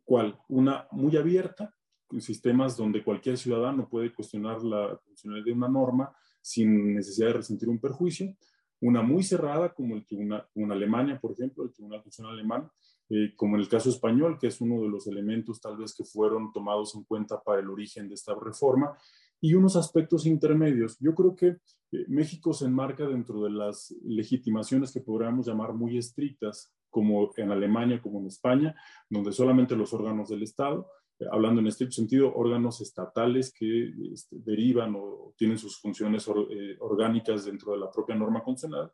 ¿Cuál? 0.05 0.39
Una 0.49 0.87
muy 0.93 1.17
abierta, 1.17 1.75
sistemas 2.21 2.77
donde 2.77 3.03
cualquier 3.03 3.39
ciudadano 3.39 3.89
puede 3.89 4.15
cuestionar 4.15 4.63
la 4.63 4.99
funcionalidad 5.05 5.47
de 5.47 5.53
una 5.53 5.69
norma 5.69 6.15
sin 6.41 6.95
necesidad 6.95 7.29
de 7.29 7.33
resentir 7.35 7.69
un 7.69 7.79
perjuicio 7.79 8.37
una 8.83 9.01
muy 9.01 9.23
cerrada, 9.23 9.73
como 9.73 9.95
el 9.95 10.05
tribunal, 10.05 10.47
Alemania, 10.71 11.19
por 11.21 11.33
ejemplo, 11.33 11.65
el 11.65 11.73
Tribunal 11.73 12.03
Constitucional 12.03 12.35
Alemán, 12.35 12.69
eh, 13.09 13.33
como 13.37 13.55
en 13.55 13.63
el 13.63 13.69
caso 13.69 13.89
español, 13.89 14.39
que 14.41 14.49
es 14.49 14.61
uno 14.61 14.83
de 14.83 14.89
los 14.89 15.07
elementos 15.07 15.61
tal 15.61 15.77
vez 15.77 15.95
que 15.95 16.05
fueron 16.05 16.53
tomados 16.53 16.95
en 16.95 17.05
cuenta 17.05 17.41
para 17.41 17.61
el 17.61 17.71
origen 17.71 18.09
de 18.09 18.15
esta 18.15 18.35
reforma, 18.35 18.97
y 19.41 19.55
unos 19.55 19.77
aspectos 19.77 20.27
intermedios. 20.27 20.99
Yo 21.01 21.15
creo 21.15 21.35
que 21.37 21.47
eh, 21.47 22.05
México 22.09 22.53
se 22.53 22.67
enmarca 22.67 23.07
dentro 23.07 23.43
de 23.45 23.51
las 23.51 23.95
legitimaciones 24.05 24.93
que 24.93 25.01
podríamos 25.01 25.47
llamar 25.47 25.75
muy 25.75 25.97
estrictas, 25.97 26.73
como 26.91 27.31
en 27.37 27.51
Alemania, 27.51 28.03
como 28.03 28.21
en 28.21 28.27
España, 28.27 28.75
donde 29.09 29.33
solamente 29.33 29.77
los 29.77 29.95
órganos 29.95 30.29
del 30.29 30.43
Estado, 30.43 30.89
hablando 31.31 31.61
en 31.61 31.67
estricto 31.67 31.95
sentido, 31.95 32.35
órganos 32.35 32.81
estatales 32.81 33.53
que 33.53 33.93
este, 34.13 34.37
derivan 34.39 34.95
o 34.97 35.35
tienen 35.37 35.59
sus 35.59 35.79
funciones 35.79 36.27
eh, 36.29 36.77
orgánicas 36.81 37.45
dentro 37.45 37.73
de 37.73 37.79
la 37.79 37.91
propia 37.91 38.15
norma 38.15 38.43
constitucional. 38.43 38.91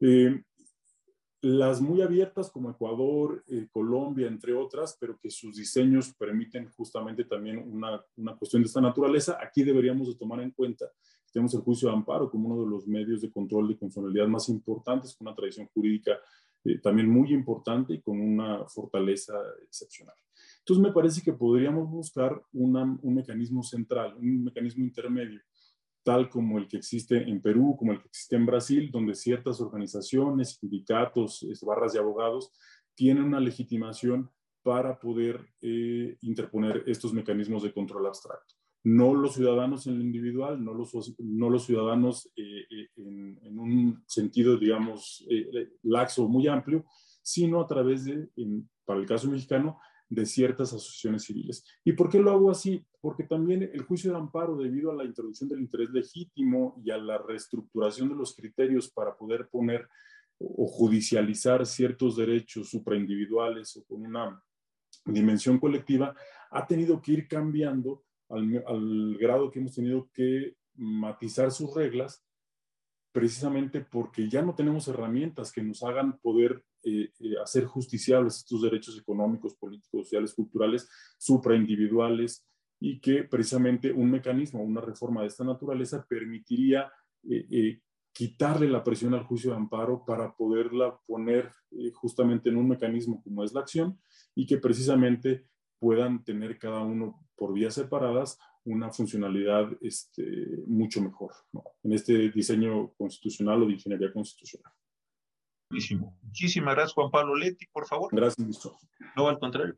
Eh, 0.00 0.42
las 1.42 1.80
muy 1.80 2.02
abiertas 2.02 2.50
como 2.50 2.70
Ecuador, 2.70 3.42
eh, 3.48 3.68
Colombia, 3.70 4.28
entre 4.28 4.52
otras, 4.52 4.96
pero 5.00 5.18
que 5.18 5.30
sus 5.30 5.56
diseños 5.56 6.14
permiten 6.14 6.70
justamente 6.70 7.24
también 7.24 7.58
una, 7.58 8.04
una, 8.16 8.36
cuestión 8.36 8.62
de 8.62 8.66
esta 8.66 8.80
naturaleza, 8.80 9.38
aquí 9.40 9.62
deberíamos 9.62 10.08
de 10.08 10.16
tomar 10.16 10.40
en 10.40 10.50
cuenta 10.50 10.86
que 11.24 11.32
tenemos 11.32 11.54
el 11.54 11.60
juicio 11.60 11.88
de 11.88 11.94
amparo 11.94 12.30
como 12.30 12.48
uno 12.50 12.64
de 12.64 12.70
los 12.70 12.86
medios 12.86 13.22
de 13.22 13.32
control 13.32 13.68
de 13.68 13.78
constitucionalidad 13.78 14.28
más 14.28 14.48
importantes, 14.50 15.14
con 15.16 15.28
una 15.28 15.36
tradición 15.36 15.68
jurídica 15.72 16.18
también 16.82 17.08
muy 17.08 17.32
importante 17.32 17.94
y 17.94 18.02
con 18.02 18.20
una 18.20 18.66
fortaleza 18.68 19.34
excepcional. 19.62 20.14
Entonces 20.60 20.82
me 20.82 20.92
parece 20.92 21.22
que 21.22 21.32
podríamos 21.32 21.90
buscar 21.90 22.40
un 22.52 23.00
mecanismo 23.14 23.62
central, 23.62 24.16
un 24.16 24.44
mecanismo 24.44 24.84
intermedio, 24.84 25.40
tal 26.02 26.28
como 26.28 26.58
el 26.58 26.68
que 26.68 26.76
existe 26.76 27.16
en 27.28 27.40
Perú, 27.40 27.76
como 27.78 27.92
el 27.92 28.00
que 28.00 28.08
existe 28.08 28.36
en 28.36 28.46
Brasil, 28.46 28.90
donde 28.90 29.14
ciertas 29.14 29.60
organizaciones, 29.60 30.58
sindicatos, 30.60 31.46
barras 31.62 31.92
de 31.92 31.98
abogados 31.98 32.52
tienen 32.94 33.24
una 33.24 33.40
legitimación 33.40 34.30
para 34.62 34.98
poder 34.98 35.40
eh, 35.62 36.16
interponer 36.20 36.84
estos 36.86 37.12
mecanismos 37.12 37.62
de 37.62 37.72
control 37.72 38.06
abstracto. 38.06 38.54
No 38.82 39.14
los 39.14 39.34
ciudadanos 39.34 39.86
en 39.86 39.98
lo 39.98 40.04
individual, 40.04 40.62
no 40.62 40.74
los, 40.74 40.92
no 41.18 41.50
los 41.50 41.64
ciudadanos 41.64 42.30
eh, 42.36 42.64
eh, 42.70 42.88
en, 42.96 43.38
en, 43.42 43.58
un 43.58 44.02
sentido, 44.06 44.56
digamos, 44.56 45.26
laxo 45.82 46.28
muy 46.28 46.46
amplio, 46.48 46.84
sino 47.22 47.60
a 47.60 47.66
través 47.66 48.04
de, 48.04 48.28
en, 48.36 48.68
para 48.84 49.00
el 49.00 49.06
caso 49.06 49.30
mexicano, 49.30 49.78
de 50.10 50.26
ciertas 50.26 50.72
asociaciones 50.72 51.22
civiles. 51.22 51.64
¿Y 51.84 51.92
por 51.92 52.10
qué 52.10 52.18
lo 52.18 52.32
hago 52.32 52.50
así? 52.50 52.84
Porque 53.00 53.22
también 53.22 53.62
el 53.62 53.82
juicio 53.82 54.10
de 54.10 54.18
amparo, 54.18 54.56
debido 54.56 54.90
a 54.90 54.94
la 54.96 55.04
introducción 55.04 55.48
del 55.48 55.60
interés 55.60 55.90
legítimo 55.90 56.82
y 56.84 56.90
a 56.90 56.98
la 56.98 57.16
reestructuración 57.16 58.08
de 58.08 58.16
los 58.16 58.34
criterios 58.34 58.90
para 58.90 59.16
poder 59.16 59.48
poner 59.48 59.88
o 60.38 60.66
judicializar 60.66 61.64
ciertos 61.64 62.16
derechos 62.16 62.68
supraindividuales 62.70 63.76
o 63.76 63.84
con 63.84 64.02
una 64.02 64.42
dimensión 65.04 65.58
colectiva, 65.58 66.14
ha 66.50 66.66
tenido 66.66 67.00
que 67.00 67.12
ir 67.12 67.28
cambiando 67.28 68.02
al, 68.28 68.64
al 68.66 69.16
grado 69.16 69.50
que 69.50 69.60
hemos 69.60 69.74
tenido 69.74 70.10
que 70.12 70.56
matizar 70.74 71.52
sus 71.52 71.72
reglas 71.74 72.24
precisamente 73.12 73.80
porque 73.80 74.28
ya 74.28 74.42
no 74.42 74.54
tenemos 74.54 74.86
herramientas 74.88 75.52
que 75.52 75.62
nos 75.62 75.82
hagan 75.82 76.18
poder 76.18 76.64
eh, 76.84 77.10
eh, 77.20 77.34
hacer 77.42 77.64
justiciables 77.64 78.36
estos 78.36 78.62
derechos 78.62 78.98
económicos, 78.98 79.54
políticos, 79.54 80.06
sociales, 80.06 80.34
culturales, 80.34 80.88
supraindividuales, 81.18 82.46
y 82.82 82.98
que 83.00 83.24
precisamente 83.24 83.92
un 83.92 84.10
mecanismo, 84.10 84.62
una 84.62 84.80
reforma 84.80 85.20
de 85.20 85.26
esta 85.26 85.44
naturaleza 85.44 86.06
permitiría 86.08 86.90
eh, 87.28 87.82
quitarle 88.12 88.70
la 88.70 88.82
presión 88.82 89.12
al 89.12 89.24
juicio 89.24 89.50
de 89.50 89.58
amparo 89.58 90.02
para 90.06 90.34
poderla 90.34 90.98
poner 91.06 91.52
justamente 91.92 92.48
en 92.48 92.56
un 92.56 92.68
mecanismo 92.68 93.22
como 93.22 93.44
es 93.44 93.52
la 93.52 93.60
acción 93.60 94.00
y 94.34 94.46
que 94.46 94.56
precisamente 94.56 95.46
puedan 95.78 96.24
tener 96.24 96.58
cada 96.58 96.80
uno 96.80 97.22
por 97.36 97.52
vías 97.52 97.74
separadas 97.74 98.38
una 98.64 98.90
funcionalidad 98.90 99.70
este, 99.80 100.22
mucho 100.66 101.00
mejor 101.00 101.32
en 101.82 101.92
este 101.92 102.30
diseño 102.30 102.92
constitucional 102.94 103.62
o 103.62 103.66
de 103.66 103.72
ingeniería 103.72 104.12
constitucional. 104.12 104.72
Muchísimas 105.70 106.74
gracias, 106.74 106.94
Juan 106.94 107.10
Pablo 107.10 107.36
Leti, 107.36 107.66
por 107.66 107.86
favor. 107.86 108.10
Gracias, 108.12 108.38
ministro. 108.38 108.76
No, 109.16 109.28
al 109.28 109.38
contrario, 109.38 109.74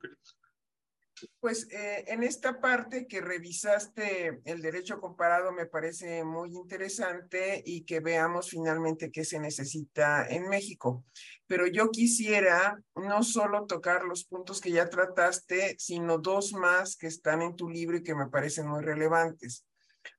Pues 1.40 1.68
eh, 1.70 2.04
en 2.08 2.22
esta 2.22 2.60
parte 2.60 3.06
que 3.06 3.20
revisaste 3.20 4.40
el 4.44 4.62
derecho 4.62 5.00
comparado 5.00 5.52
me 5.52 5.66
parece 5.66 6.24
muy 6.24 6.54
interesante 6.54 7.62
y 7.64 7.84
que 7.84 8.00
veamos 8.00 8.50
finalmente 8.50 9.10
qué 9.10 9.24
se 9.24 9.38
necesita 9.38 10.26
en 10.28 10.48
México. 10.48 11.04
Pero 11.46 11.66
yo 11.66 11.90
quisiera 11.90 12.78
no 12.94 13.22
solo 13.22 13.66
tocar 13.66 14.04
los 14.04 14.24
puntos 14.24 14.60
que 14.60 14.72
ya 14.72 14.88
trataste, 14.88 15.76
sino 15.78 16.18
dos 16.18 16.52
más 16.52 16.96
que 16.96 17.06
están 17.06 17.42
en 17.42 17.56
tu 17.56 17.68
libro 17.68 17.96
y 17.96 18.02
que 18.02 18.14
me 18.14 18.28
parecen 18.28 18.68
muy 18.68 18.82
relevantes. 18.82 19.66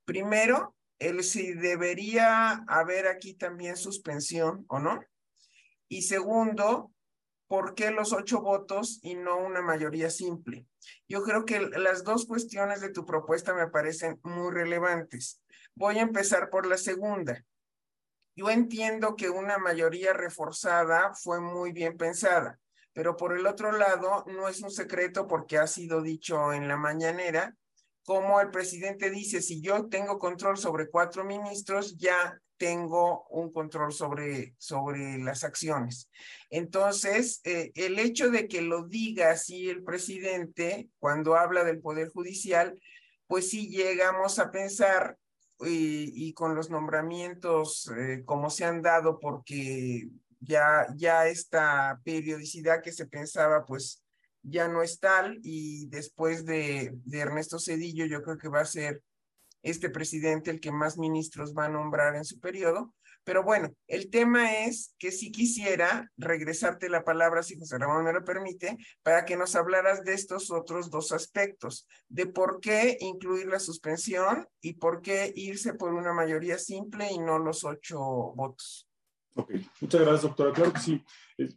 Primero, 0.06 0.76
el 1.00 1.24
si 1.24 1.54
debería 1.54 2.64
haber 2.68 3.08
aquí 3.08 3.34
también 3.34 3.76
suspensión 3.76 4.66
o 4.70 4.80
no. 4.80 5.04
Y 5.90 6.04
segundo, 6.04 6.93
¿por 7.48 7.76
qué 7.76 7.92
los 7.92 8.14
ocho 8.14 8.42
votos 8.42 9.00
y 9.02 9.16
no 9.16 9.38
una 9.38 9.62
mayoría 9.62 10.10
simple? 10.10 10.66
Yo 11.08 11.24
creo 11.24 11.46
que 11.46 11.60
las 11.60 12.04
dos 12.04 12.26
cuestiones 12.26 12.82
de 12.82 12.90
tu 12.90 13.06
propuesta 13.06 13.54
me 13.54 13.68
parecen 13.68 14.20
muy 14.24 14.52
relevantes. 14.52 15.42
Voy 15.76 15.98
a 15.98 16.04
empezar 16.04 16.50
por 16.50 16.66
la 16.66 16.78
segunda. 16.78 17.44
Yo 18.36 18.50
entiendo 18.50 19.16
que 19.16 19.30
una 19.30 19.58
mayoría 19.58 20.14
reforzada 20.14 21.14
fue 21.14 21.40
muy 21.40 21.72
bien 21.72 21.98
pensada, 21.98 22.60
pero 22.94 23.16
por 23.16 23.38
el 23.38 23.46
otro 23.46 23.72
lado, 23.72 24.24
no 24.28 24.48
es 24.48 24.62
un 24.62 24.72
secreto 24.72 25.28
porque 25.28 25.58
ha 25.58 25.68
sido 25.68 26.02
dicho 26.02 26.54
en 26.54 26.68
la 26.68 26.78
mañanera, 26.78 27.56
como 28.04 28.42
el 28.42 28.50
presidente 28.50 29.10
dice, 29.10 29.42
si 29.42 29.62
yo 29.62 29.88
tengo 29.88 30.20
control 30.20 30.58
sobre 30.58 30.90
cuatro 30.90 31.24
ministros, 31.24 31.96
ya 31.98 32.42
tengo 32.64 33.28
un 33.28 33.52
control 33.52 33.92
sobre, 33.92 34.56
sobre 34.58 35.18
las 35.18 35.44
acciones. 35.44 36.10
Entonces, 36.50 37.42
eh, 37.44 37.74
el 37.76 38.00
hecho 38.00 38.30
de 38.30 38.48
que 38.48 38.62
lo 38.62 38.88
diga 38.88 39.32
así 39.32 39.70
el 39.70 39.84
presidente 39.84 40.88
cuando 40.98 41.36
habla 41.36 41.66
del 41.66 41.82
Poder 41.82 42.08
Judicial, 42.08 42.80
pues 43.28 43.50
sí 43.50 43.68
llegamos 43.68 44.40
a 44.40 44.50
pensar 44.50 45.18
y, 45.60 46.32
con 46.36 46.56
los 46.56 46.70
nombramientos 46.70 47.92
eh, 47.98 48.24
como 48.24 48.50
se 48.50 48.64
han 48.64 48.82
dado, 48.82 49.20
porque 49.20 50.08
ya, 50.40 50.88
ya 50.96 51.28
esta 51.28 52.00
periodicidad 52.06 52.82
que 52.82 52.94
se 52.94 53.08
pensaba, 53.08 53.66
pues 53.66 54.06
ya 54.42 54.70
no 54.70 54.82
es 54.84 55.02
tal 55.02 55.38
y 55.44 55.88
después 55.88 56.46
de, 56.46 56.94
de 57.04 57.20
Ernesto 57.20 57.60
Cedillo 57.60 58.06
yo 58.06 58.24
creo 58.24 58.38
que 58.38 58.48
va 58.48 58.62
a 58.62 58.66
ser 58.66 59.04
este 59.64 59.90
presidente 59.90 60.52
el 60.52 60.60
que 60.60 60.72
más 60.72 60.98
ministros 60.98 61.56
va 61.58 61.66
a 61.66 61.70
nombrar 61.70 62.16
en 62.16 62.26
su 62.26 62.40
periodo. 62.40 62.94
Pero 63.24 63.44
bueno, 63.44 63.74
el 63.88 64.10
tema 64.10 64.66
es 64.66 64.96
que 65.00 65.12
si 65.12 65.32
quisiera 65.32 66.12
regresarte 66.18 66.90
la 66.90 67.06
palabra, 67.06 67.42
si 67.42 67.58
José 67.58 67.78
Ramón 67.78 68.04
me 68.04 68.12
lo 68.12 68.26
permite, 68.26 68.78
para 69.02 69.24
que 69.24 69.38
nos 69.38 69.56
hablaras 69.56 70.04
de 70.04 70.14
estos 70.14 70.52
otros 70.52 70.90
dos 70.90 71.14
aspectos, 71.14 71.88
de 72.10 72.26
por 72.26 72.60
qué 72.60 72.98
incluir 73.00 73.48
la 73.48 73.60
suspensión 73.60 74.46
y 74.62 74.74
por 74.74 75.02
qué 75.02 75.32
irse 75.36 75.74
por 75.74 75.94
una 75.94 76.14
mayoría 76.14 76.58
simple 76.58 77.08
y 77.12 77.18
no 77.18 77.40
los 77.40 77.64
ocho 77.64 77.98
votos. 78.36 78.90
Ok, 79.36 79.52
muchas 79.80 80.02
gracias, 80.02 80.22
doctora. 80.24 80.52
Claro 80.52 80.74
que 80.74 80.80
sí. 80.80 81.04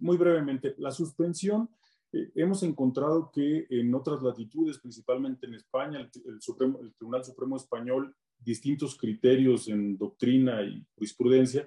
Muy 0.01 0.17
brevemente, 0.17 0.75
la 0.79 0.93
suspensión 0.93 1.69
eh, 2.13 2.31
hemos 2.35 2.63
encontrado 2.63 3.31
que 3.33 3.67
en 3.71 3.95
otras 3.95 4.23
latitudes, 4.23 4.79
principalmente 4.79 5.47
en 5.47 5.55
España, 5.55 6.01
el, 6.01 6.41
Supremo, 6.41 6.81
el, 6.81 6.95
Tribunal 6.95 7.25
Supremo 7.25 7.57
Español, 7.57 8.15
distintos 8.39 8.97
criterios 8.97 9.69
en 9.69 9.97
doctrina 9.97 10.63
y 10.63 10.85
jurisprudencia, 10.95 11.67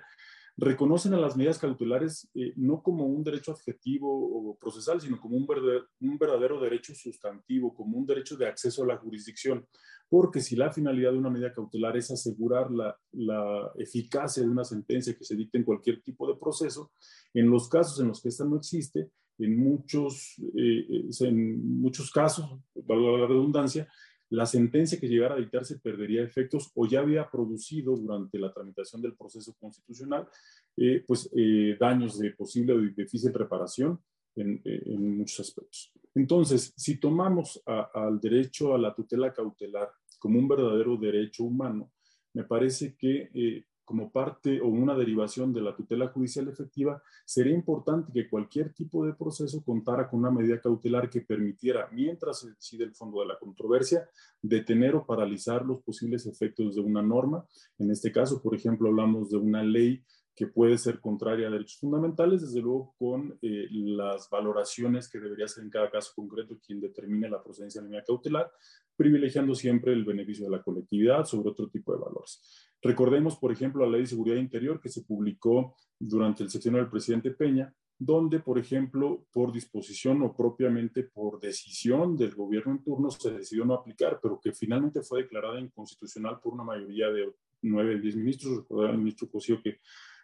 reconocen 0.60 1.14
a 1.14 1.18
las 1.18 1.38
medidas 1.38 1.58
cautelares 1.58 2.30
eh, 2.34 2.54
no 2.58 2.84
como 2.84 3.06
un 3.06 3.24
derecho 3.24 3.54
adjetivo 3.54 4.10
o 4.10 4.58
procesal, 4.58 5.00
sino 5.00 5.20
como 5.20 5.38
un 5.38 5.48
verdadero, 5.48 5.86
un 6.02 6.18
verdadero 6.18 6.60
derecho 6.60 6.94
sustantivo, 6.94 7.74
como 7.74 7.98
un 7.98 8.06
derecho 8.06 8.36
de 8.36 8.48
acceso 8.48 8.84
a 8.84 8.88
la 8.88 8.98
jurisdicción. 8.98 9.66
Porque 10.10 10.42
si 10.42 10.56
la 10.56 10.72
finalidad 10.72 11.12
de 11.12 11.20
una 11.20 11.30
medida 11.30 11.54
cautelar 11.54 11.96
es 11.96 12.12
asegurar 12.12 12.72
la, 12.72 12.98
la 13.12 13.72
eficacia 13.78 14.44
de 14.44 14.50
una 14.50 14.66
sentencia 14.66 15.16
que 15.16 15.24
se 15.24 15.36
dicte 15.36 15.58
en 15.60 15.64
cualquier 15.64 16.02
tipo 16.02 16.28
de 16.28 16.38
proceso, 16.38 16.92
en 17.34 17.50
los 17.50 17.70
casos 17.70 18.00
en 18.00 18.08
los 18.10 18.22
que 18.22 18.30
esta 18.30 18.44
no 18.44 18.58
existe, 18.58 19.12
en 19.40 19.58
muchos, 19.58 20.36
eh, 20.56 20.86
eh, 20.90 21.10
en 21.22 21.80
muchos 21.80 22.12
casos, 22.12 22.60
valga 22.76 23.18
la 23.18 23.28
redundancia, 23.28 23.88
la 24.30 24.46
sentencia 24.46 25.00
que 25.00 25.08
llegara 25.08 25.36
a 25.36 25.40
dictarse 25.40 25.80
perdería 25.80 26.22
efectos 26.22 26.72
o 26.76 26.86
ya 26.86 27.00
había 27.00 27.30
producido 27.30 27.96
durante 27.96 28.38
la 28.38 28.54
tramitación 28.54 29.02
del 29.02 29.16
proceso 29.16 29.56
constitucional 29.60 30.28
eh, 30.78 31.04
pues, 31.08 31.32
daños 31.80 32.20
de 32.20 32.32
posible 32.32 32.74
o 32.74 32.80
difícil 32.80 33.34
reparación 33.34 34.00
en, 34.36 34.62
en, 34.64 35.18
muchos 35.18 35.40
aspectos. 35.40 35.92
Entonces, 36.14 36.74
si 36.78 37.00
tomamos 37.00 37.62
al 37.66 38.20
derecho 38.20 38.76
a 38.76 38.78
la 38.78 38.94
tutela 38.94 39.34
cautelar 39.34 39.90
como 40.20 40.38
un 40.38 40.48
verdadero 40.48 40.96
derecho 40.98 41.46
humano, 41.46 41.92
me 42.34 42.44
parece 42.44 42.96
que 42.96 43.66
como 43.90 44.12
parte 44.12 44.62
o 44.62 44.68
una 44.68 44.96
derivación 44.96 45.52
de 45.52 45.62
la 45.62 45.76
tutela 45.76 46.10
judicial 46.10 46.48
efectiva, 46.48 47.02
sería 47.26 47.56
importante 47.56 48.12
que 48.14 48.30
cualquier 48.30 48.72
tipo 48.72 49.04
de 49.04 49.16
proceso 49.16 49.64
contara 49.64 50.08
con 50.08 50.20
una 50.20 50.30
medida 50.30 50.62
cautelar 50.62 51.10
que 51.10 51.22
permitiera, 51.22 51.90
mientras 51.92 52.42
se 52.42 52.52
decide 52.52 52.84
el 52.84 52.94
fondo 52.94 53.22
de 53.22 53.26
la 53.26 53.40
controversia, 53.40 54.08
detener 54.44 54.94
o 54.94 55.08
paralizar 55.08 55.66
los 55.66 55.82
posibles 55.82 56.28
efectos 56.28 56.76
de 56.76 56.82
una 56.82 57.02
norma. 57.02 57.44
En 57.80 57.90
este 57.90 58.12
caso, 58.12 58.44
por 58.44 58.54
ejemplo, 58.54 58.90
hablamos 58.90 59.32
de 59.32 59.38
una 59.38 59.64
ley 59.64 60.04
que 60.36 60.46
puede 60.46 60.78
ser 60.78 61.00
contraria 61.00 61.48
a 61.48 61.52
derechos 61.52 61.80
fundamentales, 61.80 62.42
desde 62.42 62.62
luego 62.62 62.94
con 63.00 63.40
eh, 63.42 63.66
las 63.72 64.30
valoraciones 64.30 65.10
que 65.10 65.20
debería 65.20 65.46
hacer 65.46 65.64
en 65.64 65.72
cada 65.72 65.90
caso 65.90 66.12
concreto 66.16 66.60
quien 66.64 66.80
determine 66.80 67.28
la 67.28 67.42
procedencia 67.44 67.82
de 67.82 67.88
la 67.88 67.90
medida 67.90 68.06
cautelar, 68.06 68.52
privilegiando 68.96 69.56
siempre 69.56 69.94
el 69.94 70.06
beneficio 70.06 70.46
de 70.46 70.52
la 70.52 70.62
colectividad 70.62 71.26
sobre 71.26 71.50
otro 71.50 71.68
tipo 71.70 71.92
de 71.92 72.02
valores. 72.02 72.69
Recordemos, 72.82 73.38
por 73.38 73.52
ejemplo, 73.52 73.86
la 73.86 73.92
Ley 73.92 74.02
de 74.02 74.08
Seguridad 74.08 74.38
Interior 74.38 74.80
que 74.80 74.90
se 74.90 75.04
publicó 75.04 75.76
durante 76.00 76.44
el 76.44 76.50
sexenio 76.50 76.80
del 76.80 76.90
presidente 76.90 77.32
Peña, 77.32 77.74
donde, 77.98 78.40
por 78.40 78.58
ejemplo, 78.58 79.26
por 79.34 79.52
disposición 79.52 80.22
o 80.24 80.34
propiamente 80.34 81.04
por 81.04 81.40
decisión 81.40 82.16
del 82.16 82.34
gobierno 82.34 82.72
en 82.72 82.84
turno 82.84 83.12
se 83.12 83.32
decidió 83.32 83.66
no 83.66 83.74
aplicar, 83.74 84.20
pero 84.22 84.40
que 84.40 84.54
finalmente 84.54 85.02
fue 85.02 85.24
declarada 85.24 85.60
inconstitucional 85.60 86.40
por 86.42 86.54
una 86.54 86.64
mayoría 86.64 87.10
de 87.10 87.34
nueve, 87.62 88.00
diez 88.00 88.16
ministros. 88.16 88.56
Recordar 88.56 88.92
al 88.92 89.00
ministro 89.00 89.30
Cosío 89.30 89.62
que 89.62 89.80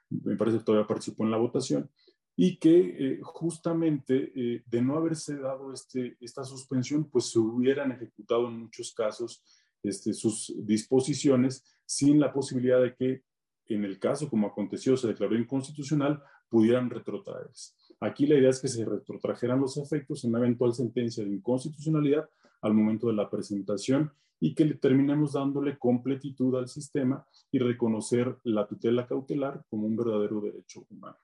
me 0.10 0.38
parece 0.38 0.60
todavía 0.60 0.88
participó 0.88 1.26
en 1.26 1.32
la 1.32 1.38
votación, 1.38 1.90
y 2.38 2.58
que 2.58 2.78
eh, 2.78 3.20
justamente 3.22 4.32
eh, 4.36 4.64
de 4.66 4.82
no 4.82 4.96
haberse 4.98 5.38
dado 5.38 5.74
este, 5.74 6.18
esta 6.20 6.44
suspensión, 6.44 7.10
pues 7.10 7.32
se 7.32 7.40
hubieran 7.40 7.92
ejecutado 7.92 8.48
en 8.48 8.60
muchos 8.60 8.94
casos 8.94 9.44
este, 9.84 10.14
sus 10.14 10.54
disposiciones 10.58 11.64
sin 11.86 12.20
la 12.20 12.34
posibilidad 12.34 12.82
de 12.82 12.96
que, 12.96 13.24
en 13.68 13.84
el 13.84 14.00
caso 14.00 14.30
como 14.30 14.48
aconteció, 14.48 14.96
se 14.98 15.08
declaró 15.08 15.38
inconstitucional, 15.38 16.22
pudieran 16.50 16.90
retrotraerse. 16.90 17.74
Aquí 18.00 18.28
la 18.28 18.36
idea 18.36 18.50
es 18.50 18.60
que 18.60 18.68
se 18.68 18.86
retrotrajeran 18.86 19.60
los 19.60 19.78
efectos 19.78 20.24
en 20.24 20.32
una 20.32 20.40
eventual 20.40 20.74
sentencia 20.74 21.24
de 21.24 21.32
inconstitucionalidad 21.32 22.30
al 22.62 22.74
momento 22.74 23.08
de 23.08 23.14
la 23.14 23.30
presentación 23.30 24.12
y 24.40 24.54
que 24.54 24.66
terminemos 24.76 25.34
dándole 25.34 25.78
completitud 25.78 26.56
al 26.56 26.68
sistema 26.68 27.26
y 27.52 27.60
reconocer 27.60 28.38
la 28.44 28.68
tutela 28.68 29.08
cautelar 29.08 29.64
como 29.70 29.88
un 29.88 29.96
verdadero 29.96 30.42
derecho 30.42 30.86
humano. 30.90 31.18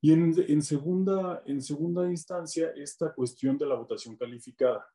Y 0.00 0.12
en, 0.12 0.62
segunda, 0.62 1.42
en 1.46 1.60
segunda 1.60 2.08
instancia, 2.08 2.70
esta 2.76 3.12
cuestión 3.12 3.58
de 3.58 3.66
la 3.66 3.74
votación 3.74 4.16
calificada. 4.16 4.86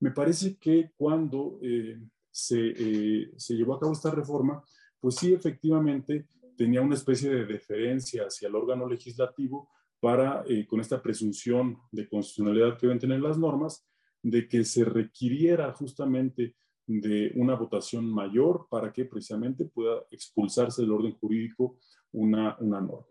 Me 0.00 0.10
parece 0.10 0.56
que 0.56 0.92
cuando 0.96 1.58
eh, 1.60 2.00
se, 2.38 2.72
eh, 2.76 3.32
se, 3.36 3.54
llevó 3.54 3.74
a 3.74 3.80
cabo 3.80 3.92
esta 3.92 4.12
reforma, 4.12 4.62
pues 5.00 5.16
sí, 5.16 5.32
efectivamente, 5.32 6.28
tenía 6.56 6.80
una 6.80 6.94
especie 6.94 7.30
de 7.30 7.44
deferencia 7.44 8.26
hacia 8.26 8.46
el 8.46 8.54
órgano 8.54 8.88
legislativo 8.88 9.68
para, 9.98 10.44
eh, 10.46 10.64
con 10.64 10.80
esta 10.80 11.02
presunción 11.02 11.78
de 11.90 12.08
constitucionalidad 12.08 12.78
que 12.78 12.86
deben 12.86 13.00
tener 13.00 13.20
las 13.20 13.38
normas, 13.38 13.84
de 14.22 14.46
que 14.46 14.64
se 14.64 14.84
requiriera 14.84 15.72
justamente 15.72 16.54
de 16.86 17.32
una 17.34 17.56
votación 17.56 18.08
mayor 18.08 18.68
para 18.70 18.92
que 18.92 19.04
precisamente 19.04 19.64
pueda 19.64 20.04
expulsarse 20.10 20.82
del 20.82 20.92
orden 20.92 21.18
jurídico 21.18 21.78
una, 22.12 22.56
una 22.60 22.80
norma. 22.80 23.06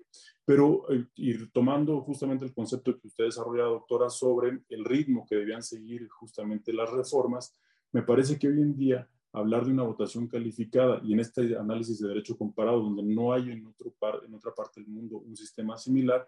Pero, 0.46 0.86
eh, 0.90 1.06
tomando 1.52 2.00
justamente 2.00 2.46
el 2.46 2.54
concepto 2.54 2.98
que 2.98 3.08
usted 3.08 3.26
desarrolla, 3.26 3.64
doctora, 3.64 4.10
sobre 4.10 4.62
el 4.70 4.86
ritmo 4.86 5.26
que 5.30 5.36
debían 5.36 5.62
seguir 5.62 6.08
justamente 6.08 6.72
las 6.72 6.90
reformas, 6.90 7.54
me 7.92 8.04
parece 8.04 8.38
que 8.38 8.48
hoy 8.48 8.62
en 8.62 8.76
día 8.76 9.10
hablar 9.34 9.66
de 9.66 9.72
una 9.72 9.84
votación 9.84 10.28
calificada 10.28 11.02
y 11.04 11.14
en 11.14 11.20
este 11.20 11.58
análisis 11.58 12.00
de 12.00 12.08
derecho 12.08 12.38
comparado, 12.38 12.82
donde 12.82 13.04
no 13.04 13.34
hay 13.34 13.52
en, 13.52 13.66
otro 13.68 13.94
par, 14.00 14.22
en 14.26 14.34
otra 14.34 14.54
parte 14.54 14.82
del 14.82 14.90
mundo 14.90 15.18
un 15.18 15.36
sistema 15.36 15.78
similar, 15.78 16.28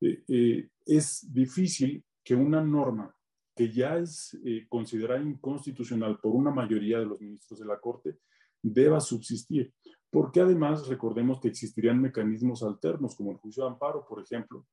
eh, 0.00 0.22
eh, 0.28 0.68
es 0.86 1.26
difícil 1.32 2.04
que 2.22 2.34
una 2.34 2.62
norma 2.62 3.14
que 3.54 3.70
ya 3.70 3.98
es 3.98 4.38
eh, 4.44 4.66
considerada 4.68 5.20
inconstitucional 5.20 6.18
por 6.18 6.34
una 6.34 6.50
mayoría 6.50 6.98
de 6.98 7.06
los 7.06 7.20
ministros 7.20 7.58
de 7.60 7.66
la 7.66 7.78
Corte, 7.78 8.18
deba 8.62 9.00
subsistir. 9.00 9.72
Porque 10.08 10.40
además 10.40 10.88
recordemos 10.88 11.40
que 11.40 11.48
existirían 11.48 12.00
mecanismos 12.00 12.62
alternos, 12.62 13.14
como 13.14 13.32
el 13.32 13.36
juicio 13.36 13.64
de 13.64 13.70
amparo, 13.70 14.04
por 14.08 14.22
ejemplo, 14.22 14.66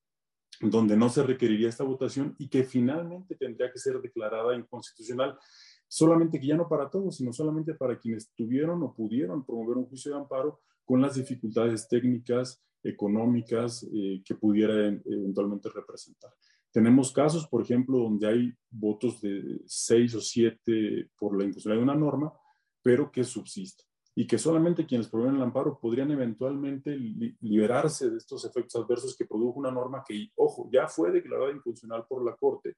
donde 0.62 0.98
no 0.98 1.10
se 1.10 1.24
requeriría 1.24 1.70
esta 1.70 1.84
votación 1.84 2.36
y 2.40 2.50
que 2.50 2.64
finalmente 2.64 3.36
tendría 3.36 3.72
que 3.72 3.78
ser 3.78 4.02
declarada 4.02 4.56
inconstitucional, 4.56 5.38
solamente 5.88 6.40
que 6.40 6.48
ya 6.48 6.56
no 6.56 6.68
para 6.68 6.90
todos, 6.90 7.18
sino 7.18 7.34
solamente 7.34 7.74
para 7.74 8.00
quienes 8.00 8.32
tuvieron 8.36 8.84
o 8.84 8.94
pudieron 8.94 9.46
promover 9.46 9.78
un 9.78 9.86
juicio 9.86 10.12
de 10.12 10.20
amparo 10.20 10.60
con 10.86 11.02
las 11.02 11.16
dificultades 11.16 11.88
técnicas, 11.88 12.64
económicas 12.84 13.88
eh, 13.94 14.22
que 14.24 14.36
pudiera 14.36 14.88
eventualmente 15.06 15.70
representar. 15.70 16.32
Tenemos 16.72 17.12
casos, 17.12 17.48
por 17.48 17.62
ejemplo, 17.62 18.00
donde 18.00 18.28
hay 18.28 18.54
votos 18.70 19.22
de 19.22 19.62
seis 19.66 20.14
o 20.16 20.22
siete 20.22 21.10
por 21.18 21.38
la 21.38 21.44
imposibilidad 21.44 21.80
de 21.80 21.84
una 21.84 21.96
norma, 21.96 22.34
pero 22.82 23.12
que 23.12 23.24
subsiste 23.24 23.88
y 24.20 24.26
que 24.26 24.40
solamente 24.40 24.88
quienes 24.88 25.10
promueven 25.10 25.36
el 25.36 25.44
amparo 25.44 25.78
podrían 25.80 26.10
eventualmente 26.10 26.98
liberarse 26.98 28.10
de 28.10 28.18
estos 28.18 28.44
efectos 28.46 28.82
adversos 28.82 29.16
que 29.16 29.28
produjo 29.28 29.60
una 29.60 29.70
norma 29.70 30.04
que, 30.04 30.32
ojo, 30.38 30.68
ya 30.74 30.88
fue 30.88 31.12
declarada 31.12 31.52
infuncional 31.52 32.04
por 32.10 32.26
la 32.26 32.36
Corte, 32.36 32.78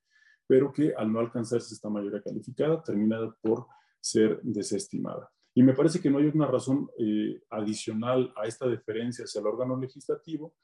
pero 0.50 0.74
que 0.74 0.96
al 0.98 1.14
no 1.14 1.20
alcanzarse 1.20 1.76
esta 1.76 1.92
mayoría 1.92 2.24
calificada 2.24 2.82
termina 2.82 3.20
por 3.40 3.68
ser 4.02 4.40
desestimada. 4.42 5.32
Y 5.54 5.62
me 5.62 5.74
parece 5.74 6.02
que 6.02 6.10
no 6.10 6.18
hay 6.18 6.26
una 6.26 6.48
razón 6.48 6.90
eh, 6.98 7.40
adicional 7.52 8.34
a 8.36 8.48
esta 8.48 8.68
deferencia 8.68 9.26
hacia 9.26 9.42
el 9.42 9.46
órgano 9.46 9.80
legislativo 9.80 10.56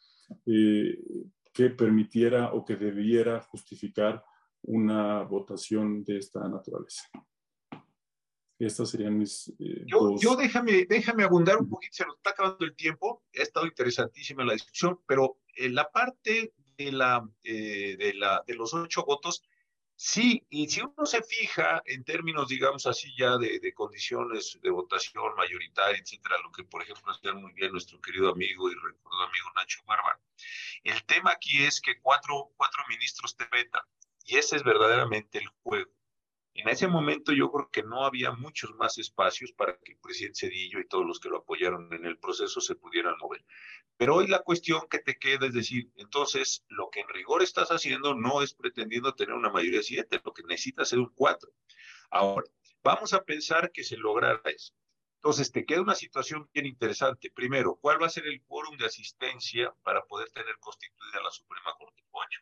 eh, 0.47 0.97
que 1.53 1.69
permitiera 1.69 2.51
o 2.53 2.65
que 2.65 2.77
debiera 2.77 3.41
justificar 3.41 4.25
una 4.63 5.21
votación 5.21 6.03
de 6.03 6.17
esta 6.17 6.49
naturaleza. 6.49 7.03
Estas 8.57 8.89
serían 8.89 9.19
mis... 9.19 9.49
Eh, 9.59 9.83
yo, 9.85 10.15
yo, 10.19 10.35
déjame, 10.35 10.87
déjame 10.89 11.25
abundar 11.25 11.57
un 11.57 11.69
poquito, 11.69 11.93
se 11.93 12.05
nos 12.07 12.15
está 12.15 12.31
acabando 12.31 12.65
el 12.65 12.75
tiempo, 12.75 13.21
ha 13.37 13.43
estado 13.43 13.67
interesantísima 13.67 14.43
la 14.43 14.53
discusión, 14.53 14.99
pero 15.05 15.37
en 15.55 15.75
la 15.75 15.91
parte 15.91 16.53
de, 16.75 16.91
la, 16.91 17.29
de, 17.43 18.13
la, 18.15 18.43
de 18.47 18.55
los 18.55 18.73
ocho 18.73 19.05
votos, 19.05 19.43
Sí, 19.97 20.45
y 20.49 20.67
si 20.67 20.81
uno 20.81 21.05
se 21.05 21.23
fija 21.23 21.81
en 21.85 22.03
términos, 22.03 22.49
digamos 22.49 22.85
así, 22.85 23.15
ya 23.17 23.37
de, 23.37 23.73
condiciones 23.73 24.59
de 24.61 24.69
votación 24.69 25.33
mayoritaria, 25.37 25.97
etcétera, 25.97 26.35
lo 26.43 26.51
que 26.51 26.65
por 26.65 26.81
ejemplo 26.81 27.13
hacía 27.13 27.33
muy 27.33 27.53
bien 27.53 27.71
nuestro 27.71 28.01
querido 28.01 28.29
amigo 28.29 28.69
y 28.69 28.75
recordado 28.75 29.23
amigo 29.23 29.47
Nacho 29.55 29.81
Barba, 29.85 30.19
el 30.83 31.01
tema 31.05 31.31
aquí 31.31 31.63
es 31.63 31.79
que 31.79 32.01
cuatro, 32.01 32.51
cuatro 32.57 32.83
ministros 32.89 33.37
te 33.37 33.45
vetan, 33.49 33.83
y 34.25 34.35
ese 34.37 34.57
es 34.57 34.63
verdaderamente 34.63 35.37
el 35.37 35.47
juego. 35.63 35.91
En 36.57 36.69
ese 36.69 36.87
momento 36.87 37.33
yo 37.33 37.51
creo 37.51 37.69
que 37.69 37.83
no 37.83 38.05
había 38.05 38.31
muchos 38.31 38.73
más 38.75 38.97
espacios 38.97 39.51
para 39.51 39.77
que 39.77 39.91
el 39.91 39.97
presidente 39.99 40.39
Cedillo 40.39 40.79
y 40.79 40.87
todos 40.87 41.05
los 41.05 41.19
que 41.19 41.27
lo 41.27 41.39
apoyaron 41.39 41.91
en 41.91 42.05
el 42.05 42.17
proceso 42.17 42.61
se 42.61 42.75
pudieran 42.75 43.17
mover. 43.19 43.45
Pero 43.97 44.15
hoy 44.15 44.27
la 44.27 44.39
cuestión 44.39 44.87
que 44.89 44.99
te 44.99 45.19
queda 45.19 45.47
es 45.47 45.53
decir, 45.53 45.91
entonces 45.97 46.63
lo 46.69 46.89
que 46.89 47.01
en 47.01 47.09
rigor 47.09 47.43
estás 47.43 47.71
haciendo 47.71 48.15
no 48.15 48.41
es 48.41 48.53
pretendiendo 48.53 49.13
tener 49.13 49.35
una 49.35 49.49
mayoría 49.49 49.79
de 49.79 49.83
siete, 49.83 50.21
lo 50.23 50.33
que 50.33 50.43
necesitas 50.43 50.93
es 50.93 50.97
un 50.97 51.11
cuatro. 51.13 51.51
Ahora, 52.09 52.47
vamos 52.81 53.11
a 53.11 53.25
pensar 53.25 53.73
que 53.73 53.83
se 53.83 53.97
lograra 53.97 54.41
eso. 54.45 54.73
Entonces, 55.17 55.51
te 55.51 55.65
queda 55.65 55.81
una 55.81 55.95
situación 55.95 56.49
bien 56.53 56.67
interesante. 56.67 57.31
Primero, 57.31 57.79
¿cuál 57.81 58.01
va 58.01 58.05
a 58.05 58.09
ser 58.09 58.27
el 58.27 58.41
quórum 58.43 58.77
de 58.77 58.85
asistencia 58.85 59.75
para 59.83 60.05
poder 60.05 60.29
tener 60.29 60.57
constituida 60.59 61.21
la 61.21 61.31
Suprema 61.31 61.73
Corte? 61.77 62.01
Ocho. 62.11 62.39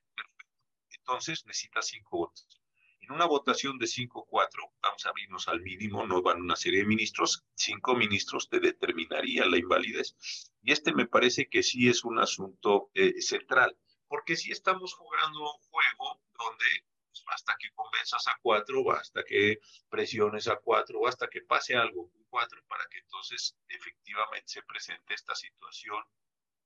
Entonces, 0.91 1.45
necesitas 1.47 1.87
cinco 1.87 2.17
votos. 2.17 2.62
En 3.03 3.11
una 3.11 3.25
votación 3.25 3.77
de 3.79 3.85
5-4, 3.85 4.71
vamos 4.81 5.05
a 5.05 5.09
abrirnos 5.09 5.49
al 5.49 5.59
mínimo, 5.59 6.07
no 6.07 6.21
van 6.21 6.41
una 6.41 6.55
serie 6.55 6.79
de 6.79 6.85
ministros, 6.85 7.43
cinco 7.53 7.95
ministros 7.95 8.47
te 8.47 8.61
determinaría 8.61 9.45
la 9.45 9.57
invalidez. 9.57 10.15
Y 10.61 10.71
este 10.71 10.93
me 10.93 11.05
parece 11.05 11.49
que 11.49 11.63
sí 11.63 11.89
es 11.89 12.05
un 12.05 12.19
asunto 12.19 12.91
eh, 12.93 13.21
central, 13.21 13.77
porque 14.07 14.37
sí 14.37 14.53
estamos 14.53 14.93
jugando 14.93 15.41
un 15.41 15.59
juego 15.69 16.21
donde 16.39 16.65
pues, 17.07 17.25
basta 17.25 17.57
que 17.59 17.71
convenzas 17.75 18.25
a 18.27 18.39
cuatro, 18.41 18.85
basta 18.85 19.21
que 19.25 19.59
presiones 19.89 20.47
a 20.47 20.55
cuatro, 20.55 21.01
basta 21.01 21.27
que 21.27 21.41
pase 21.41 21.75
algo 21.75 22.09
con 22.09 22.23
cuatro 22.29 22.63
para 22.69 22.85
que 22.89 22.99
entonces 22.99 23.57
efectivamente 23.67 24.47
se 24.47 24.61
presente 24.61 25.13
esta 25.13 25.35
situación 25.35 26.01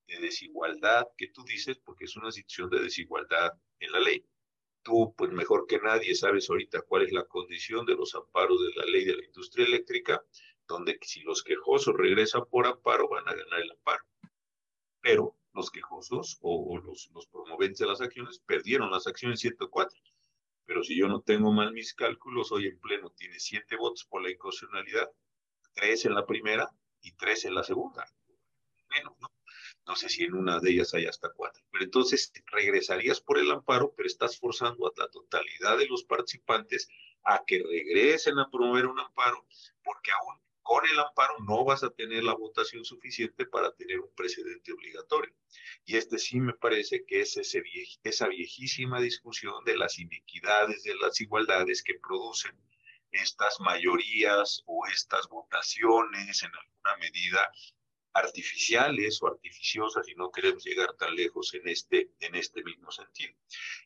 de 0.06 0.20
desigualdad 0.20 1.08
que 1.18 1.30
tú 1.30 1.44
dices, 1.46 1.80
porque 1.80 2.06
es 2.06 2.16
una 2.16 2.32
situación 2.32 2.70
de 2.70 2.82
desigualdad 2.82 3.54
en 3.80 3.92
la 3.92 4.00
ley 4.02 4.24
tú, 4.88 5.14
pues 5.18 5.34
mejor 5.34 5.68
que 5.68 5.80
nadie, 5.80 6.16
sabes 6.16 6.50
ahorita 6.50 6.82
cuál 6.84 7.04
es 7.04 7.12
la 7.12 7.26
condición 7.26 7.86
de 7.86 7.96
los 7.96 8.16
amparos 8.16 8.58
de 8.62 8.74
la 8.74 8.86
ley 8.86 9.04
de 9.04 9.18
la 9.18 9.26
industria 9.26 9.66
eléctrica, 9.66 10.24
donde 10.66 10.98
si 11.02 11.20
los 11.24 11.44
quejosos 11.44 11.94
regresan 11.94 12.46
por 12.50 12.66
amparo, 12.66 13.10
van 13.10 13.28
a 13.28 13.34
ganar 13.34 13.60
el 13.60 13.72
amparo. 13.72 14.06
Pero 15.02 15.36
los 15.54 15.72
quejosos 15.72 16.38
o, 16.42 16.80
los, 16.80 17.10
los 17.14 17.28
promoventes 17.28 17.80
de 17.80 17.88
las 17.88 18.00
acciones 18.00 18.40
perdieron 18.40 18.90
las 18.90 19.08
acciones 19.08 19.42
104. 19.42 20.00
Pero 20.66 20.84
si 20.84 20.98
yo 20.98 21.10
no 21.10 21.20
tengo 21.20 21.52
mal 21.52 21.74
mis 21.74 21.94
cálculos, 21.94 22.54
hoy 22.54 22.68
en 22.68 22.80
pleno 22.80 23.10
tiene 23.10 23.42
siete 23.42 23.76
votos 23.76 24.06
por 24.06 24.22
la 24.22 24.32
inconstitucionalidad, 24.32 25.12
tres 25.74 26.06
en 26.06 26.16
la 26.16 26.26
primera 26.26 26.72
y 27.02 27.12
tres 27.12 27.44
en 27.44 27.56
la 27.56 27.64
segunda. 27.64 28.06
Menos, 28.90 29.20
¿no? 29.20 29.37
No 29.88 29.96
sé 29.96 30.10
si 30.10 30.24
en 30.24 30.34
una 30.34 30.60
de 30.60 30.72
ellas 30.72 30.94
hay 30.94 31.06
hasta 31.06 31.32
cuatro. 31.32 31.64
Pero 31.72 31.86
entonces 31.86 32.32
regresarías 32.48 33.22
por 33.22 33.40
el 33.40 33.50
amparo, 33.50 33.94
pero 33.96 34.08
estás 34.08 34.38
forzando 34.38 34.88
a 34.88 34.92
la 34.98 35.10
totalidad 35.10 35.78
de 35.78 35.88
los 35.88 36.04
participantes 36.04 36.90
a 37.24 37.44
que 37.46 37.64
regresen 37.64 38.38
a 38.40 38.50
promover 38.50 38.86
un 38.86 39.00
amparo, 39.00 39.46
porque 39.84 40.12
aún 40.12 40.42
con 40.62 40.84
el 40.86 41.00
amparo 41.00 41.36
no 41.48 41.64
vas 41.64 41.84
a 41.84 41.92
tener 41.92 42.26
la 42.26 42.34
votación 42.34 42.84
suficiente 42.84 43.46
para 43.46 43.74
tener 43.74 44.02
un 44.02 44.14
precedente 44.14 44.74
obligatorio. 44.74 45.34
Y 45.86 45.96
este 45.96 46.18
sí 46.18 46.42
me 46.42 46.54
parece 46.54 47.06
que 47.06 47.22
es 47.22 47.38
ese 47.38 47.64
esa 48.04 48.28
viejísima 48.28 49.00
discusión 49.00 49.64
de 49.64 49.78
las 49.78 49.98
inequidades, 49.98 50.84
de 50.84 50.96
las 50.96 51.22
igualdades 51.22 51.82
que 51.84 51.94
producen 51.94 52.60
estas 53.12 53.62
mayorías 53.62 54.64
o 54.66 54.86
estas 54.88 55.30
votaciones 55.30 56.44
en 56.44 56.52
alguna 56.54 56.98
medida 56.98 57.50
artificiales 58.18 59.22
o 59.22 59.28
artificiosas 59.28 60.08
y 60.10 60.16
no 60.16 60.32
queremos 60.32 60.64
llegar 60.64 60.94
tan 60.98 61.16
lejos 61.16 61.54
en 61.54 61.68
este, 61.68 62.10
en 62.20 62.36
este 62.36 62.64
mismo 62.64 62.92
sentido. 62.92 63.34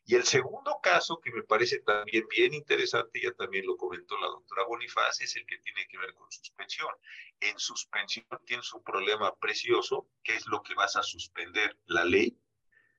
Y 0.06 0.14
el 0.14 0.24
segundo 0.24 0.78
caso 0.82 1.20
que 1.20 1.30
me 1.30 1.42
parece 1.42 1.80
también 1.80 2.26
bien 2.28 2.54
interesante, 2.54 3.20
ya 3.20 3.32
también 3.32 3.66
lo 3.66 3.76
comentó 3.76 4.18
la 4.18 4.28
doctora 4.28 4.64
Bonifaz, 4.64 5.20
es 5.20 5.36
el 5.36 5.46
que 5.46 5.58
tiene 5.58 5.86
que 5.86 5.98
ver 5.98 6.14
con 6.14 6.30
suspensión. 6.30 6.94
En 7.40 7.58
suspensión 7.58 8.26
tienes 8.46 8.72
un 8.72 8.82
problema 8.82 9.34
precioso, 9.36 10.08
que 10.22 10.34
es 10.34 10.46
lo 10.46 10.62
que 10.62 10.74
vas 10.74 10.96
a 10.96 11.02
suspender 11.02 11.76
la 11.86 12.04
ley, 12.04 12.38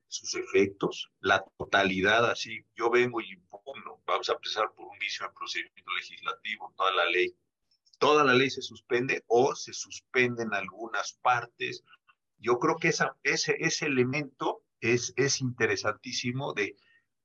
sus 0.08 0.36
efectos, 0.36 1.10
la 1.20 1.44
totalidad, 1.58 2.30
así, 2.30 2.64
yo 2.76 2.92
vengo 2.92 3.20
y 3.22 3.32
impugno, 3.32 4.04
vamos 4.06 4.30
a 4.30 4.34
empezar 4.34 4.72
por 4.76 4.86
un 4.86 5.00
vicio 5.00 5.26
de 5.26 5.34
procedimiento 5.34 5.92
legislativo, 5.96 6.72
toda 6.78 6.92
la 6.92 7.06
ley 7.06 7.36
toda 8.04 8.26
la 8.26 8.34
ley 8.34 8.50
se 8.50 8.62
suspende 8.62 9.24
o 9.28 9.56
se 9.56 9.72
suspenden 9.72 10.54
algunas 10.54 11.14
partes. 11.22 11.86
Yo 12.38 12.60
creo 12.60 12.76
que 12.76 12.90
esa, 12.90 13.16
ese, 13.24 13.56
ese 13.60 13.86
elemento 13.86 14.66
es, 14.82 15.14
es 15.16 15.40
interesantísimo 15.40 16.54
de 16.54 16.76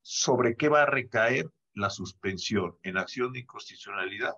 sobre 0.02 0.54
qué 0.54 0.68
va 0.68 0.82
a 0.82 0.86
recaer 0.86 1.50
la 1.74 1.90
suspensión 1.90 2.78
en 2.84 2.96
acción 2.96 3.32
de 3.32 3.40
inconstitucionalidad, 3.40 4.34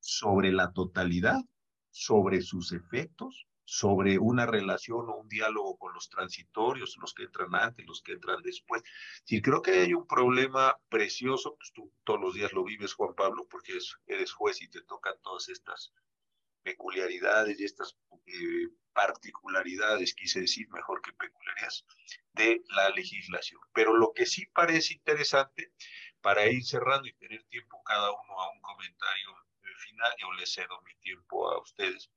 sobre 0.00 0.52
la 0.52 0.72
totalidad, 0.72 1.42
sobre 1.90 2.40
sus 2.40 2.72
efectos, 2.72 3.46
sobre 3.64 4.18
una 4.18 4.46
relación 4.46 5.08
o 5.08 5.16
un 5.16 5.28
diálogo 5.28 5.76
con 5.78 5.94
los 5.94 6.08
transitorios, 6.08 6.96
los 7.00 7.14
que 7.14 7.24
entran 7.24 7.54
antes, 7.54 7.86
los 7.86 8.02
que 8.02 8.12
entran 8.12 8.42
después. 8.42 8.82
Sí, 9.24 9.40
creo 9.40 9.62
que 9.62 9.72
hay 9.72 9.94
un 9.94 10.06
problema 10.06 10.76
precioso, 10.88 11.56
pues 11.56 11.72
tú 11.72 11.92
todos 12.04 12.20
los 12.20 12.34
días 12.34 12.52
lo 12.52 12.64
vives, 12.64 12.94
Juan 12.94 13.14
Pablo, 13.14 13.46
porque 13.48 13.78
eres 14.06 14.32
juez 14.32 14.60
y 14.62 14.68
te 14.68 14.82
tocan 14.82 15.14
todas 15.22 15.48
estas 15.48 15.92
peculiaridades 16.62 17.58
y 17.58 17.64
estas 17.64 17.96
eh, 18.26 18.68
particularidades, 18.92 20.14
quise 20.14 20.40
decir 20.40 20.68
mejor 20.70 21.02
que 21.02 21.12
peculiaridades, 21.12 21.84
de 22.32 22.62
la 22.68 22.90
legislación. 22.90 23.60
Pero 23.72 23.96
lo 23.96 24.12
que 24.12 24.26
sí 24.26 24.46
parece 24.46 24.94
interesante, 24.94 25.72
para 26.20 26.46
ir 26.46 26.64
cerrando 26.64 27.08
y 27.08 27.14
tener 27.14 27.42
tiempo 27.44 27.82
cada 27.84 28.10
uno 28.10 28.40
a 28.40 28.52
un 28.52 28.60
comentario 28.60 29.36
final, 29.82 30.12
yo 30.18 30.32
le 30.32 30.46
cedo 30.46 30.80
mi 30.82 30.94
tiempo 31.00 31.50
a 31.50 31.60
ustedes 31.60 32.10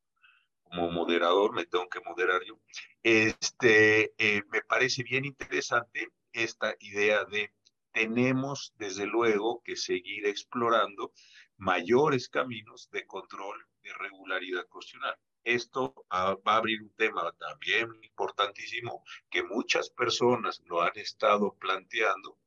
como 0.65 0.91
moderador, 0.91 1.53
me 1.53 1.65
tengo 1.65 1.87
que 1.87 2.01
moderar 2.01 2.41
yo, 2.45 2.59
este, 3.03 4.13
eh, 4.17 4.43
me 4.49 4.61
parece 4.61 5.03
bien 5.03 5.25
interesante 5.25 6.09
esta 6.33 6.75
idea 6.79 7.23
de 7.25 7.51
tenemos 7.95 8.73
desde 8.77 9.05
luego 9.05 9.61
que 9.63 9.77
seguir 9.77 10.27
explorando 10.27 11.13
mayores 11.55 12.27
caminos 12.27 12.89
de 12.91 13.07
control 13.07 13.65
de 13.83 13.93
regularidad 13.93 14.67
constitucional. 14.67 15.17
Esto 15.45 15.93
va 16.11 16.37
a 16.45 16.57
abrir 16.57 16.81
un 16.81 16.93
tema 16.95 17.31
también 17.39 17.87
importantísimo 18.03 19.03
que 19.29 19.43
muchas 19.43 19.89
personas 19.91 20.61
lo 20.65 20.81
han 20.81 20.97
estado 20.97 21.55
planteando 21.55 22.37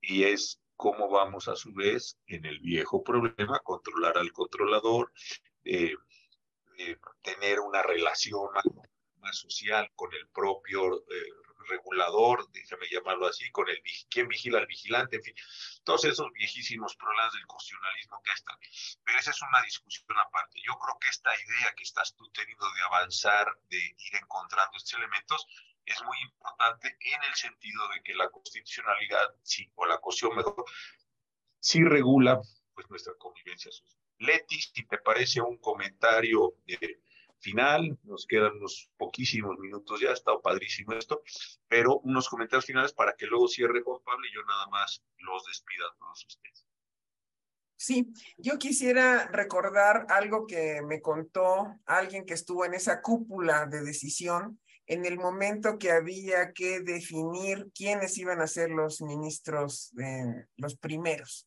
y 0.00 0.22
es 0.22 0.58
cómo 0.76 1.10
vamos 1.10 1.48
a 1.48 1.56
su 1.56 1.74
vez 1.74 2.16
en 2.26 2.46
el 2.46 2.60
viejo 2.60 3.02
problema 3.02 3.58
controlar 3.64 4.16
al 4.16 4.32
controlador, 4.32 5.12
eh, 5.64 5.96
eh, 6.78 6.96
tener 7.22 7.60
una 7.60 7.82
relación 7.82 8.52
más, 8.54 9.36
social 9.36 9.90
con 9.94 10.14
el 10.14 10.28
propio 10.28 10.96
eh, 11.10 11.32
regulador, 11.68 12.48
déjame 12.52 12.86
llamarlo 12.88 13.26
así, 13.26 13.50
con 13.50 13.68
el 13.68 13.82
quién 14.08 14.28
vigila 14.28 14.58
al 14.58 14.66
vigilante, 14.66 15.16
en 15.16 15.22
fin, 15.22 15.34
todos 15.84 16.04
esos 16.04 16.32
viejísimos 16.32 16.96
problemas 16.96 17.32
del 17.34 17.46
constitucionalismo 17.46 18.22
que 18.22 18.32
están. 18.32 18.56
Pero 19.04 19.18
esa 19.18 19.32
es 19.32 19.42
una 19.42 19.60
discusión 19.62 20.16
aparte. 20.18 20.60
Yo 20.64 20.78
creo 20.78 20.96
que 21.00 21.08
esta 21.08 21.34
idea 21.34 21.74
que 21.76 21.82
estás 21.82 22.14
tú 22.14 22.30
teniendo 22.30 22.64
de 22.72 22.80
avanzar, 22.82 23.46
de 23.68 23.76
ir 23.76 24.16
encontrando 24.22 24.76
estos 24.76 24.94
elementos, 24.94 25.46
es 25.84 26.02
muy 26.04 26.18
importante 26.20 26.96
en 27.00 27.22
el 27.24 27.34
sentido 27.34 27.88
de 27.88 28.02
que 28.02 28.14
la 28.14 28.30
constitucionalidad, 28.30 29.34
sí, 29.42 29.70
o 29.74 29.84
la 29.84 29.98
cuestión 29.98 30.36
mejor, 30.36 30.64
sí 31.58 31.82
regula 31.82 32.40
pues 32.72 32.88
nuestra 32.88 33.14
convivencia 33.18 33.70
social. 33.72 34.07
Leti, 34.18 34.60
si 34.60 34.86
te 34.86 34.98
parece 34.98 35.40
un 35.40 35.58
comentario 35.58 36.54
final, 37.38 37.98
nos 38.02 38.26
quedan 38.26 38.56
unos 38.56 38.90
poquísimos 38.96 39.58
minutos 39.58 40.00
ya, 40.00 40.10
ha 40.10 40.14
estado 40.14 40.40
padrísimo 40.40 40.92
esto, 40.92 41.22
pero 41.68 42.00
unos 42.00 42.28
comentarios 42.28 42.66
finales 42.66 42.92
para 42.92 43.14
que 43.14 43.26
luego 43.26 43.48
cierre 43.48 43.82
Juan 43.82 44.02
Pablo 44.04 44.26
y 44.26 44.34
yo 44.34 44.42
nada 44.44 44.66
más 44.68 45.02
los 45.18 45.44
despida 45.46 45.84
a 45.86 45.98
todos 45.98 46.24
ustedes. 46.24 46.66
Sí, 47.76 48.12
yo 48.36 48.58
quisiera 48.58 49.28
recordar 49.28 50.06
algo 50.08 50.48
que 50.48 50.82
me 50.82 51.00
contó 51.00 51.76
alguien 51.86 52.26
que 52.26 52.34
estuvo 52.34 52.64
en 52.64 52.74
esa 52.74 53.00
cúpula 53.00 53.66
de 53.66 53.82
decisión 53.82 54.58
en 54.88 55.04
el 55.04 55.16
momento 55.16 55.78
que 55.78 55.92
había 55.92 56.52
que 56.52 56.80
definir 56.80 57.70
quiénes 57.72 58.18
iban 58.18 58.40
a 58.40 58.48
ser 58.48 58.70
los 58.70 59.00
ministros, 59.00 59.92
los 60.56 60.76
primeros, 60.76 61.46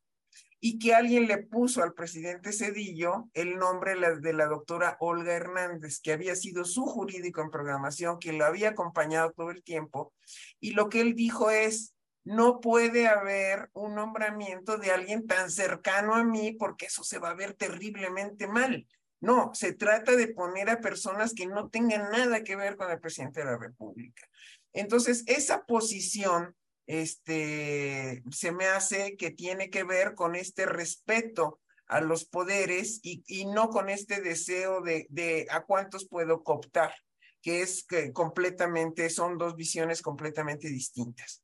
y 0.64 0.78
que 0.78 0.94
alguien 0.94 1.28
le 1.28 1.40
puso 1.40 1.82
al 1.82 1.94
presidente 1.94 2.54
Cedillo 2.54 3.30
el 3.34 3.58
nombre 3.58 3.96
de 4.22 4.34
la 4.34 4.46
doctora 4.46 4.96
Olga 5.00 5.34
Hernández, 5.34 6.00
que 6.00 6.14
había 6.14 6.36
sido 6.36 6.66
su 6.66 6.86
jurídico 6.86 7.42
en 7.42 7.50
programación, 7.50 8.20
que 8.20 8.32
lo 8.32 8.46
había 8.46 8.70
acompañado 8.70 9.32
todo 9.32 9.50
el 9.50 9.64
tiempo, 9.64 10.14
y 10.60 10.72
lo 10.72 10.88
que 10.88 11.02
él 11.02 11.16
dijo 11.16 11.50
es, 11.50 11.96
no 12.24 12.60
puede 12.62 13.08
haber 13.08 13.72
un 13.74 13.96
nombramiento 13.96 14.78
de 14.78 14.92
alguien 14.92 15.26
tan 15.26 15.50
cercano 15.50 16.14
a 16.14 16.24
mí 16.24 16.54
porque 16.54 16.86
eso 16.86 17.04
se 17.04 17.18
va 17.18 17.32
a 17.32 17.36
ver 17.36 17.56
terriblemente 17.56 18.48
mal. 18.48 18.88
No, 19.20 19.52
se 19.56 19.74
trata 19.74 20.16
de 20.16 20.28
poner 20.28 20.70
a 20.70 20.80
personas 20.80 21.34
que 21.34 21.48
no 21.48 21.70
tengan 21.70 22.12
nada 22.12 22.44
que 22.44 22.56
ver 22.56 22.76
con 22.76 22.92
el 22.92 23.00
presidente 23.00 23.40
de 23.40 23.48
la 23.48 23.58
República. 23.58 24.28
Entonces, 24.74 25.24
esa 25.26 25.66
posición 25.66 26.56
este, 26.88 28.24
se 28.32 28.52
me 28.52 28.66
hace 28.66 29.16
que 29.18 29.32
tiene 29.32 29.70
que 29.70 29.84
ver 29.84 30.16
con 30.16 30.36
este 30.36 30.66
respeto 30.66 31.60
a 31.88 32.02
los 32.02 32.26
poderes 32.26 33.00
y, 33.04 33.46
no 33.46 33.70
con 33.70 33.90
este 33.90 34.22
deseo 34.22 34.82
de, 34.82 35.08
de, 35.10 35.48
a 35.50 35.64
cuántos 35.66 36.08
puedo 36.08 36.44
cooptar, 36.44 36.94
que 37.42 37.62
es 37.62 37.84
que 37.84 38.14
completamente, 38.14 39.10
son 39.10 39.38
dos 39.38 39.56
visiones 39.56 40.02
completamente 40.02 40.70
distintas. 40.70 41.44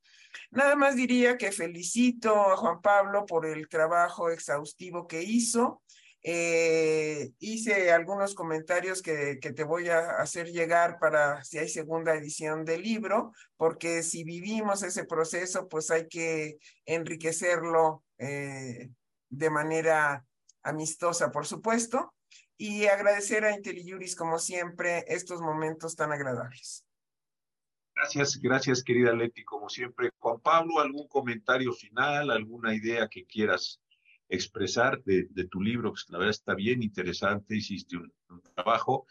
Nada 0.52 0.76
más 0.76 0.96
diría 0.96 1.38
que 1.38 1.52
felicito 1.52 2.34
a 2.34 2.58
Juan 2.58 2.82
Pablo 2.82 3.26
por 3.26 3.46
el 3.46 3.68
trabajo 3.68 4.30
exhaustivo 4.30 5.08
que 5.08 5.22
hizo. 5.22 5.82
Eh, 6.24 7.32
hice 7.40 7.92
algunos 7.92 8.36
comentarios 8.36 9.02
que, 9.02 9.40
que, 9.40 9.54
te 9.54 9.64
voy 9.64 9.90
a 9.90 10.18
hacer 10.20 10.48
llegar 10.52 11.00
para 11.00 11.44
si 11.44 11.58
hay 11.58 11.70
segunda 11.70 12.16
edición 12.16 12.66
del 12.66 12.82
libro, 12.82 13.32
porque 13.56 14.04
si 14.04 14.24
vivimos 14.24 14.84
ese 14.84 15.06
proceso, 15.06 15.68
pues 15.70 15.90
hay 15.92 16.08
que 16.08 16.58
enriquecerlo 16.86 18.04
eh, 18.18 18.90
de 19.30 19.50
manera 19.50 20.26
amistosa, 20.64 21.32
por 21.32 21.46
supuesto, 21.46 22.14
y 22.58 22.88
agradecer 22.88 23.46
a 23.46 23.56
IntelliJuris, 23.56 24.16
como 24.16 24.40
siempre, 24.40 25.06
estos 25.08 25.42
momentos 25.42 25.96
tan 25.96 26.12
agradables. 26.12 26.84
Gracias, 27.96 28.40
gracias, 28.40 28.84
querida 28.84 29.14
Leti, 29.14 29.44
como 29.44 29.70
siempre. 29.70 30.12
Juan 30.20 30.40
Pablo, 30.40 30.80
¿algún 30.80 31.08
comentario 31.08 31.74
final, 31.74 32.30
alguna 32.30 32.74
idea 32.76 33.08
que 33.08 33.26
quieras 33.26 33.80
expresar 34.30 35.02
de, 35.04 35.48
tu 35.50 35.62
libro, 35.62 35.94
que 35.94 36.02
la 36.10 36.18
verdad 36.18 36.32
está 36.32 36.54
bien 36.54 36.84
interesante, 36.84 37.56
hiciste 37.56 37.98
un, 37.98 38.12
trabajo, 38.56 39.08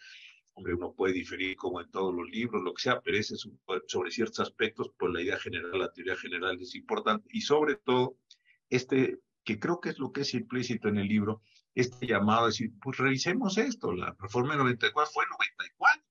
hombre, 0.54 0.74
uno 0.74 0.92
puede 0.92 1.14
diferir 1.14 1.56
como 1.56 1.80
en 1.80 1.90
todos 1.90 2.14
los 2.14 2.28
libros, 2.28 2.62
lo 2.62 2.74
que 2.74 2.82
sea, 2.82 3.00
pero 3.00 3.16
ese 3.16 3.34
es 3.34 3.48
sobre 3.86 4.10
ciertos 4.10 4.40
aspectos, 4.40 4.90
pues 4.98 5.12
la 5.12 5.22
idea 5.22 5.38
general, 5.38 5.78
la 5.78 5.92
teoría 5.92 6.16
general 6.16 6.60
es 6.60 6.74
importante, 6.74 7.28
y 7.32 7.40
sobre 7.40 7.76
todo, 7.76 8.18
este, 8.68 9.20
que 9.44 9.58
creo 9.58 9.80
que 9.80 9.90
es 9.90 9.98
lo 9.98 10.12
que 10.12 10.22
es 10.22 10.34
implícito 10.34 10.88
en 10.88 10.98
el 10.98 11.08
libro, 11.08 11.42
este 11.74 12.06
llamado 12.06 12.44
a 12.44 12.48
decir, 12.48 12.72
pues 12.82 12.96
revisemos 12.98 13.58
esto, 13.58 13.92
la 13.92 14.14
reforma 14.18 14.52
de 14.52 14.58
94 14.58 15.12
fue 15.12 15.24
94, 15.30 16.02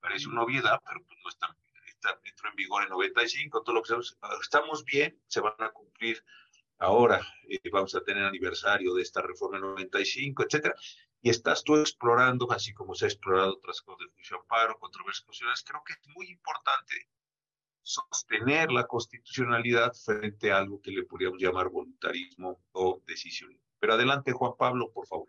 parece 0.00 0.28
una 0.28 0.42
obviedad, 0.42 0.80
pero 0.86 1.04
pues 1.04 1.18
no 1.22 1.30
está, 1.30 1.56
está, 1.86 2.20
entró 2.24 2.50
en 2.50 2.56
vigor 2.56 2.82
en 2.82 2.90
95, 2.90 3.62
todo 3.62 3.74
lo 3.74 3.82
que 3.82 3.88
sabemos, 3.88 4.18
estamos 4.42 4.84
bien, 4.84 5.18
se 5.26 5.40
van 5.40 5.54
a 5.58 5.70
cumplir 5.70 6.22
ahora 6.84 7.20
eh, 7.48 7.58
vamos 7.72 7.94
a 7.94 8.02
tener 8.02 8.24
aniversario 8.24 8.94
de 8.94 9.02
esta 9.02 9.22
reforma 9.22 9.58
95, 9.58 10.44
etcétera, 10.44 10.74
y 11.20 11.30
estás 11.30 11.64
tú 11.64 11.76
explorando, 11.76 12.50
así 12.52 12.72
como 12.74 12.94
se 12.94 13.06
ha 13.06 13.08
explorado 13.08 13.54
otras 13.54 13.80
cosas 13.80 14.06
de 14.06 14.12
juicio 14.14 14.38
amparo, 14.38 14.78
controversias 14.78 15.24
constitucionales, 15.24 15.64
creo 15.64 15.82
que 15.84 15.94
es 15.94 16.08
muy 16.14 16.26
importante 16.30 16.94
sostener 17.82 18.72
la 18.72 18.86
constitucionalidad 18.86 19.92
frente 19.92 20.50
a 20.50 20.58
algo 20.58 20.80
que 20.80 20.90
le 20.90 21.04
podríamos 21.04 21.40
llamar 21.40 21.68
voluntarismo 21.68 22.62
o 22.72 23.02
decisión. 23.06 23.58
Pero 23.78 23.94
adelante, 23.94 24.32
Juan 24.32 24.52
Pablo, 24.58 24.90
por 24.92 25.06
favor. 25.06 25.28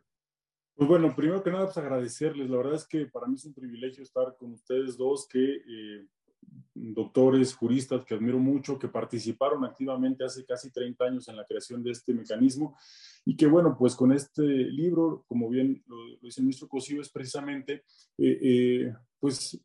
Pues 0.76 0.89
bueno, 0.89 1.16
primero 1.16 1.41
que 1.41 1.51
nada, 1.51 1.66
pues 1.66 1.78
agradecerles. 1.78 2.49
La 2.49 2.58
verdad 2.58 2.76
es 2.76 2.88
que 2.88 3.06
para 3.06 3.28
mí 3.28 3.36
es 3.36 3.45
un 3.45 3.53
privilegio 3.53 4.03
estar 4.03 4.36
con 4.38 4.53
ustedes 4.53 4.97
dos 4.97 5.28
que 5.28 5.39
eh, 5.39 6.08
doctores, 6.74 7.56
juristas 7.56 8.04
que 8.06 8.16
admiro 8.16 8.38
mucho, 8.38 8.78
que 8.78 8.89
participaron 8.89 9.64
activamente 9.64 10.26
hace 10.26 10.46
casi 10.46 10.72
30 10.72 11.06
años 11.06 11.28
en 11.30 11.38
la 11.38 11.46
creación 11.46 11.82
de 11.82 11.91
este 11.91 12.14
mecanismo 12.14 12.78
y 13.24 13.36
que 13.36 13.48
bueno, 13.48 13.76
pues 13.78 13.96
con 13.96 14.12
este 14.12 14.43
libro, 14.43 15.24
como 15.28 15.50
bien 15.50 15.84
lo, 15.88 15.98
dice 16.22 16.41
el 16.41 16.46
ministro 16.46 16.68
Cosío, 16.68 17.02
es 17.02 17.10
precisamente 17.10 17.84
eh, 18.18 18.39
eh, 18.41 18.93
pues 19.20 19.60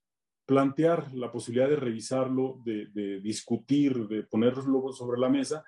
plantear 0.46 1.12
la 1.14 1.30
posibilidad 1.30 1.68
de 1.68 1.76
revisarlo, 1.76 2.60
de, 2.64 2.86
de 2.86 3.20
discutir, 3.20 4.08
de 4.08 4.22
ponerlo 4.22 4.92
sobre 4.92 5.20
la 5.20 5.28
mesa 5.28 5.64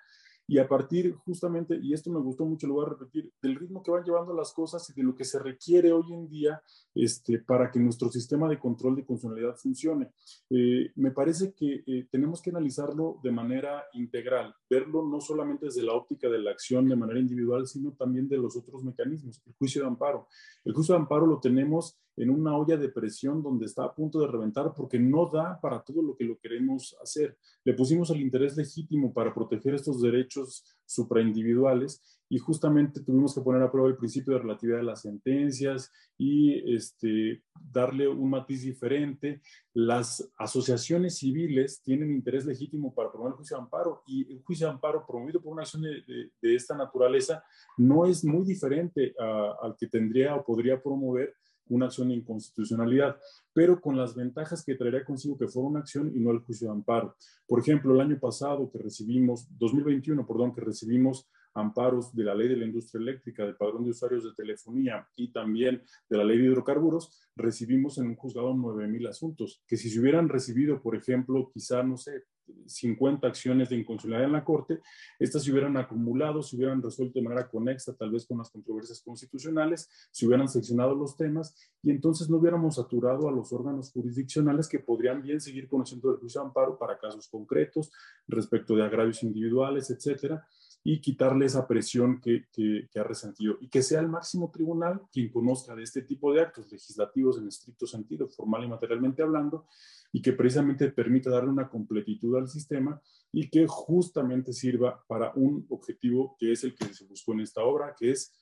y 0.47 0.59
a 0.59 0.69
partir 0.69 1.15
justamente, 1.25 1.79
y 1.81 1.93
esto 1.93 2.11
me 2.11 2.21
gustó 2.21 2.45
mucho, 2.45 2.67
lo 2.67 2.75
voy 2.75 2.87
a 2.87 2.91
repetir, 2.91 3.33
del 3.41 3.57
ritmo 3.57 3.83
que 3.83 3.91
van 3.91 4.05
llevando 4.05 4.35
las 4.35 4.53
cosas 4.53 4.89
y 4.91 4.93
de 4.93 5.03
lo 5.03 5.15
que 5.15 5.25
se 5.25 5.39
requiere 5.39 5.93
hoy 5.93 6.13
en 6.13 6.29
día 6.29 6.63
este, 6.95 7.39
para 7.39 7.71
que 7.71 7.79
nuestro 7.79 8.11
sistema 8.11 8.49
de 8.49 8.59
control 8.59 8.97
de 8.97 9.05
funcionalidad 9.05 9.57
funcione. 9.57 10.13
Eh, 10.51 10.91
me 10.97 11.11
parece 11.11 11.55
que 11.55 11.83
eh, 11.87 12.07
tenemos 12.11 12.43
que 12.43 12.51
analizarlo 12.51 13.21
de 13.23 13.31
manera 13.31 13.85
integral, 13.95 14.55
verlo 14.69 15.07
no 15.07 15.21
solamente 15.21 15.67
desde 15.67 15.83
la 15.83 15.95
óptica 15.95 16.29
de 16.29 16.39
la 16.39 16.51
acción 16.51 16.89
de 16.89 16.97
manera 16.97 17.21
individual, 17.21 17.67
sino 17.67 17.93
también 17.93 18.29
de 18.29 18.39
los 18.39 18.57
otros 18.57 18.85
mecanismos, 18.85 19.43
el 19.47 19.55
juicio 19.55 19.83
de 19.83 19.89
amparo. 19.89 20.29
El 20.65 20.75
juicio 20.75 20.95
de 20.95 21.01
amparo 21.01 21.27
lo 21.27 21.41
tenemos 21.41 21.99
en 22.17 22.31
una 22.31 22.57
olla 22.57 22.77
de 22.77 22.89
presión 22.89 23.43
donde 23.43 23.67
está 23.67 23.85
a 23.85 23.95
punto 23.95 24.21
de 24.21 24.27
reventar 24.27 24.73
porque 24.77 24.99
no 24.99 25.31
da 25.33 25.61
para 25.61 25.83
todo 25.83 26.03
lo 26.03 26.17
que 26.17 26.25
lo 26.25 26.39
queremos 26.39 26.97
hacer. 27.03 27.37
Le 27.65 27.75
pusimos 27.75 28.11
el 28.11 28.21
interés 28.21 28.57
legítimo 28.57 29.13
para 29.13 29.35
proteger 29.35 29.75
estos 29.75 30.01
derechos 30.01 30.65
supraindividuales 30.85 32.03
y 32.33 32.39
justamente 32.39 33.03
tuvimos 33.03 33.35
que 33.35 33.43
poner 33.43 33.61
a 33.61 33.71
prueba 33.71 33.91
el 33.91 33.97
principio 33.97 34.33
de 34.33 34.39
relatividad 34.39 34.79
de 34.79 34.85
las 34.85 35.03
sentencias 35.03 35.93
y 36.17 36.75
este, 36.75 37.43
darle 37.61 38.09
un 38.09 38.31
matiz 38.31 38.63
diferente. 38.63 39.43
Las 39.75 40.33
asociaciones 40.39 41.19
civiles 41.19 41.83
tienen 41.83 42.11
interés 42.11 42.47
legítimo 42.47 42.95
para 42.95 43.11
promover 43.11 43.33
el 43.33 43.37
juicio 43.37 43.57
de 43.59 43.63
amparo 43.63 44.03
y 44.07 44.33
el 44.33 44.43
juicio 44.43 44.67
de 44.67 44.73
amparo 44.73 45.05
promovido 45.07 45.43
por 45.43 45.53
una 45.53 45.63
acción 45.63 45.83
de, 45.83 46.31
de, 46.41 46.55
esta 46.55 46.75
naturaleza 46.75 47.45
no 47.77 48.07
es 48.07 48.25
muy 48.25 48.47
diferente 48.47 49.15
al 49.63 49.77
que 49.77 49.89
tendría 49.89 50.35
o 50.35 50.43
podría 50.43 50.83
promover 50.83 51.35
una 51.69 51.87
acción 51.87 52.09
de 52.09 52.15
inconstitucionalidad, 52.15 53.17
pero 53.53 53.81
con 53.81 53.97
las 53.97 54.15
ventajas 54.15 54.65
que 54.65 54.75
traería 54.75 55.05
consigo 55.05 55.39
que 55.39 55.49
fuera 55.49 55.69
una 55.69 55.81
acción 55.81 56.11
y 56.15 56.21
no 56.21 56.31
el 56.31 56.41
juicio 56.41 56.69
de 56.69 56.75
amparo. 56.75 57.17
Por 57.47 57.61
ejemplo, 57.61 57.95
el 57.95 58.01
año 58.01 58.19
pasado 58.19 58.71
que 58.71 58.79
recibimos, 58.79 59.47
2021, 59.59 60.27
perdón, 60.27 60.55
que 60.55 60.61
recibimos 60.61 61.29
amparos 61.55 62.15
de 62.15 62.25
la 62.25 62.35
ley 62.35 62.49
de 62.49 62.57
la 62.57 62.67
industria 62.67 63.01
eléctrica, 63.01 63.45
del 63.45 63.57
padrón 63.57 63.85
de 63.85 63.91
usuarios 63.91 64.25
de 64.25 64.33
telefonía 64.35 65.07
y 65.17 65.33
también 65.33 65.83
de 66.09 66.17
la 66.17 66.25
ley 66.25 66.39
de 66.39 66.45
hidrocarburos, 66.45 67.19
recibimos 67.37 67.99
en 67.99 68.09
un 68.09 68.17
juzgado 68.17 68.53
9.000 68.55 69.09
asuntos, 69.09 69.63
que 69.67 69.77
si 69.77 69.91
se 69.91 70.01
hubieran 70.01 70.29
recibido, 70.29 70.83
por 70.83 70.97
ejemplo, 70.97 71.51
quizá, 71.53 71.83
no 71.83 71.97
sé, 71.97 72.25
50 72.67 73.27
acciones 73.27 73.69
de 73.69 73.77
inconstitucionalidad 73.77 74.29
en 74.29 74.33
la 74.33 74.45
Corte, 74.45 74.81
estas 75.19 75.45
se 75.45 75.53
hubieran 75.53 75.77
acumulado, 75.77 76.43
se 76.43 76.57
hubieran 76.57 76.83
resuelto 76.83 77.19
de 77.19 77.25
manera 77.25 77.49
conexa, 77.49 77.95
tal 77.95 78.11
vez 78.11 78.27
con 78.27 78.39
las 78.39 78.51
controversias 78.51 79.01
constitucionales, 79.01 79.89
se 80.11 80.27
hubieran 80.27 80.49
seccionado 80.49 80.95
los 80.95 81.17
temas 81.17 81.55
y 81.83 81.91
entonces 81.91 82.29
no 82.29 82.39
hubiéramos 82.39 82.77
saturado 82.77 83.29
a 83.29 83.33
los 83.33 83.53
órganos 83.53 83.91
jurisdiccionales 83.93 84.69
que 84.69 84.81
podrían 84.81 85.23
bien 85.23 85.41
seguir 85.41 85.69
conociendo 85.69 86.11
el 86.11 86.19
juicio 86.19 86.41
de 86.41 86.49
amparo 86.49 86.79
para 86.79 86.99
casos 86.99 87.29
concretos 87.29 87.91
respecto 88.27 88.75
de 88.75 88.85
agravios 88.85 89.23
individuales, 89.23 89.91
etcétera 89.91 90.47
y 90.85 91.01
quitarle 91.01 91.47
esa 91.47 91.67
presión 91.67 92.21
que, 92.21 92.47
que, 92.53 92.89
ha 92.99 93.05
resentido. 93.05 93.57
Y 93.61 93.69
que 93.69 93.83
sea 93.83 94.01
el 94.01 94.09
máximo 94.09 94.51
tribunal 94.51 95.03
quien 95.13 95.31
conozca 95.31 95.75
de 95.77 95.85
este 95.85 96.03
tipo 96.03 96.33
de 96.33 96.41
actos 96.41 96.71
legislativos 96.73 97.39
en 97.39 97.49
estricto 97.49 97.87
sentido, 97.87 98.29
formal 98.29 98.65
y 98.65 98.69
materialmente 98.69 99.23
hablando, 99.23 99.67
y 100.11 100.21
que 100.21 100.33
precisamente 100.33 100.91
permita 100.91 101.31
darle 101.31 101.51
una 101.51 101.69
completitud 101.69 102.37
al 102.37 102.49
sistema 102.49 103.01
y 103.31 103.49
que 103.49 103.67
justamente 103.67 104.53
sirva 104.53 105.03
para 105.07 105.33
un 105.35 105.67
objetivo 105.71 106.37
que 106.39 106.53
es 106.53 106.65
el 106.65 106.75
que 106.75 106.93
se 106.93 107.07
buscó 107.07 107.33
en 107.33 107.41
esta 107.41 107.63
obra, 107.63 107.95
que 107.97 108.11
es 108.11 108.33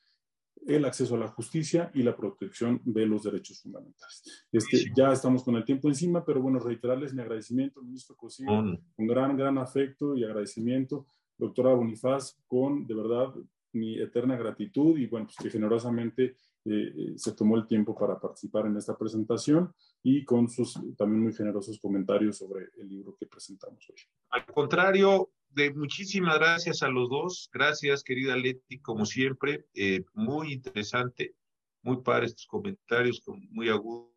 el 0.67 0.85
acceso 0.85 1.15
a 1.15 1.19
la 1.19 1.27
justicia 1.27 1.91
y 1.93 2.03
la 2.03 2.15
protección 2.15 2.81
de 2.83 3.05
los 3.05 3.23
derechos 3.23 3.61
fundamentales. 3.61 4.45
Este, 4.51 4.91
ya 4.95 5.11
estamos 5.11 5.43
con 5.43 5.55
el 5.55 5.63
tiempo 5.63 5.87
encima, 5.87 6.25
pero 6.25 6.41
bueno, 6.41 6.59
reiterarles 6.59 7.13
mi 7.13 7.21
agradecimiento, 7.21 7.81
ministro 7.81 8.15
Cosío, 8.15 8.51
un 8.51 9.07
gran, 9.07 9.37
gran 9.37 9.57
afecto 9.57 10.15
y 10.15 10.23
agradecimiento 10.23 11.07
doctora 11.41 11.73
Bonifaz, 11.73 12.37
con 12.47 12.85
de 12.85 12.93
verdad 12.93 13.33
mi 13.73 13.99
eterna 13.99 14.37
gratitud 14.37 14.97
y 14.97 15.07
bueno, 15.07 15.25
pues 15.25 15.37
que 15.37 15.49
generosamente 15.49 16.23
eh, 16.25 16.35
eh, 16.65 17.13
se 17.15 17.33
tomó 17.33 17.57
el 17.57 17.65
tiempo 17.65 17.95
para 17.97 18.19
participar 18.19 18.67
en 18.67 18.77
esta 18.77 18.97
presentación 18.97 19.73
y 20.03 20.23
con 20.23 20.47
sus 20.47 20.79
también 20.97 21.23
muy 21.23 21.33
generosos 21.33 21.79
comentarios 21.79 22.37
sobre 22.37 22.67
el 22.77 22.89
libro 22.89 23.15
que 23.19 23.25
presentamos 23.25 23.89
hoy. 23.89 23.95
Al 24.29 24.45
contrario, 24.45 25.31
de 25.49 25.73
muchísimas 25.73 26.37
gracias 26.37 26.83
a 26.83 26.89
los 26.89 27.09
dos. 27.09 27.49
Gracias, 27.51 28.03
querida 28.03 28.35
Leti, 28.35 28.79
como 28.79 29.05
siempre. 29.05 29.65
Eh, 29.73 30.03
muy 30.13 30.53
interesante, 30.53 31.35
muy 31.81 32.01
padres 32.01 32.35
tus 32.35 32.45
comentarios, 32.45 33.23
muy 33.49 33.69
agudos 33.69 34.11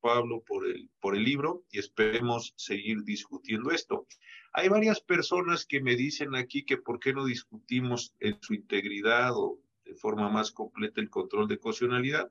Pablo 0.00 0.42
por 0.46 0.66
el, 0.66 0.90
por 1.00 1.16
el 1.16 1.24
libro 1.24 1.64
y 1.70 1.78
esperemos 1.78 2.52
seguir 2.56 3.02
discutiendo 3.04 3.70
esto. 3.70 4.06
Hay 4.52 4.68
varias 4.68 5.00
personas 5.00 5.64
que 5.64 5.80
me 5.80 5.94
dicen 5.94 6.34
aquí 6.34 6.64
que 6.64 6.76
por 6.76 6.98
qué 6.98 7.12
no 7.12 7.24
discutimos 7.24 8.14
en 8.18 8.36
su 8.40 8.54
integridad 8.54 9.30
o 9.34 9.60
de 9.84 9.94
forma 9.94 10.28
más 10.28 10.50
completa 10.50 11.00
el 11.00 11.08
control 11.08 11.46
de 11.46 11.58
cocionalidad 11.58 12.30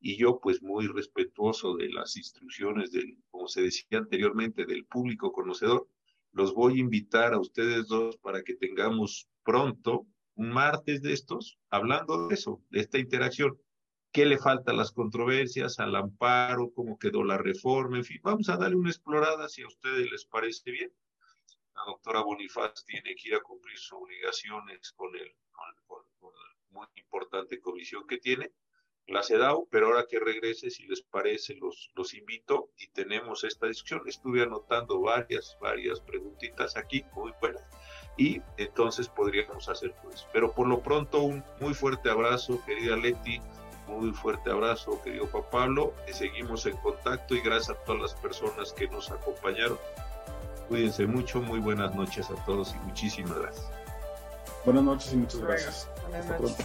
y 0.00 0.16
yo 0.16 0.40
pues 0.40 0.60
muy 0.60 0.88
respetuoso 0.88 1.76
de 1.76 1.88
las 1.88 2.16
instrucciones 2.16 2.90
del, 2.90 3.16
como 3.30 3.46
se 3.46 3.62
decía 3.62 3.98
anteriormente, 3.98 4.66
del 4.66 4.84
público 4.86 5.30
conocedor, 5.30 5.86
los 6.32 6.52
voy 6.52 6.78
a 6.78 6.80
invitar 6.80 7.32
a 7.32 7.38
ustedes 7.38 7.86
dos 7.86 8.16
para 8.16 8.42
que 8.42 8.54
tengamos 8.54 9.28
pronto 9.44 10.06
un 10.34 10.50
martes 10.50 11.02
de 11.02 11.12
estos 11.12 11.58
hablando 11.70 12.26
de 12.26 12.34
eso, 12.34 12.60
de 12.70 12.80
esta 12.80 12.98
interacción. 12.98 13.56
Qué 14.10 14.26
le 14.26 14.38
falta 14.38 14.72
a 14.72 14.74
las 14.74 14.90
controversias, 14.90 15.78
al 15.78 15.94
amparo, 15.94 16.72
cómo 16.74 16.98
quedó 16.98 17.22
la 17.22 17.38
reforma, 17.38 17.98
en 17.98 18.04
fin, 18.04 18.20
vamos 18.22 18.48
a 18.48 18.56
darle 18.56 18.76
una 18.76 18.90
explorada 18.90 19.48
si 19.48 19.62
a 19.62 19.68
ustedes 19.68 20.10
les 20.10 20.24
parece 20.26 20.70
bien. 20.70 20.92
La 21.74 21.84
doctora 21.86 22.20
Bonifaz 22.22 22.84
tiene 22.84 23.14
que 23.14 23.28
ir 23.28 23.34
a 23.34 23.40
cumplir 23.40 23.78
sus 23.78 23.92
obligaciones 23.92 24.92
con, 24.92 25.14
el, 25.16 25.26
la 25.26 26.32
muy 26.70 26.86
importante 26.96 27.60
comisión 27.60 28.06
que 28.06 28.18
tiene, 28.18 28.52
la 29.06 29.22
CEDAW, 29.22 29.68
pero 29.70 29.86
ahora 29.88 30.06
que 30.08 30.20
regrese, 30.20 30.70
si 30.70 30.86
les 30.86 31.02
parece, 31.02 31.54
los, 31.56 31.90
los 31.94 32.14
invito 32.14 32.70
y 32.76 32.88
tenemos 32.88 33.44
esta 33.44 33.66
discusión. 33.66 34.02
Estuve 34.06 34.42
anotando 34.42 35.00
varias, 35.00 35.56
varias 35.60 36.00
preguntitas 36.00 36.76
aquí, 36.76 37.04
muy 37.14 37.32
buenas, 37.40 37.64
y 38.16 38.40
entonces 38.58 39.08
podríamos 39.08 39.68
hacer 39.68 39.94
pues. 40.02 40.26
Pero 40.32 40.54
por 40.54 40.68
lo 40.68 40.82
pronto, 40.82 41.20
un 41.22 41.44
muy 41.60 41.74
fuerte 41.74 42.10
abrazo, 42.10 42.62
querida 42.64 42.96
Leti 42.96 43.40
muy 43.86 44.12
fuerte 44.12 44.50
abrazo, 44.50 45.00
querido 45.02 45.26
Juan 45.26 45.44
Pablo. 45.50 45.94
Y 46.08 46.12
seguimos 46.12 46.66
en 46.66 46.76
contacto 46.78 47.34
y 47.34 47.40
gracias 47.40 47.76
a 47.76 47.84
todas 47.84 48.02
las 48.02 48.14
personas 48.14 48.72
que 48.72 48.88
nos 48.88 49.10
acompañaron. 49.10 49.78
Cuídense 50.68 51.06
mucho, 51.06 51.40
muy 51.42 51.60
buenas 51.60 51.94
noches 51.94 52.30
a 52.30 52.44
todos 52.44 52.74
y 52.74 52.86
muchísimas 52.86 53.38
gracias. 53.38 53.66
Buenas 54.64 54.84
noches 54.84 55.12
y 55.12 55.16
muchas 55.16 55.40
gracias. 55.40 55.88
Hasta 56.14 56.36
pronto. 56.38 56.64